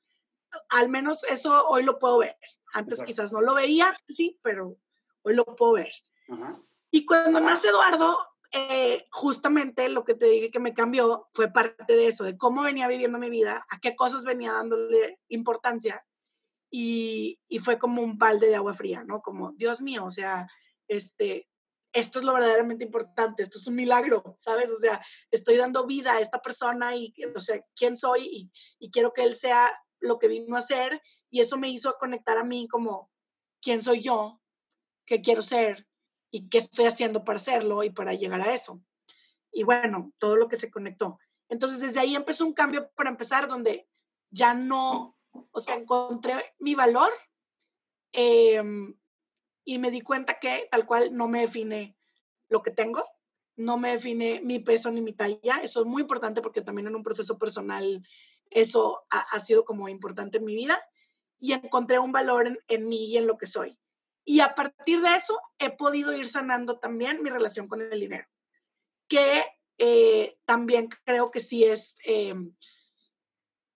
Al 0.70 0.88
menos 0.88 1.24
eso 1.24 1.66
hoy 1.68 1.82
lo 1.82 1.98
puedo 1.98 2.18
ver. 2.18 2.36
Antes 2.72 3.02
quizás 3.04 3.32
no 3.32 3.40
lo 3.40 3.54
veía, 3.54 3.94
sí, 4.08 4.38
pero 4.42 4.76
hoy 5.22 5.34
lo 5.34 5.44
puedo 5.44 5.74
ver. 5.74 5.92
Y 6.90 7.06
cuando 7.06 7.40
nace 7.40 7.68
Eduardo, 7.68 8.18
eh, 8.52 9.06
justamente 9.10 9.88
lo 9.88 10.04
que 10.04 10.14
te 10.14 10.26
dije 10.26 10.50
que 10.50 10.60
me 10.60 10.74
cambió 10.74 11.28
fue 11.32 11.52
parte 11.52 11.96
de 11.96 12.06
eso, 12.06 12.22
de 12.22 12.38
cómo 12.38 12.62
venía 12.62 12.86
viviendo 12.86 13.18
mi 13.18 13.28
vida, 13.28 13.66
a 13.68 13.80
qué 13.80 13.96
cosas 13.96 14.24
venía 14.24 14.52
dándole 14.52 15.18
importancia 15.28 16.06
y, 16.70 17.40
y, 17.48 17.58
fue 17.58 17.78
como 17.78 18.02
un 18.02 18.16
balde 18.16 18.48
de 18.48 18.56
agua 18.56 18.74
fría, 18.74 19.04
¿no? 19.04 19.22
Como, 19.22 19.52
Dios 19.52 19.80
mío, 19.80 20.04
o 20.04 20.10
sea, 20.10 20.48
este, 20.88 21.48
esto 21.92 22.18
es 22.18 22.24
lo 22.24 22.32
verdaderamente 22.32 22.84
importante, 22.84 23.42
esto 23.42 23.58
es 23.58 23.66
un 23.66 23.76
milagro, 23.76 24.36
¿sabes? 24.38 24.70
O 24.70 24.78
sea, 24.78 25.00
estoy 25.30 25.56
dando 25.56 25.86
vida 25.86 26.12
a 26.12 26.20
esta 26.20 26.40
persona 26.40 26.94
y, 26.94 27.14
o 27.34 27.40
sea, 27.40 27.60
quién 27.76 27.96
soy 27.96 28.20
y, 28.22 28.52
y 28.78 28.90
quiero 28.90 29.12
que 29.12 29.22
él 29.22 29.34
sea 29.34 29.72
lo 30.04 30.18
que 30.18 30.28
vino 30.28 30.56
a 30.56 30.62
ser 30.62 31.02
y 31.30 31.40
eso 31.40 31.58
me 31.58 31.68
hizo 31.68 31.96
conectar 31.98 32.38
a 32.38 32.44
mí 32.44 32.68
como, 32.68 33.10
¿quién 33.60 33.82
soy 33.82 34.02
yo? 34.02 34.40
¿Qué 35.06 35.20
quiero 35.20 35.42
ser? 35.42 35.88
¿Y 36.30 36.48
qué 36.48 36.58
estoy 36.58 36.86
haciendo 36.86 37.24
para 37.24 37.38
hacerlo 37.38 37.82
y 37.82 37.90
para 37.90 38.14
llegar 38.14 38.40
a 38.40 38.54
eso? 38.54 38.80
Y 39.50 39.64
bueno, 39.64 40.12
todo 40.18 40.36
lo 40.36 40.48
que 40.48 40.56
se 40.56 40.70
conectó. 40.70 41.18
Entonces, 41.48 41.80
desde 41.80 42.00
ahí 42.00 42.14
empezó 42.14 42.44
un 42.44 42.52
cambio 42.52 42.90
para 42.94 43.10
empezar, 43.10 43.48
donde 43.48 43.88
ya 44.30 44.54
no, 44.54 45.16
o 45.50 45.60
sea, 45.60 45.74
encontré 45.74 46.54
mi 46.58 46.74
valor 46.74 47.12
em, 48.12 48.96
y 49.64 49.78
me 49.78 49.90
di 49.90 50.00
cuenta 50.00 50.38
que 50.38 50.68
tal 50.70 50.86
cual 50.86 51.16
no 51.16 51.28
me 51.28 51.40
define 51.40 51.96
lo 52.48 52.62
que 52.62 52.70
tengo, 52.70 53.04
no 53.56 53.78
me 53.78 53.92
define 53.92 54.40
mi 54.42 54.58
peso 54.58 54.90
ni 54.90 55.00
mi 55.00 55.12
talla. 55.12 55.60
Eso 55.62 55.80
es 55.80 55.86
muy 55.86 56.02
importante 56.02 56.42
porque 56.42 56.62
también 56.62 56.88
en 56.88 56.96
un 56.96 57.02
proceso 57.02 57.38
personal 57.38 58.02
eso 58.54 59.04
ha, 59.10 59.40
sido 59.40 59.64
como 59.64 59.88
importante 59.88 60.38
en 60.38 60.44
mi 60.44 60.54
vida 60.54 60.80
y 61.38 61.52
encontré 61.52 61.98
un 61.98 62.12
valor 62.12 62.62
en, 62.68 62.88
mí 62.88 63.06
y 63.06 63.18
en 63.18 63.26
lo 63.26 63.36
que 63.36 63.46
soy. 63.46 63.76
Y 64.24 64.40
a 64.40 64.54
partir 64.54 65.02
de 65.02 65.16
eso 65.16 65.38
he 65.58 65.70
podido 65.70 66.14
ir 66.14 66.26
sanando 66.26 66.78
también 66.78 67.22
mi 67.22 67.30
relación 67.30 67.68
con 67.68 67.82
el 67.82 68.00
dinero, 68.00 68.26
que 69.08 69.44
eh, 69.76 70.38
también 70.46 70.88
creo 71.04 71.30
que 71.30 71.40
sí 71.40 71.64
es, 71.64 71.98
em, 72.04 72.54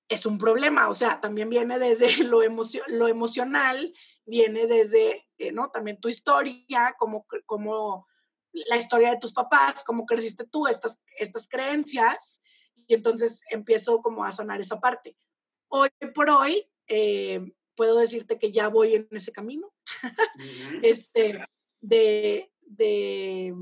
es 0.09 0.25
un 0.25 0.39
problema, 0.39 0.89
o 0.89 0.95
sea, 0.95 1.21
también 1.21 1.51
viene 1.51 1.79
desde 1.79 2.09
lo, 2.25 2.41
lo 2.87 3.09
emocional, 3.09 3.93
viene 4.25 4.67
desde, 4.67 5.29
eh, 5.39 5.53
¿no? 5.53 5.71
También 5.71 6.01
tu 6.01 6.09
historia, 6.09 6.95
como, 6.99 7.27
como 7.47 8.07
la 8.53 8.77
historia 8.77 9.11
de 9.11 9.19
tus 9.19 9.33
papás, 9.33 9.83
cómo 9.85 10.07
creciste 10.07 10.47
tú, 10.47 10.67
estas, 10.67 11.03
estas 11.19 11.49
creencias, 11.49 12.41
y 12.89 12.95
entonces 12.95 13.43
empiezo 13.51 14.03
como 14.03 14.25
a 14.25 14.33
sanar 14.33 14.61
esa 14.61 14.81
parte. 14.81 15.17
Hoy 15.69 15.91
por 16.15 16.31
hoy, 16.31 16.67
eh, 16.89 17.53
puedo 17.77 17.99
decirte 17.99 18.39
que 18.39 18.51
ya 18.51 18.69
voy 18.69 18.95
en 18.95 19.07
ese 19.13 19.31
camino, 19.31 19.73
este, 20.83 21.47
de, 21.81 22.51
de 22.63 23.55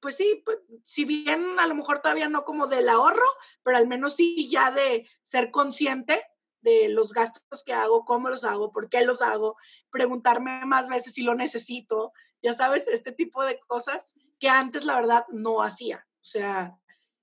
pues 0.00 0.14
sí, 0.14 0.42
pues, 0.44 0.58
si 0.84 1.04
bien 1.04 1.58
a 1.58 1.66
lo 1.66 1.74
mejor 1.74 2.00
todavía 2.00 2.28
no 2.28 2.44
como 2.44 2.68
del 2.68 2.88
ahorro, 2.88 3.26
pero 3.64 3.76
al 3.76 3.88
menos 3.88 4.14
sí 4.14 4.48
ya 4.48 4.70
de 4.70 5.08
ser 5.24 5.50
consciente 5.50 6.24
de 6.60 6.88
los 6.88 7.12
gastos 7.12 7.64
que 7.64 7.72
hago, 7.72 8.04
cómo 8.04 8.30
los 8.30 8.44
hago, 8.44 8.72
por 8.72 8.88
qué 8.88 9.04
los 9.04 9.22
hago, 9.22 9.56
preguntarme 9.90 10.64
más 10.66 10.88
veces 10.88 11.14
si 11.14 11.22
lo 11.22 11.34
necesito, 11.34 12.12
ya 12.42 12.54
sabes, 12.54 12.86
este 12.86 13.12
tipo 13.12 13.44
de 13.44 13.58
cosas 13.58 14.14
que 14.38 14.48
antes 14.48 14.84
la 14.84 14.96
verdad 14.96 15.24
no 15.30 15.62
hacía. 15.62 16.06
O 16.20 16.24
sea, 16.24 16.78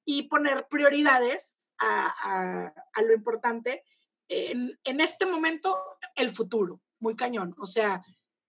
y 0.06 0.24
poner 0.24 0.68
prioridades 0.70 1.76
a, 1.80 2.74
lo 3.03 3.14
importante. 3.14 3.84
En, 4.28 4.80
en, 4.84 5.01
este 5.01 5.26
momento, 5.26 5.78
el 6.16 6.30
futuro, 6.30 6.82
muy 6.99 7.16
cañón. 7.16 7.56
O 7.58 7.66
sea, 7.66 8.03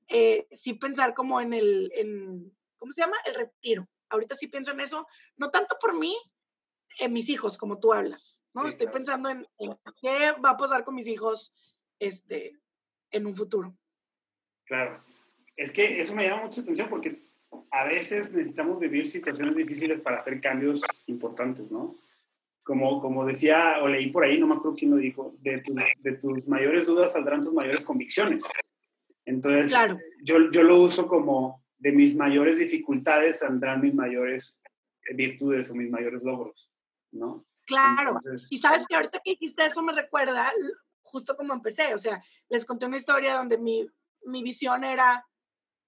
eh, 0.08 0.46
sí 0.50 0.74
pensar 0.74 1.14
como 1.14 1.40
en 1.40 1.52
el, 1.52 1.90
en, 1.94 2.56
¿cómo 2.76 2.92
se 2.92 3.02
llama? 3.02 3.16
El 3.24 3.34
retiro 3.34 3.88
ahorita 4.10 4.34
sí 4.34 4.48
pienso 4.48 4.72
en 4.72 4.80
eso, 4.80 5.06
no 5.36 5.50
tanto 5.50 5.76
por 5.80 5.98
mí, 5.98 6.16
en 6.98 7.12
mis 7.12 7.28
hijos, 7.28 7.58
como 7.58 7.78
tú 7.78 7.92
hablas, 7.92 8.42
¿no? 8.54 8.66
Estoy 8.66 8.86
pensando 8.86 9.28
en, 9.28 9.46
qué 10.00 10.32
va 10.44 10.50
a 10.50 10.56
pasar 10.56 10.84
con 10.84 10.94
mis 10.94 11.06
hijos 11.06 11.54
este, 11.98 12.58
en 13.10 13.26
un 13.26 13.34
futuro. 13.34 13.76
Claro. 14.64 15.04
Es 15.56 15.72
que 15.72 16.00
eso 16.00 16.14
me 16.14 16.24
llama 16.24 16.44
mucha 16.44 16.62
atención 16.62 16.88
porque 16.88 17.25
a 17.70 17.84
veces 17.84 18.32
necesitamos 18.32 18.78
vivir 18.78 19.08
situaciones 19.08 19.56
difíciles 19.56 20.00
para 20.00 20.18
hacer 20.18 20.40
cambios 20.40 20.82
importantes, 21.06 21.70
¿no? 21.70 21.96
Como, 22.62 23.00
como 23.00 23.24
decía 23.24 23.78
o 23.82 23.88
leí 23.88 24.10
por 24.10 24.24
ahí, 24.24 24.38
no 24.38 24.46
me 24.46 24.56
acuerdo 24.56 24.76
quién 24.76 24.90
lo 24.90 24.96
dijo, 24.96 25.34
de, 25.40 25.62
de 26.00 26.12
tus 26.12 26.48
mayores 26.48 26.86
dudas 26.86 27.12
saldrán 27.12 27.42
tus 27.42 27.52
mayores 27.52 27.84
convicciones. 27.84 28.44
Entonces, 29.24 29.70
claro. 29.70 29.98
yo, 30.22 30.50
yo 30.50 30.62
lo 30.62 30.80
uso 30.80 31.06
como 31.06 31.64
de 31.78 31.92
mis 31.92 32.14
mayores 32.14 32.58
dificultades 32.58 33.40
saldrán 33.40 33.80
mis 33.80 33.94
mayores 33.94 34.60
eh, 35.08 35.14
virtudes 35.14 35.70
o 35.70 35.74
mis 35.74 35.90
mayores 35.90 36.22
logros, 36.22 36.70
¿no? 37.12 37.46
Claro. 37.66 38.18
y 38.50 38.58
sabes 38.58 38.86
que 38.86 38.94
ahorita 38.94 39.20
que 39.24 39.32
dijiste 39.32 39.66
eso 39.66 39.82
me 39.82 39.92
recuerda 39.92 40.52
justo 41.02 41.36
como 41.36 41.52
empecé, 41.52 41.94
o 41.94 41.98
sea, 41.98 42.22
les 42.48 42.64
conté 42.64 42.86
una 42.86 42.96
historia 42.96 43.34
donde 43.34 43.58
mi, 43.58 43.88
mi 44.24 44.42
visión 44.42 44.84
era 44.84 45.26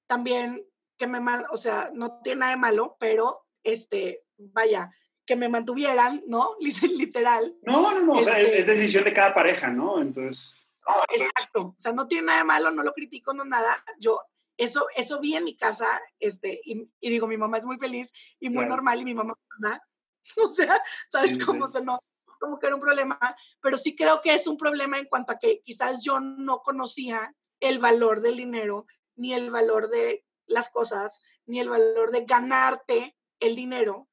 también 0.08 0.64
que 0.98 1.06
me, 1.06 1.20
o 1.50 1.56
sea, 1.56 1.90
no 1.94 2.20
tiene 2.22 2.40
nada 2.40 2.52
de 2.52 2.58
malo, 2.58 2.96
pero 2.98 3.46
este, 3.62 4.24
vaya, 4.36 4.90
que 5.24 5.36
me 5.36 5.48
mantuvieran, 5.48 6.22
¿no? 6.26 6.56
Literal. 6.60 7.56
No, 7.62 7.94
no, 7.94 8.00
no, 8.00 8.12
o 8.14 8.22
sea, 8.22 8.40
es, 8.40 8.52
este 8.52 8.72
decisión 8.74 9.04
de 9.04 9.12
cada 9.12 9.34
pareja, 9.34 9.68
¿no? 9.68 10.00
Entonces. 10.00 10.54
Exacto, 11.10 11.74
o 11.76 11.80
sea, 11.80 11.92
no 11.92 12.08
tiene 12.08 12.28
nada 12.28 12.38
de 12.38 12.44
malo, 12.44 12.70
no 12.70 12.82
lo 12.82 12.94
critico, 12.94 13.34
no 13.34 13.44
nada. 13.44 13.76
Yo 13.98 14.22
eso, 14.56 14.86
eso 14.96 15.20
vi 15.20 15.36
en 15.36 15.44
mi 15.44 15.56
casa, 15.56 15.86
este, 16.18 16.60
y, 16.64 16.88
digo, 17.00 17.26
mi 17.26 17.36
mamá 17.36 17.58
es 17.58 17.64
muy 17.64 17.78
feliz 17.78 18.12
y 18.40 18.50
muy 18.50 18.66
normal 18.66 19.00
y 19.00 19.04
mi 19.04 19.14
mamá, 19.14 19.34
¿verdad? 19.58 19.80
O 20.46 20.50
sea, 20.50 20.82
¿sabes 21.08 21.42
cómo? 21.42 21.72
se 21.72 21.80
no, 21.82 21.98
como 22.40 22.58
que 22.58 22.66
era 22.66 22.74
un 22.74 22.82
problema, 22.82 23.18
pero 23.62 23.78
sí 23.78 23.96
creo 23.96 24.20
que 24.20 24.34
es 24.34 24.46
un 24.46 24.58
problema 24.58 24.98
en 24.98 25.06
cuanto 25.06 25.32
a 25.32 25.38
que 25.38 25.62
quizás 25.62 26.04
yo 26.04 26.20
no 26.20 26.60
conocía 26.60 27.34
el 27.60 27.78
valor 27.78 28.20
del 28.20 28.36
dinero, 28.36 28.86
ni 29.16 29.32
el 29.32 29.50
valor 29.50 29.88
de 29.88 30.24
las 30.48 30.70
cosas, 30.70 31.20
ni 31.46 31.60
el 31.60 31.68
valor 31.68 32.10
de 32.10 32.24
ganarte 32.24 33.16
el 33.40 33.56
dinero. 33.56 34.08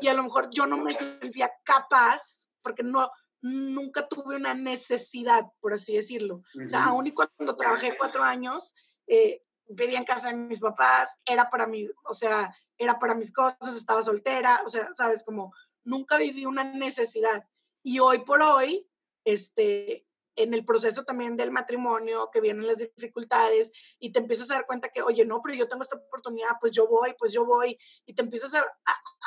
Y 0.00 0.08
a 0.08 0.14
lo 0.14 0.22
mejor 0.22 0.50
yo 0.50 0.66
no 0.66 0.76
me 0.76 0.92
sentía 0.92 1.50
capaz, 1.64 2.48
porque 2.62 2.82
no, 2.82 3.10
nunca 3.40 4.06
tuve 4.08 4.36
una 4.36 4.54
necesidad, 4.54 5.44
por 5.60 5.72
así 5.72 5.96
decirlo. 5.96 6.42
O 6.64 6.68
sea, 6.68 6.86
aún 6.86 7.06
y 7.06 7.12
cuando 7.12 7.56
trabajé 7.56 7.96
cuatro 7.96 8.22
años, 8.22 8.74
eh, 9.06 9.42
vivía 9.66 9.98
en 9.98 10.04
casa 10.04 10.28
de 10.28 10.36
mis 10.36 10.60
papás, 10.60 11.16
era 11.24 11.48
para 11.48 11.66
mí, 11.66 11.88
o 12.04 12.14
sea, 12.14 12.54
era 12.76 12.98
para 12.98 13.14
mis 13.14 13.32
cosas, 13.32 13.76
estaba 13.76 14.02
soltera, 14.02 14.60
o 14.66 14.68
sea, 14.68 14.90
sabes, 14.94 15.22
como 15.22 15.52
nunca 15.84 16.16
viví 16.16 16.44
una 16.44 16.64
necesidad. 16.64 17.44
Y 17.82 17.98
hoy 18.00 18.24
por 18.24 18.42
hoy, 18.42 18.86
este, 19.24 20.06
en 20.42 20.54
el 20.54 20.64
proceso 20.64 21.04
también 21.04 21.36
del 21.36 21.50
matrimonio, 21.50 22.30
que 22.32 22.40
vienen 22.40 22.66
las 22.66 22.78
dificultades, 22.78 23.72
y 23.98 24.12
te 24.12 24.20
empiezas 24.20 24.50
a 24.50 24.54
dar 24.54 24.66
cuenta 24.66 24.88
que, 24.88 25.02
oye, 25.02 25.24
no, 25.24 25.40
pero 25.42 25.54
yo 25.56 25.68
tengo 25.68 25.82
esta 25.82 25.96
oportunidad, 25.96 26.50
pues 26.60 26.72
yo 26.72 26.86
voy, 26.86 27.14
pues 27.18 27.32
yo 27.32 27.44
voy, 27.44 27.78
y 28.06 28.14
te 28.14 28.22
empiezas 28.22 28.54
a, 28.54 28.64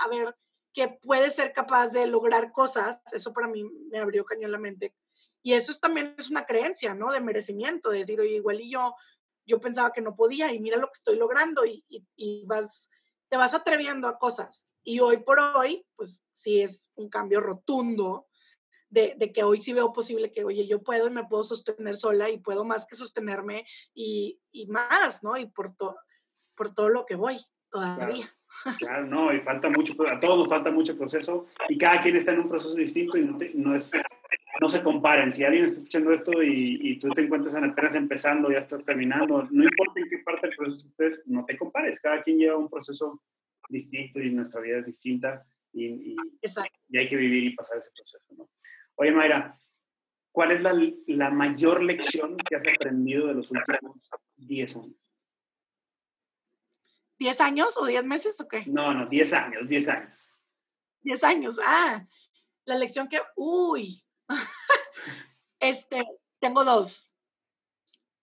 a, 0.04 0.08
ver 0.08 0.36
que 0.74 1.00
puedes 1.02 1.36
ser 1.36 1.54
capaz 1.54 1.90
de 1.90 2.08
lograr 2.08 2.52
cosas, 2.52 3.00
eso 3.12 3.32
para 3.34 3.48
mí 3.48 3.64
me 3.92 4.00
abrió 4.00 4.26
cañón 4.26 4.52
la 4.52 4.60
mente. 4.60 4.96
Y 5.42 5.54
eso 5.54 5.72
es, 5.72 5.80
también 5.80 6.16
es 6.18 6.30
una 6.30 6.46
creencia, 6.46 6.96
¿no? 6.96 7.12
De 7.12 7.22
merecimiento, 7.22 7.90
de 7.90 8.00
decir, 8.00 8.20
oye, 8.20 8.36
igual 8.36 8.62
y 8.62 8.72
yo 8.72 8.96
yo 9.46 9.60
pensaba 9.60 9.92
que 9.92 10.02
no 10.02 10.16
podía 10.16 10.52
y 10.54 10.60
mira 10.60 10.78
lo 10.78 10.88
que 10.88 10.98
estoy 10.98 11.18
logrando 11.18 11.66
y, 11.66 11.84
y, 12.16 12.46
vas, 12.46 12.90
te 13.30 13.38
vas 13.38 13.54
atreviendo 13.54 14.08
a 14.08 14.18
cosas. 14.18 14.68
Y 14.84 15.00
hoy 15.00 15.18
por 15.18 15.40
hoy, 15.40 15.86
pues 15.96 16.22
sí 16.34 16.62
es 16.62 16.92
un 16.96 17.10
cambio 17.10 17.42
rotundo 17.42 18.28
de, 18.94 19.16
de, 19.18 19.34
que 19.34 19.44
hoy 19.44 19.62
sí 19.62 19.74
veo 19.74 19.92
posible 19.92 20.32
que, 20.32 20.44
oye, 20.44 20.68
yo 20.68 20.82
puedo 20.82 21.08
y 21.08 21.12
me 21.12 21.26
puedo 21.26 21.44
sostener 21.44 21.96
sola 21.96 22.30
y 22.30 22.38
puedo 22.38 22.64
más 22.64 22.86
que 22.86 22.96
sostenerme 22.96 23.66
y, 23.94 24.40
y 24.52 24.68
más, 24.68 25.24
¿no? 25.24 25.36
Y 25.38 25.48
por, 25.48 25.76
todo 25.76 25.96
por 26.56 26.74
todo 26.74 26.90
lo 26.90 27.06
que 27.06 27.16
voy 27.16 27.38
todavía. 27.70 28.30
Claro. 28.78 29.08
no, 29.08 29.34
y 29.34 29.42
falta 29.42 29.68
mucho, 29.68 29.96
a 30.08 30.20
todos 30.20 30.38
nos 30.38 30.48
falta 30.48 30.70
mucho 30.70 30.96
proceso 30.96 31.48
y 31.68 31.76
cada 31.76 32.00
quien 32.00 32.18
está 32.18 32.34
en 32.34 32.42
un 32.42 32.50
proceso 32.50 32.76
distinto 32.76 33.18
y 33.18 33.24
no, 33.24 33.36
no 33.56 33.76
es 33.76 33.92
no 34.62 34.70
se 34.70 34.84
comparen. 34.84 35.32
Si 35.32 35.44
alguien 35.44 35.66
está 35.66 35.78
escuchando 35.78 36.14
esto 36.14 36.32
y, 36.44 37.00
tú 37.00 37.10
te 37.10 37.24
encuentras 37.24 37.56
en 37.56 37.64
apenas 37.64 37.96
empezando, 37.96 38.52
ya 38.52 38.60
estás 38.60 38.86
terminando, 38.86 39.48
no 39.50 39.64
importa 39.64 40.00
en 40.00 40.08
qué 40.08 40.20
parte 40.20 40.48
del 40.48 40.56
proceso 40.56 40.90
estés, 40.90 41.24
no 41.26 41.44
te 41.46 41.58
compares. 41.58 42.00
Cada 42.00 42.22
quien 42.22 42.38
lleva 42.38 42.56
un 42.56 42.70
proceso 42.70 43.24
distinto 43.70 44.20
y 44.20 44.30
nuestra 44.30 44.62
vida 44.62 44.78
es 44.78 44.86
distinta 44.86 45.44
y, 45.72 46.14
y, 46.14 46.98
hay 46.98 47.08
que 47.08 47.16
vivir 47.16 47.46
y 47.46 47.56
pasar 47.56 47.80
ese 47.80 47.90
proceso. 47.96 48.24
¿no? 48.38 48.50
Oye, 48.96 49.12
Mayra, 49.12 49.60
¿cuál 50.32 50.52
es 50.52 50.62
la, 50.62 50.74
la, 51.08 51.30
mayor 51.30 51.84
lección 51.84 52.38
que 52.38 52.56
has 52.56 52.64
aprendido 52.68 53.28
de 53.28 53.34
los 53.34 53.52
últimos 53.52 54.10
10 54.38 54.76
años? 54.76 54.96
¿10 57.20 57.40
años 57.42 57.78
o 57.78 57.86
10 57.86 58.04
meses 58.06 58.40
o 58.42 58.48
qué? 58.48 58.64
No, 58.68 58.94
no, 58.94 59.08
10 59.08 59.34
años, 59.34 59.68
10 59.68 59.90
años. 59.90 60.34
10 61.02 61.24
años, 61.24 61.60
ah, 61.64 62.06
la 62.66 62.76
lección 62.76 63.08
que, 63.08 63.22
uy, 63.36 64.04
este, 65.60 66.04
tengo 66.40 66.64
dos. 66.64 67.12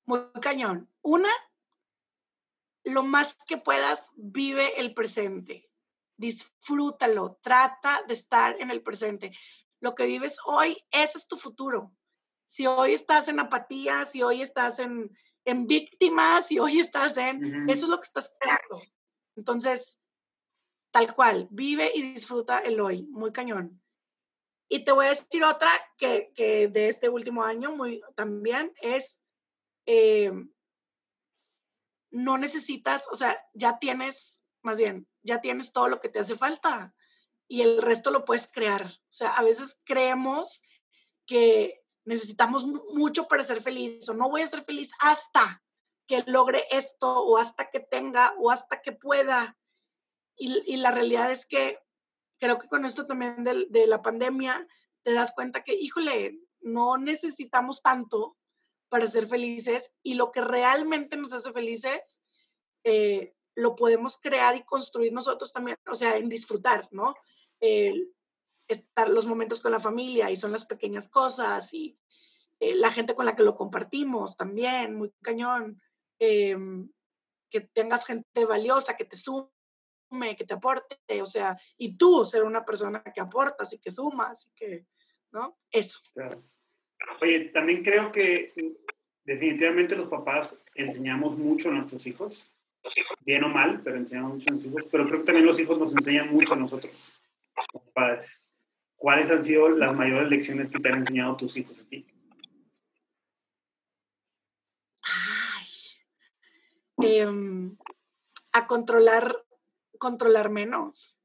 Muy 0.04 0.20
cañón. 0.40 0.90
Una, 1.02 1.30
lo 2.84 3.02
más 3.02 3.36
que 3.46 3.58
puedas, 3.58 4.10
vive 4.16 4.80
el 4.80 4.94
presente. 4.94 5.70
Disfrútalo. 6.16 7.38
Trata 7.42 8.02
de 8.06 8.14
estar 8.14 8.60
en 8.60 8.70
el 8.70 8.82
presente. 8.82 9.32
Lo 9.80 9.94
que 9.94 10.04
vives 10.04 10.36
hoy, 10.44 10.84
ese 10.90 11.18
es 11.18 11.26
tu 11.26 11.36
futuro. 11.36 11.92
si 12.46 12.66
hoy 12.66 12.94
estás 12.94 13.28
en 13.28 13.38
apatía, 13.38 14.04
si 14.04 14.22
hoy 14.22 14.42
estás 14.42 14.80
en, 14.80 15.16
en 15.44 15.66
víctimas, 15.66 16.48
si 16.48 16.58
hoy 16.58 16.80
estás 16.80 17.16
en, 17.16 17.70
eso 17.70 17.84
es 17.84 17.88
lo 17.88 17.98
que 17.98 18.06
estás 18.06 18.36
creando. 18.40 18.82
Entonces, 19.36 20.00
tal 20.90 21.14
cual, 21.14 21.46
vive 21.50 21.92
y 21.94 22.02
disfruta 22.12 22.58
el 22.58 22.80
hoy, 22.80 23.04
muy 23.04 23.32
cañón. 23.32 23.80
Y 24.68 24.84
te 24.84 24.90
voy 24.90 25.06
a 25.06 25.10
decir 25.10 25.44
otra 25.44 25.70
que, 25.96 26.32
que 26.34 26.66
de 26.68 26.88
este 26.88 27.08
último 27.08 27.44
año 27.44 27.74
muy, 27.74 28.02
también 28.16 28.72
es, 28.82 29.20
eh, 29.86 30.32
no 32.10 32.36
necesitas, 32.36 33.06
o 33.12 33.16
sea, 33.16 33.40
ya 33.54 33.78
tienes, 33.78 34.42
más 34.62 34.76
bien, 34.76 35.06
ya 35.22 35.40
tienes 35.40 35.72
todo 35.72 35.86
lo 35.86 36.00
que 36.00 36.08
te 36.08 36.18
hace 36.18 36.36
falta 36.36 36.92
y 37.50 37.62
el 37.62 37.82
resto 37.82 38.12
lo 38.12 38.24
puedes 38.24 38.46
crear. 38.46 38.86
O 38.86 39.12
sea, 39.12 39.34
a 39.34 39.42
veces 39.42 39.80
creemos 39.84 40.62
que 41.26 41.82
necesitamos 42.04 42.64
mucho 42.64 43.26
para 43.26 43.42
ser 43.42 43.60
feliz 43.60 44.08
o 44.08 44.14
no 44.14 44.30
voy 44.30 44.42
a 44.42 44.46
ser 44.46 44.64
feliz 44.64 44.92
hasta 45.00 45.60
que 46.06 46.22
logre 46.28 46.64
esto 46.70 47.24
o 47.24 47.38
hasta 47.38 47.68
que 47.68 47.80
tenga 47.80 48.34
o 48.38 48.52
hasta 48.52 48.80
que 48.80 48.92
pueda. 48.92 49.58
Y, 50.36 50.76
la 50.76 50.92
realidad 50.92 51.32
es 51.32 51.44
que 51.44 51.80
creo 52.38 52.60
que 52.60 52.68
con 52.68 52.84
esto 52.84 53.04
también 53.04 53.42
de, 53.42 53.66
de, 53.68 53.88
la 53.88 54.00
pandemia 54.00 54.66
te 55.02 55.12
das 55.12 55.32
cuenta 55.32 55.64
que, 55.64 55.74
híjole, 55.74 56.38
no 56.60 56.98
necesitamos 56.98 57.82
tanto 57.82 58.38
para 58.88 59.08
ser 59.08 59.26
felices 59.26 59.92
y 60.04 60.14
lo 60.14 60.30
que 60.30 60.40
realmente 60.40 61.16
nos 61.16 61.32
hace 61.32 61.52
felices 61.52 62.22
eh, 62.84 63.34
lo 63.56 63.74
podemos 63.74 64.18
crear 64.18 64.54
y 64.54 64.64
construir 64.64 65.12
nosotros 65.12 65.52
también, 65.52 65.76
o 65.88 65.96
sea, 65.96 66.16
en 66.16 66.28
disfrutar, 66.28 66.86
¿no? 66.92 67.16
Estar 67.60 69.08
los 69.08 69.26
momentos 69.26 69.60
con 69.60 69.72
la 69.72 69.80
familia 69.80 70.30
y 70.30 70.36
son 70.36 70.52
las 70.52 70.64
pequeñas 70.64 71.08
cosas 71.08 71.72
y 71.74 71.98
eh, 72.60 72.74
la 72.74 72.92
gente 72.92 73.14
con 73.14 73.24
la 73.24 73.34
que 73.34 73.42
lo 73.42 73.56
compartimos 73.56 74.36
también, 74.36 74.94
muy 74.94 75.10
cañón, 75.22 75.80
em, 76.18 76.90
que 77.50 77.62
tengas 77.62 78.06
gente 78.06 78.44
valiosa, 78.44 78.96
que 78.96 79.06
te 79.06 79.16
sume, 79.16 80.36
que 80.36 80.44
te 80.44 80.54
aporte, 80.54 80.96
o 81.22 81.26
sea, 81.26 81.58
y 81.78 81.96
tú 81.96 82.26
ser 82.26 82.44
una 82.44 82.64
persona 82.64 83.02
que 83.02 83.20
aportas 83.20 83.72
y 83.72 83.78
que 83.78 83.90
sumas 83.90 84.46
y 84.46 84.50
que, 84.54 84.86
¿no? 85.32 85.58
Eso. 85.70 86.00
Oye, 87.22 87.46
también 87.46 87.82
creo 87.82 88.12
que 88.12 88.52
definitivamente 89.24 89.96
los 89.96 90.08
papás 90.08 90.62
enseñamos 90.74 91.38
mucho 91.38 91.70
a 91.70 91.72
nuestros 91.72 92.06
hijos, 92.06 92.44
bien 93.20 93.42
o 93.44 93.48
mal, 93.48 93.80
pero 93.82 93.96
enseñamos 93.96 94.34
mucho 94.34 94.46
a 94.48 94.52
nuestros 94.52 94.74
hijos, 94.74 94.88
pero 94.92 95.06
creo 95.06 95.20
que 95.20 95.26
también 95.26 95.46
los 95.46 95.58
hijos 95.58 95.78
nos 95.78 95.92
enseñan 95.92 96.30
mucho 96.30 96.52
a 96.52 96.56
nosotros, 96.56 97.10
padres. 97.94 98.40
¿Cuáles 98.96 99.30
han 99.30 99.42
sido 99.42 99.68
las 99.70 99.94
mayores 99.94 100.28
lecciones 100.28 100.68
que 100.68 100.78
te 100.78 100.88
han 100.88 100.98
enseñado 100.98 101.36
tus 101.36 101.56
hijos 101.56 101.80
a 101.80 101.88
ti? 101.88 102.06
Em, 107.02 107.76
a 108.52 108.66
controlar, 108.66 109.44
controlar 109.98 110.50
menos, 110.50 111.18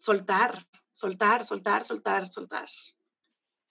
soltar, 0.00 0.66
soltar, 0.92 1.46
soltar, 1.46 1.86
soltar, 1.86 2.28
soltar, 2.28 2.68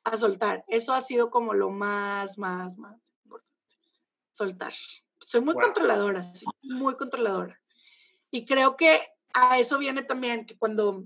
a 0.03 0.17
soltar. 0.17 0.65
Eso 0.67 0.93
ha 0.93 1.01
sido 1.01 1.29
como 1.29 1.53
lo 1.53 1.69
más, 1.69 2.37
más, 2.37 2.77
más 2.77 2.99
importante. 3.23 3.55
Soltar. 4.31 4.73
Soy 5.19 5.41
muy 5.41 5.53
controladora, 5.53 6.23
sí, 6.23 6.45
muy 6.63 6.95
controladora. 6.95 7.61
Y 8.31 8.45
creo 8.45 8.77
que 8.77 9.01
a 9.33 9.59
eso 9.59 9.77
viene 9.77 10.03
también 10.03 10.45
que 10.45 10.57
cuando 10.57 11.05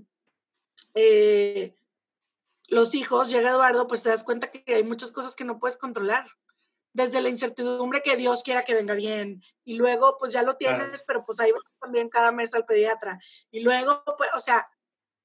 eh, 0.94 1.76
los 2.68 2.94
hijos, 2.94 3.30
llega 3.30 3.50
Eduardo, 3.50 3.86
pues 3.86 4.02
te 4.02 4.08
das 4.08 4.24
cuenta 4.24 4.50
que 4.50 4.74
hay 4.74 4.84
muchas 4.84 5.12
cosas 5.12 5.36
que 5.36 5.44
no 5.44 5.58
puedes 5.58 5.76
controlar 5.76 6.26
desde 6.92 7.20
la 7.22 7.28
incertidumbre 7.28 8.02
que 8.02 8.16
Dios 8.16 8.42
quiera 8.42 8.64
que 8.64 8.74
venga 8.74 8.94
bien. 8.94 9.42
Y 9.64 9.76
luego, 9.76 10.16
pues 10.18 10.32
ya 10.32 10.42
lo 10.42 10.56
tienes, 10.56 11.02
pero 11.06 11.24
pues 11.24 11.40
ahí 11.40 11.52
vas 11.52 11.62
también 11.80 12.08
cada 12.08 12.32
mes 12.32 12.54
al 12.54 12.66
pediatra. 12.66 13.18
Y 13.50 13.60
luego, 13.60 14.02
pues, 14.16 14.30
o 14.34 14.40
sea, 14.40 14.66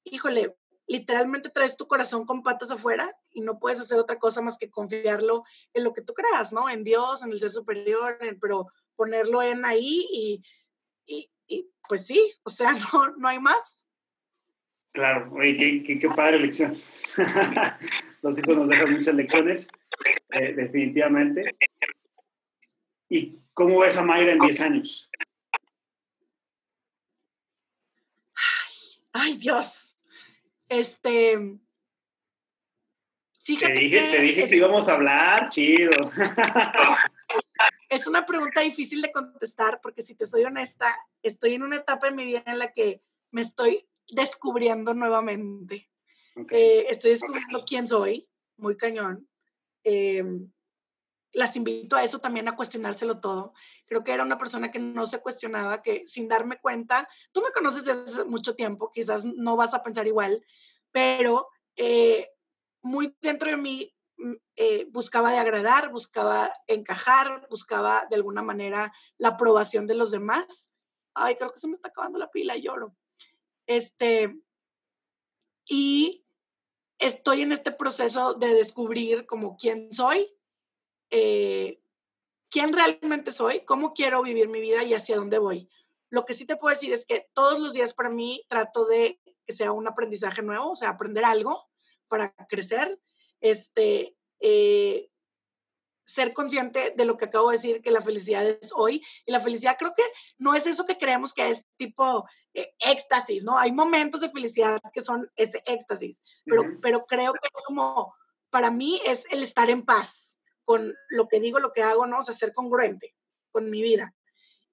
híjole, 0.03 0.55
literalmente 0.87 1.49
traes 1.49 1.75
tu 1.75 1.87
corazón 1.87 2.25
con 2.25 2.43
patas 2.43 2.71
afuera 2.71 3.13
y 3.31 3.41
no 3.41 3.59
puedes 3.59 3.81
hacer 3.81 3.99
otra 3.99 4.17
cosa 4.17 4.41
más 4.41 4.57
que 4.57 4.71
confiarlo 4.71 5.43
en 5.73 5.83
lo 5.83 5.93
que 5.93 6.01
tú 6.01 6.13
creas, 6.13 6.53
¿no? 6.53 6.69
En 6.69 6.83
Dios, 6.83 7.21
en 7.21 7.31
el 7.31 7.39
ser 7.39 7.51
superior, 7.51 8.17
pero 8.39 8.67
ponerlo 8.95 9.43
en 9.43 9.65
ahí 9.65 10.07
y, 10.09 10.43
y, 11.05 11.29
y, 11.47 11.69
pues 11.87 12.05
sí, 12.05 12.33
o 12.43 12.49
sea, 12.49 12.73
no, 12.93 13.09
no 13.17 13.27
hay 13.27 13.39
más. 13.39 13.86
Claro, 14.97 15.31
oye, 15.31 15.55
qué, 15.55 15.83
qué, 15.83 15.99
qué 15.99 16.09
padre 16.09 16.39
lección. 16.39 16.75
Los 18.23 18.39
hijos 18.39 18.57
nos 18.57 18.67
dejan 18.67 18.91
muchas 18.91 19.13
lecciones. 19.13 19.67
Eh, 20.31 20.53
definitivamente. 20.53 21.55
¿Y 23.07 23.37
cómo 23.53 23.81
ves 23.81 23.95
a 23.95 24.01
Mayra 24.01 24.31
en 24.31 24.39
10 24.39 24.61
años? 24.61 25.11
Ay, 29.13 29.37
Dios. 29.37 29.95
Este. 30.67 31.59
Fíjate 33.43 33.73
te 33.75 33.79
dije, 33.79 33.99
que, 33.99 34.17
te 34.17 34.21
dije 34.23 34.45
que 34.49 34.55
íbamos 34.55 34.89
a 34.89 34.93
hablar, 34.93 35.49
chido. 35.49 35.91
Es 37.89 38.07
una 38.07 38.25
pregunta 38.25 38.61
difícil 38.61 39.01
de 39.01 39.11
contestar 39.11 39.79
porque 39.79 40.01
si 40.01 40.15
te 40.15 40.25
soy 40.25 40.43
honesta, 40.43 40.87
estoy 41.21 41.53
en 41.53 41.61
una 41.61 41.77
etapa 41.77 42.07
en 42.07 42.15
mi 42.15 42.25
vida 42.25 42.41
en 42.47 42.57
la 42.57 42.73
que 42.73 43.01
me 43.31 43.41
estoy 43.41 43.87
descubriendo 44.09 44.93
nuevamente. 44.93 45.89
Eh, 46.51 46.85
estoy 46.89 47.11
descubriendo 47.11 47.63
quién 47.65 47.87
soy, 47.87 48.29
muy 48.57 48.77
cañón. 48.77 49.27
Em, 49.83 50.51
las 51.33 51.55
invito 51.55 51.95
a 51.95 52.03
eso 52.03 52.19
también, 52.19 52.47
a 52.47 52.55
cuestionárselo 52.55 53.19
todo. 53.19 53.53
Creo 53.85 54.03
que 54.03 54.11
era 54.11 54.23
una 54.23 54.37
persona 54.37 54.71
que 54.71 54.79
no 54.79 55.07
se 55.07 55.19
cuestionaba, 55.19 55.81
que 55.81 56.03
sin 56.07 56.27
darme 56.27 56.59
cuenta, 56.59 57.07
tú 57.31 57.41
me 57.41 57.51
conoces 57.51 57.85
desde 57.85 58.11
hace 58.11 58.25
mucho 58.25 58.55
tiempo, 58.55 58.91
quizás 58.91 59.25
no 59.25 59.55
vas 59.55 59.73
a 59.73 59.83
pensar 59.83 60.07
igual, 60.07 60.43
pero 60.91 61.47
eh, 61.75 62.29
muy 62.81 63.15
dentro 63.21 63.51
de 63.51 63.57
mí 63.57 63.95
mm, 64.17 64.33
eh, 64.55 64.87
buscaba 64.89 65.31
de 65.31 65.37
agradar, 65.37 65.91
buscaba 65.91 66.51
encajar, 66.67 67.47
buscaba 67.49 68.07
de 68.09 68.15
alguna 68.15 68.41
manera 68.41 68.91
la 69.17 69.29
aprobación 69.29 69.85
de 69.87 69.95
los 69.95 70.11
demás. 70.11 70.71
Ay, 71.13 71.35
creo 71.35 71.51
que 71.51 71.59
se 71.59 71.67
me 71.67 71.73
está 71.73 71.89
acabando 71.89 72.19
la 72.19 72.31
pila, 72.31 72.55
lloro. 72.55 72.95
Este, 73.67 74.35
y 75.67 76.25
estoy 76.99 77.41
en 77.41 77.51
este 77.51 77.71
proceso 77.71 78.33
de 78.33 78.53
descubrir 78.53 79.25
como 79.25 79.57
quién 79.57 79.93
soy, 79.93 80.33
eh, 81.11 81.81
quién 82.49 82.73
realmente 82.73 83.31
soy, 83.31 83.61
cómo 83.65 83.93
quiero 83.93 84.23
vivir 84.23 84.47
mi 84.47 84.61
vida 84.61 84.83
y 84.83 84.93
hacia 84.93 85.17
dónde 85.17 85.37
voy. 85.37 85.69
Lo 86.09 86.25
que 86.25 86.33
sí 86.33 86.45
te 86.45 86.55
puedo 86.55 86.73
decir 86.73 86.93
es 86.93 87.05
que 87.05 87.29
todos 87.33 87.59
los 87.59 87.73
días 87.73 87.93
para 87.93 88.09
mí 88.09 88.43
trato 88.47 88.85
de 88.85 89.19
que 89.45 89.53
sea 89.53 89.71
un 89.71 89.87
aprendizaje 89.87 90.41
nuevo, 90.41 90.71
o 90.71 90.75
sea, 90.75 90.89
aprender 90.89 91.25
algo 91.25 91.69
para 92.07 92.33
crecer, 92.47 92.99
este, 93.41 94.15
eh, 94.39 95.09
ser 96.07 96.33
consciente 96.33 96.93
de 96.95 97.05
lo 97.05 97.17
que 97.17 97.25
acabo 97.25 97.49
de 97.49 97.57
decir, 97.57 97.81
que 97.81 97.91
la 97.91 98.01
felicidad 98.01 98.47
es 98.47 98.71
hoy. 98.73 99.03
Y 99.25 99.31
la 99.31 99.41
felicidad 99.41 99.75
creo 99.77 99.93
que 99.95 100.03
no 100.37 100.55
es 100.55 100.65
eso 100.65 100.85
que 100.85 100.97
creemos 100.97 101.33
que 101.33 101.51
es 101.51 101.65
tipo 101.75 102.25
eh, 102.53 102.73
éxtasis, 102.79 103.43
¿no? 103.43 103.59
Hay 103.59 103.71
momentos 103.71 104.21
de 104.21 104.31
felicidad 104.31 104.79
que 104.93 105.01
son 105.01 105.29
ese 105.35 105.61
éxtasis, 105.65 106.21
pero, 106.45 106.63
pero 106.81 107.05
creo 107.05 107.33
que 107.33 107.47
es 107.53 107.63
como, 107.65 108.15
para 108.49 108.71
mí 108.71 109.01
es 109.05 109.25
el 109.29 109.43
estar 109.43 109.69
en 109.69 109.83
paz 109.83 110.37
con 110.63 110.95
lo 111.09 111.27
que 111.27 111.39
digo, 111.39 111.59
lo 111.59 111.73
que 111.73 111.83
hago, 111.83 112.07
¿no? 112.07 112.19
O 112.19 112.23
sea, 112.23 112.33
ser 112.33 112.53
congruente 112.53 113.13
con 113.51 113.69
mi 113.69 113.81
vida. 113.81 114.15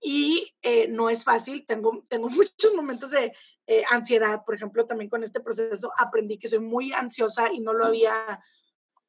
Y 0.01 0.55
eh, 0.63 0.87
no 0.89 1.11
es 1.11 1.25
fácil, 1.25 1.67
tengo, 1.67 2.05
tengo 2.09 2.29
muchos 2.31 2.75
momentos 2.77 3.11
de 3.11 3.33
eh, 3.67 3.83
ansiedad, 3.91 4.45
por 4.45 4.55
ejemplo, 4.55 4.87
también 4.87 5.11
con 5.11 5.25
este 5.25 5.41
proceso 5.41 5.91
aprendí 5.99 6.39
que 6.39 6.49
soy 6.49 6.61
muy 6.61 6.93
ansiosa 6.93 7.53
y 7.53 7.61
no 7.61 7.73
lo 7.73 7.87
había 7.87 8.13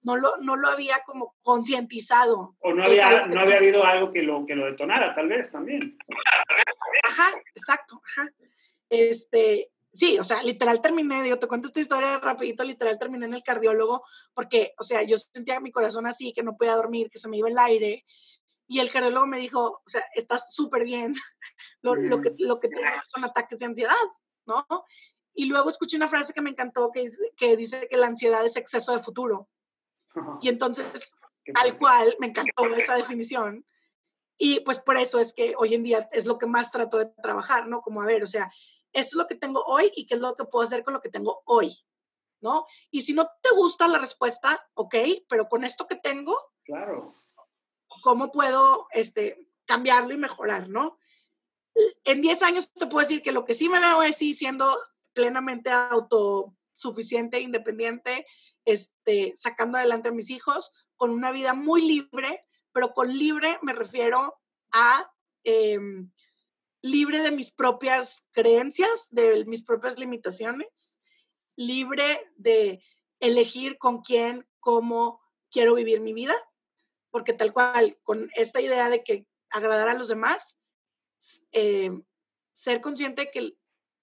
no 0.06 0.16
lo, 0.18 0.38
no 0.38 0.56
lo 0.56 0.68
había 0.70 1.00
como 1.06 1.36
concientizado. 1.42 2.56
O 2.60 2.74
no 2.74 2.84
había, 2.84 3.26
no 3.26 3.42
había 3.42 3.58
habido 3.58 3.84
algo 3.84 4.14
que 4.14 4.22
lo, 4.22 4.46
que 4.46 4.56
lo 4.56 4.66
detonara, 4.66 5.16
tal 5.16 5.28
vez 5.28 5.52
también. 5.52 5.98
Ajá, 7.04 7.30
exacto, 7.56 8.00
ajá. 8.06 8.30
Este, 8.88 9.72
sí, 9.92 10.20
o 10.20 10.24
sea, 10.24 10.44
literal 10.44 10.80
terminé, 10.80 11.28
yo 11.28 11.40
te 11.40 11.48
cuento 11.48 11.68
esta 11.68 11.80
historia 11.80 12.20
rapidito, 12.20 12.64
literal 12.64 13.00
terminé 13.00 13.26
en 13.26 13.34
el 13.34 13.44
cardiólogo 13.44 14.04
porque, 14.36 14.74
o 14.78 14.84
sea, 14.84 15.02
yo 15.02 15.18
sentía 15.18 15.60
mi 15.60 15.72
corazón 15.72 16.06
así, 16.06 16.34
que 16.34 16.44
no 16.44 16.56
podía 16.56 16.76
dormir, 16.76 17.10
que 17.10 17.18
se 17.18 17.28
me 17.28 17.38
iba 17.38 17.50
el 17.50 17.58
aire. 17.58 18.06
Y 18.68 18.82
el 18.82 18.92
cardiólogo 18.92 19.26
me 19.26 19.40
dijo, 19.40 19.82
o 19.84 19.90
sea, 19.90 20.06
estás 20.14 20.54
súper 20.54 20.84
bien, 20.84 21.14
lo, 21.82 21.96
lo, 21.96 22.22
que, 22.22 22.32
lo 22.38 22.60
que 22.60 22.68
tienes 22.68 23.02
son 23.08 23.26
ataques 23.26 23.58
de 23.58 23.66
ansiedad, 23.66 23.96
¿no? 24.46 24.68
Y 25.34 25.46
luego 25.46 25.72
escuché 25.72 25.98
una 25.98 26.08
frase 26.08 26.32
que 26.32 26.42
me 26.42 26.52
encantó 26.52 26.92
que, 26.94 27.10
que 27.36 27.58
dice 27.58 27.88
que 27.90 27.98
la 27.98 28.06
ansiedad 28.06 28.46
es 28.46 28.56
exceso 28.56 28.96
de 28.96 29.02
futuro. 29.02 29.50
Y 30.42 30.50
entonces, 30.50 31.16
tal 31.54 31.78
cual, 31.78 32.16
me 32.20 32.28
encantó 32.28 32.66
esa 32.76 32.96
definición. 32.96 33.66
Y 34.38 34.60
pues 34.62 34.80
por 34.80 34.98
eso 34.98 35.20
es 35.20 35.34
que 35.34 35.56
hoy 35.58 35.76
en 35.76 35.84
día 35.84 36.10
es 36.12 36.26
lo 36.26 36.38
que 36.38 36.46
más 36.46 36.72
trato 36.72 36.98
de 36.98 37.06
trabajar, 37.06 37.68
¿no? 37.68 37.82
Como 37.82 38.02
a 38.02 38.06
ver, 38.06 38.24
o 38.24 38.28
sea, 38.28 38.52
esto 38.92 39.10
es 39.10 39.16
lo 39.16 39.28
que 39.28 39.36
tengo 39.36 39.64
hoy 39.64 39.92
y 39.96 40.06
qué 40.06 40.16
es 40.16 40.20
lo 40.20 40.36
que 40.36 40.44
puedo 40.44 40.66
hacer 40.66 40.84
con 40.84 40.94
lo 40.94 41.02
que 41.02 41.10
tengo 41.10 41.42
hoy, 41.46 41.78
¿no? 42.42 42.66
Y 42.92 43.04
si 43.04 43.14
no 43.14 43.30
te 43.42 43.52
gusta 43.56 43.88
la 43.88 44.00
respuesta, 44.00 44.68
ok, 44.74 44.96
pero 45.30 45.48
con 45.48 45.64
esto 45.64 45.88
que 45.88 45.96
tengo, 45.96 46.38
Claro. 46.66 47.14
¿Cómo 48.02 48.32
puedo 48.32 48.88
este, 48.92 49.48
cambiarlo 49.66 50.14
y 50.14 50.18
mejorar, 50.18 50.68
no? 50.68 51.00
En 52.04 52.22
10 52.22 52.44
años 52.44 52.74
te 52.74 52.88
puedo 52.88 53.06
decir 53.06 53.22
que 53.22 53.32
lo 53.32 53.46
que 53.46 53.54
sí 53.54 53.70
me 53.70 53.80
veo 53.80 54.02
es 54.02 54.18
sí 54.18 54.34
siendo 54.34 54.78
plenamente 55.14 55.70
autosuficiente, 55.70 57.40
independiente, 57.40 58.26
este, 58.66 59.34
sacando 59.36 59.78
adelante 59.78 60.10
a 60.10 60.14
mis 60.14 60.30
hijos, 60.30 60.74
con 60.98 61.12
una 61.12 61.32
vida 61.32 61.54
muy 61.54 61.82
libre, 61.82 62.44
pero 62.72 62.94
con 62.94 63.16
libre 63.16 63.60
me 63.62 63.74
refiero 63.74 64.40
a 64.72 65.12
em, 65.44 66.12
libre 66.82 67.20
de 67.20 67.32
mis 67.32 67.52
propias 67.52 68.26
creencias, 68.32 69.08
de 69.12 69.46
mis 69.46 69.64
propias 69.64 69.98
limitaciones, 69.98 71.00
libre 71.56 72.32
de 72.36 72.84
elegir 73.20 73.78
con 73.78 74.02
quién, 74.02 74.48
cómo 74.60 75.22
quiero 75.52 75.76
vivir 75.76 76.02
mi 76.02 76.14
vida, 76.14 76.36
porque 77.12 77.34
tal 77.34 77.54
cual, 77.54 77.98
con 78.04 78.30
esta 78.36 78.62
idea 78.62 78.90
de 78.90 79.04
que 79.04 79.26
agradar 79.50 79.88
a 79.88 79.94
los 79.94 80.10
demás, 80.10 80.58
em, 81.52 82.04
ser 82.52 82.82
consciente 82.82 83.32
que 83.32 83.56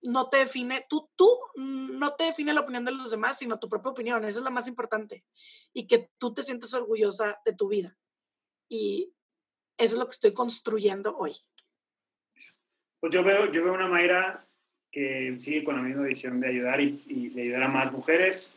no 0.03 0.29
te 0.29 0.39
define, 0.39 0.85
tú, 0.89 1.09
tú 1.17 1.29
no 1.57 2.15
te 2.15 2.25
define 2.25 2.53
la 2.53 2.61
opinión 2.61 2.85
de 2.85 2.93
los 2.93 3.11
demás, 3.11 3.39
sino 3.39 3.59
tu 3.59 3.69
propia 3.69 3.93
opinión, 3.93 4.25
esa 4.25 4.41
es 4.41 4.45
la 4.45 4.51
más 4.51 4.69
importante, 4.69 5.25
y 5.73 5.87
que 5.87 6.11
tú 6.19 6.35
te 6.35 6.43
sientes 6.43 6.75
orgullosa 6.75 7.41
de 7.45 7.55
tu 7.55 7.69
vida. 7.69 7.97
Y 8.69 9.13
eso 9.79 9.95
es 9.95 9.99
lo 9.99 10.07
que 10.07 10.13
estoy 10.13 10.33
construyendo 10.33 11.17
hoy. 11.17 11.37
Pues 13.01 13.13
yo 13.13 13.23
veo, 13.23 13.51
yo 13.51 13.65
veo 13.65 13.75
una 13.75 13.89
Mayra 13.89 14.47
que 14.91 15.35
sigue 15.39 15.65
con 15.65 15.77
la 15.77 15.83
misma 15.83 16.03
visión 16.03 16.41
de 16.41 16.49
ayudar 16.49 16.81
y, 16.81 17.31
de 17.31 17.43
ayudar 17.43 17.65
a 17.65 17.69
más 17.69 17.93
mujeres, 17.93 18.55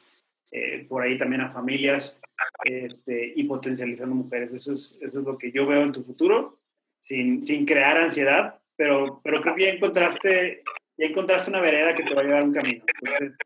eh, 0.52 0.86
por 0.88 1.04
ahí 1.04 1.18
también 1.18 1.42
a 1.42 1.50
familias 1.50 2.20
este, 2.64 3.34
y 3.36 3.44
potencializando 3.46 4.16
mujeres. 4.16 4.52
Eso 4.52 4.74
es, 4.74 4.98
eso 5.02 5.20
es 5.20 5.26
lo 5.26 5.38
que 5.38 5.52
yo 5.52 5.66
veo 5.66 5.84
en 5.84 5.92
tu 5.92 6.04
futuro, 6.04 6.60
sin, 7.02 7.44
sin 7.44 7.66
crear 7.66 7.98
ansiedad, 7.98 8.60
pero, 8.76 9.22
pero 9.24 9.42
creo 9.42 9.56
encontraste 9.58 10.64
ya 10.98 11.08
encontraste 11.08 11.50
una 11.50 11.62
vereda 11.62 11.96
que 11.96 12.04
te 12.04 12.14
va 12.14 12.22
a 12.22 12.24
llevar 12.26 12.44
un 12.44 12.54
camino. 12.54 12.84
Entonces, 13.02 13.38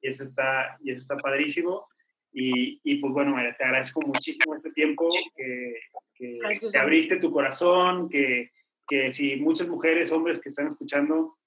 y 0.00 0.08
eso 0.08 0.22
está, 0.22 0.70
y 0.82 0.90
eso 0.90 1.02
está 1.02 1.16
padrísimo. 1.16 1.88
Y, 2.32 2.80
y 2.84 2.96
pues 2.96 3.12
bueno, 3.12 3.32
María, 3.32 3.54
te 3.56 3.64
agradezco 3.64 4.00
muchísimo 4.02 4.54
este 4.54 4.70
tiempo, 4.72 5.08
que, 5.34 5.74
que, 6.14 6.38
que 6.70 6.78
abriste 6.78 7.16
tu 7.16 7.32
corazón, 7.32 8.08
que, 8.08 8.50
que 8.86 9.10
si 9.12 9.36
muchas 9.36 9.68
mujeres, 9.68 10.12
hombres 10.12 10.40
que 10.40 10.50
están 10.50 10.66
escuchando, 10.66 11.38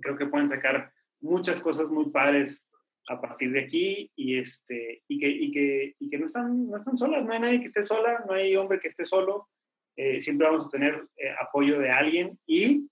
creo 0.00 0.16
que 0.16 0.26
pueden 0.26 0.48
sacar 0.48 0.92
muchas 1.20 1.60
cosas 1.60 1.90
muy 1.90 2.10
padres 2.10 2.66
a 3.08 3.20
partir 3.20 3.52
de 3.52 3.60
aquí 3.60 4.10
y, 4.14 4.38
este, 4.38 5.02
y, 5.08 5.18
que, 5.18 5.28
y, 5.28 5.50
que, 5.50 5.94
y 5.98 6.08
que 6.08 6.18
no, 6.18 6.26
están, 6.26 6.68
no 6.68 6.76
están 6.76 6.96
solas, 6.96 7.24
no 7.24 7.32
hay 7.32 7.40
nadie 7.40 7.60
que 7.60 7.66
esté 7.66 7.82
sola, 7.82 8.24
no 8.26 8.34
hay 8.34 8.54
hombre 8.56 8.78
que 8.78 8.88
esté 8.88 9.04
solo, 9.04 9.48
eh, 9.96 10.20
siempre 10.20 10.46
vamos 10.46 10.66
a 10.66 10.70
tener 10.70 11.06
eh, 11.16 11.34
apoyo 11.40 11.78
de 11.80 11.90
alguien 11.90 12.38
y 12.46 12.88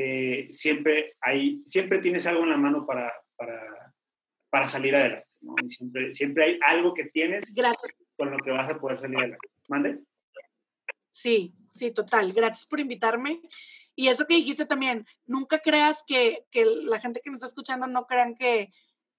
eh, 0.00 0.48
siempre, 0.52 1.16
hay, 1.20 1.64
siempre 1.66 1.98
tienes 1.98 2.24
algo 2.26 2.44
en 2.44 2.50
la 2.50 2.56
mano 2.56 2.86
para, 2.86 3.12
para, 3.34 3.92
para 4.48 4.68
salir 4.68 4.94
adelante. 4.94 5.26
¿no? 5.40 5.56
siempre, 5.66 6.14
siempre 6.14 6.44
hay 6.44 6.60
algo 6.64 6.94
que 6.94 7.06
tienes 7.06 7.52
con 8.16 8.30
lo 8.30 8.38
que 8.38 8.52
vas 8.52 8.70
a 8.70 8.78
poder 8.78 9.00
salir 9.00 9.18
adelante. 9.18 9.48
¿Mande? 9.66 9.98
Sí, 11.10 11.52
sí, 11.74 11.90
total. 11.90 12.32
Gracias 12.32 12.64
por 12.66 12.78
invitarme. 12.78 13.40
Y 13.96 14.06
eso 14.06 14.24
que 14.28 14.36
dijiste 14.36 14.66
también, 14.66 15.04
nunca 15.26 15.58
creas 15.58 16.04
que, 16.06 16.46
que 16.52 16.64
la 16.64 17.00
gente 17.00 17.20
que 17.20 17.30
nos 17.30 17.38
está 17.38 17.48
escuchando 17.48 17.88
no 17.88 18.06
crean 18.06 18.36
que, 18.36 18.72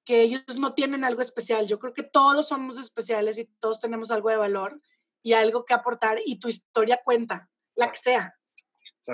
que 0.05 0.21
ellos 0.21 0.59
no 0.59 0.73
tienen 0.75 1.03
algo 1.03 1.21
especial. 1.21 1.67
Yo 1.67 1.77
creo 1.79 1.93
que 1.93 2.03
todos 2.03 2.47
somos 2.47 2.79
especiales 2.79 3.37
y 3.37 3.49
todos 3.59 3.81
tenemos 3.81 4.11
algo 4.11 4.29
de 4.29 4.37
valor 4.37 4.81
y 5.21 5.33
algo 5.33 5.65
que 5.65 5.73
aportar 5.73 6.19
y 6.25 6.39
tu 6.39 6.47
historia 6.47 7.01
cuenta, 7.03 7.49
la 7.75 7.91
que 7.91 7.97
sea. 7.97 8.38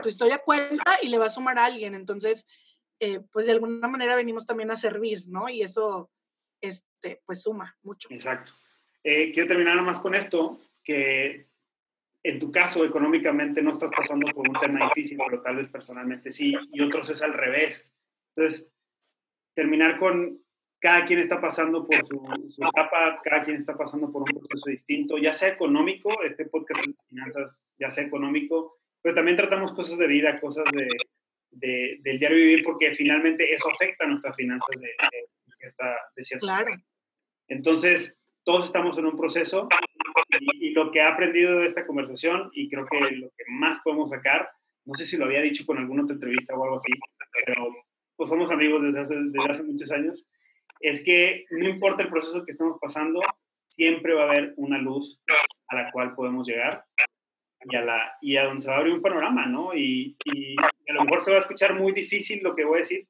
Tu 0.02 0.10
historia 0.10 0.39
cuenta 0.39 0.98
y 1.02 1.10
le 1.10 1.18
va 1.18 1.26
a 1.26 1.30
sumar 1.30 1.58
a 1.60 1.66
alguien. 1.66 1.96
Entonces, 1.96 2.48
eh, 3.00 3.20
pues 3.32 3.46
de 3.46 3.54
alguna 3.54 3.88
manera 3.88 4.16
venimos 4.16 4.46
también 4.46 4.72
a 4.72 4.78
servir, 4.78 5.24
¿no? 5.28 5.50
Y 5.50 5.62
eso, 5.62 6.12
este, 6.62 7.22
pues 7.26 7.41
suma 7.41 7.78
mucho. 7.84 8.08
Exacto. 8.12 8.54
Eh, 9.04 9.32
quiero 9.34 9.48
terminar 9.48 9.82
más 9.82 10.00
con 10.00 10.16
esto, 10.16 10.60
que 10.84 11.48
en 12.24 12.39
tu 12.39 12.52
caso 12.52 12.84
económicamente 12.84 13.62
no 13.62 13.72
estás 13.72 13.91
pasando 13.96 14.32
por 14.34 14.50
un 14.50 14.56
tema 14.56 14.88
difícil, 14.88 15.20
pero 15.28 15.41
tal 15.41 15.58
vez 15.58 15.68
personalmente 15.68 16.32
sí, 16.32 16.56
y 16.72 16.82
otros 16.82 17.10
es 17.10 17.22
al 17.22 17.34
revés. 17.34 17.93
Entonces, 18.34 18.74
terminar 19.54 20.00
con 20.00 20.41
cada 20.80 21.06
quien 21.06 21.20
está 21.20 21.39
pasando 21.39 21.86
por 21.86 22.04
su, 22.06 22.20
su, 22.48 22.64
etapa, 22.64 23.22
cada 23.24 23.43
quien 23.43 23.58
está 23.58 23.78
pasando 23.78 24.12
por 24.12 24.24
un 24.24 24.39
proceso 24.39 24.70
distinto, 24.70 25.18
ya 25.18 25.34
sea 25.34 25.50
económico, 25.50 26.22
este 26.24 26.46
podcast 26.46 26.86
de 26.86 26.96
finanzas, 27.10 27.64
ya 27.78 27.91
sea 27.91 28.06
económico, 28.06 28.75
pero 29.06 29.14
también 29.14 29.38
tratamos 29.38 29.72
cosas 29.72 29.99
de 29.99 30.08
vida, 30.08 30.39
cosas 30.39 30.66
de, 30.72 30.88
de, 31.51 31.99
del 32.01 32.18
diario 32.18 32.39
vivir, 32.39 32.64
porque 32.64 32.91
finalmente 32.91 33.53
eso 33.53 33.70
afecta 33.70 34.03
a 34.03 34.08
nuestras 34.08 34.36
finanzas 34.36 34.82
de, 34.82 34.89
cierta, 35.51 35.95
de 36.16 36.24
cierta 36.24 36.43
Claro. 36.43 36.76
Entonces, 37.47 38.18
todos 38.43 38.66
estamos 38.66 38.97
en 38.97 39.06
un 39.06 39.16
proceso 39.16 39.70
y, 40.39 40.72
lo 40.72 40.91
que 40.91 40.97
he 40.97 41.03
aprendido 41.03 41.60
de 41.60 41.68
esta 41.68 41.86
conversación, 41.86 42.49
y 42.53 42.68
creo 42.68 42.88
que 42.88 42.97
lo 43.18 43.30
que 43.30 43.43
más 43.47 43.78
podemos 43.84 44.10
sacar, 44.10 44.49
no 44.86 44.95
sé 44.95 45.06
si 45.06 45.18
lo 45.18 45.26
había 45.26 45.41
dicho 45.41 45.68
con 45.68 45.78
alguna 45.78 46.01
otra 46.01 46.16
entrevista 46.16 46.56
o 46.56 46.64
algo 46.64 46.78
así, 46.78 46.91
pero 47.45 47.68
pues 48.16 48.28
somos 48.28 48.49
amigos 48.49 48.82
desde 48.86 49.01
hace, 49.01 49.16
desde 49.16 49.51
hace 49.51 49.64
muchos 49.66 49.91
años, 49.91 50.28
es 50.80 51.06
que 51.06 51.45
no 51.51 51.70
importa 51.70 52.01
el 52.01 52.10
proceso 52.10 52.43
que 52.43 52.49
estemos 52.49 52.80
pasando, 52.82 53.22
siempre 53.70 54.16
va 54.16 54.24
a 54.24 54.32
haber 54.32 54.56
una 54.58 54.80
luz 54.80 55.22
a 55.68 55.76
la 55.76 55.91
cual 55.91 56.16
podemos 56.16 56.47
llegar 56.47 56.84
y 57.70 57.76
a, 57.76 57.82
la, 57.82 58.18
y 58.22 58.38
a 58.38 58.45
donde 58.45 58.61
se 58.61 58.70
va 58.70 58.76
a 58.76 58.80
abrir 58.80 58.93
un 58.93 59.01
panorama, 59.01 59.45
¿no? 59.45 59.74
Y, 59.74 60.16
y, 60.26 60.55
a 60.59 60.93
lo 60.93 61.03
mejor 61.03 61.22
se 61.22 61.32
va 61.32 61.38
a 61.38 61.41
escuchar 61.41 61.74
muy 61.74 61.93
difícil 61.93 62.41
lo 62.43 62.55
que 62.55 62.63
voy 62.63 62.76
a 62.76 62.80
decir, 62.80 63.07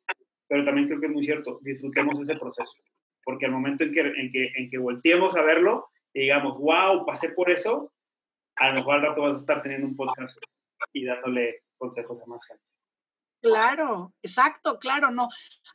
pero 0.48 0.64
también 0.64 0.88
creo 0.88 1.00
que 1.00 1.08
es 1.08 1.12
muy 1.12 1.24
cierto, 1.24 1.60
disfrutemos 1.62 2.20
ese 2.20 2.36
proceso, 2.36 2.78
porque 3.24 3.46
al 3.46 3.52
momento 3.52 3.84
en 3.84 3.94
que, 3.94 4.00
en 4.00 4.32
que, 4.32 4.52
en 4.56 4.70
que 4.70 4.78
volteemos 4.78 5.36
a 5.36 5.42
verlo 5.42 5.90
y 6.14 6.22
digamos, 6.22 6.58
wow, 6.58 7.06
pasé 7.06 7.30
por 7.30 7.50
eso, 7.50 7.92
a 8.56 8.70
lo 8.70 8.76
mejor 8.76 8.96
al 8.96 9.02
rato 9.02 9.22
vas 9.24 9.38
a 9.38 9.42
estar 9.42 9.62
teniendo 9.62 9.88
un 9.88 9.96
podcast 9.96 10.42
y 10.94 11.04
dándole 11.04 11.64
consejos 11.78 12.22
a 12.22 12.26
más 12.26 12.46
gente. 12.46 12.64
Claro, 13.42 14.14
exacto, 14.24 14.80
claro, 14.80 15.12
no. 15.12 15.28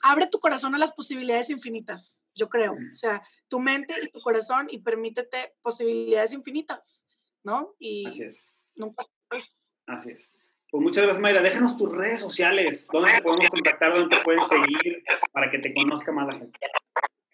Abre 0.02 0.26
tu 0.26 0.40
corazón 0.40 0.74
a 0.74 0.78
las 0.78 0.92
posibilidades 0.92 1.50
infinitas, 1.50 2.26
yo 2.34 2.48
creo. 2.48 2.72
O 2.72 2.96
sea, 2.96 3.22
tu 3.48 3.60
mente 3.60 3.94
y 4.02 4.10
tu 4.10 4.20
corazón 4.20 4.66
y 4.70 4.80
permítete 4.80 5.54
posibilidades 5.62 6.32
infinitas, 6.32 7.06
¿no? 7.44 7.74
Y 7.78 8.08
Así 8.08 8.22
es 8.22 8.49
nunca 8.74 9.04
es. 9.32 9.74
Así 9.86 10.10
es. 10.10 10.30
Pues 10.70 10.82
muchas 10.82 11.02
gracias, 11.02 11.20
Mayra. 11.20 11.42
Déjanos 11.42 11.76
tus 11.76 11.90
redes 11.90 12.20
sociales, 12.20 12.86
dónde 12.92 13.14
te 13.14 13.22
podemos 13.22 13.50
contactar, 13.50 13.92
dónde 13.92 14.16
te 14.16 14.22
pueden 14.22 14.44
seguir 14.44 15.02
para 15.32 15.50
que 15.50 15.58
te 15.58 15.74
conozca 15.74 16.12
más 16.12 16.28
la 16.28 16.38
gente. 16.38 16.58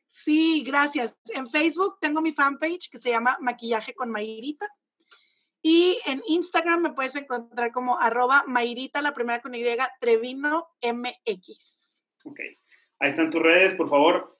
Sí, 0.09 0.64
gracias. 0.66 1.14
En 1.34 1.47
Facebook 1.47 1.99
tengo 2.01 2.22
mi 2.22 2.32
fanpage 2.32 2.91
que 2.91 2.99
se 2.99 3.11
llama 3.11 3.37
Maquillaje 3.41 3.95
con 3.95 4.11
Mayrita. 4.11 4.66
Y 5.61 5.99
en 6.07 6.22
Instagram 6.28 6.80
me 6.80 6.93
puedes 6.93 7.16
encontrar 7.16 7.72
como 7.72 7.99
arroba 7.99 8.45
Mayrita, 8.47 9.03
la 9.03 9.12
primera 9.12 9.43
con 9.43 9.55
Y, 9.55 9.64
Trevino 10.01 10.68
MX. 10.80 12.07
Ok. 12.24 12.41
Ahí 13.01 13.11
están 13.11 13.30
tus 13.30 13.43
redes, 13.43 13.74
por 13.74 13.89
favor. 13.89 14.39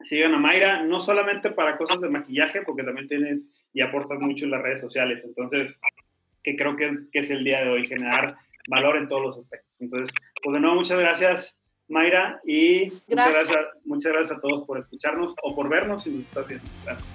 Sigan 0.00 0.34
a 0.34 0.38
Mayra, 0.38 0.82
no 0.82 0.98
solamente 0.98 1.50
para 1.52 1.76
cosas 1.78 2.00
de 2.00 2.08
maquillaje, 2.08 2.62
porque 2.62 2.82
también 2.82 3.06
tienes 3.06 3.52
y 3.72 3.80
aportas 3.80 4.18
mucho 4.18 4.46
en 4.46 4.50
las 4.50 4.62
redes 4.62 4.80
sociales. 4.80 5.22
Entonces, 5.24 5.78
que 6.42 6.56
creo 6.56 6.76
que 6.76 6.88
es, 6.88 7.08
que 7.10 7.20
es 7.20 7.30
el 7.30 7.44
día 7.44 7.62
de 7.62 7.70
hoy, 7.70 7.86
generar 7.86 8.36
valor 8.68 8.96
en 8.96 9.08
todos 9.08 9.22
los 9.22 9.38
aspectos. 9.38 9.80
Entonces, 9.80 10.14
pues 10.42 10.54
de 10.54 10.60
nuevo, 10.60 10.76
muchas 10.76 10.98
gracias, 10.98 11.60
Mayra, 11.88 12.40
y 12.44 12.88
gracias. 12.88 13.06
Muchas, 13.08 13.32
gracias, 13.32 13.66
muchas 13.84 14.12
gracias 14.12 14.38
a 14.38 14.40
todos 14.40 14.62
por 14.62 14.78
escucharnos 14.78 15.34
o 15.42 15.54
por 15.54 15.68
vernos 15.68 16.04
si 16.04 16.10
nos 16.10 16.24
estás 16.24 16.46
viendo. 16.46 16.66
Gracias. 16.84 17.06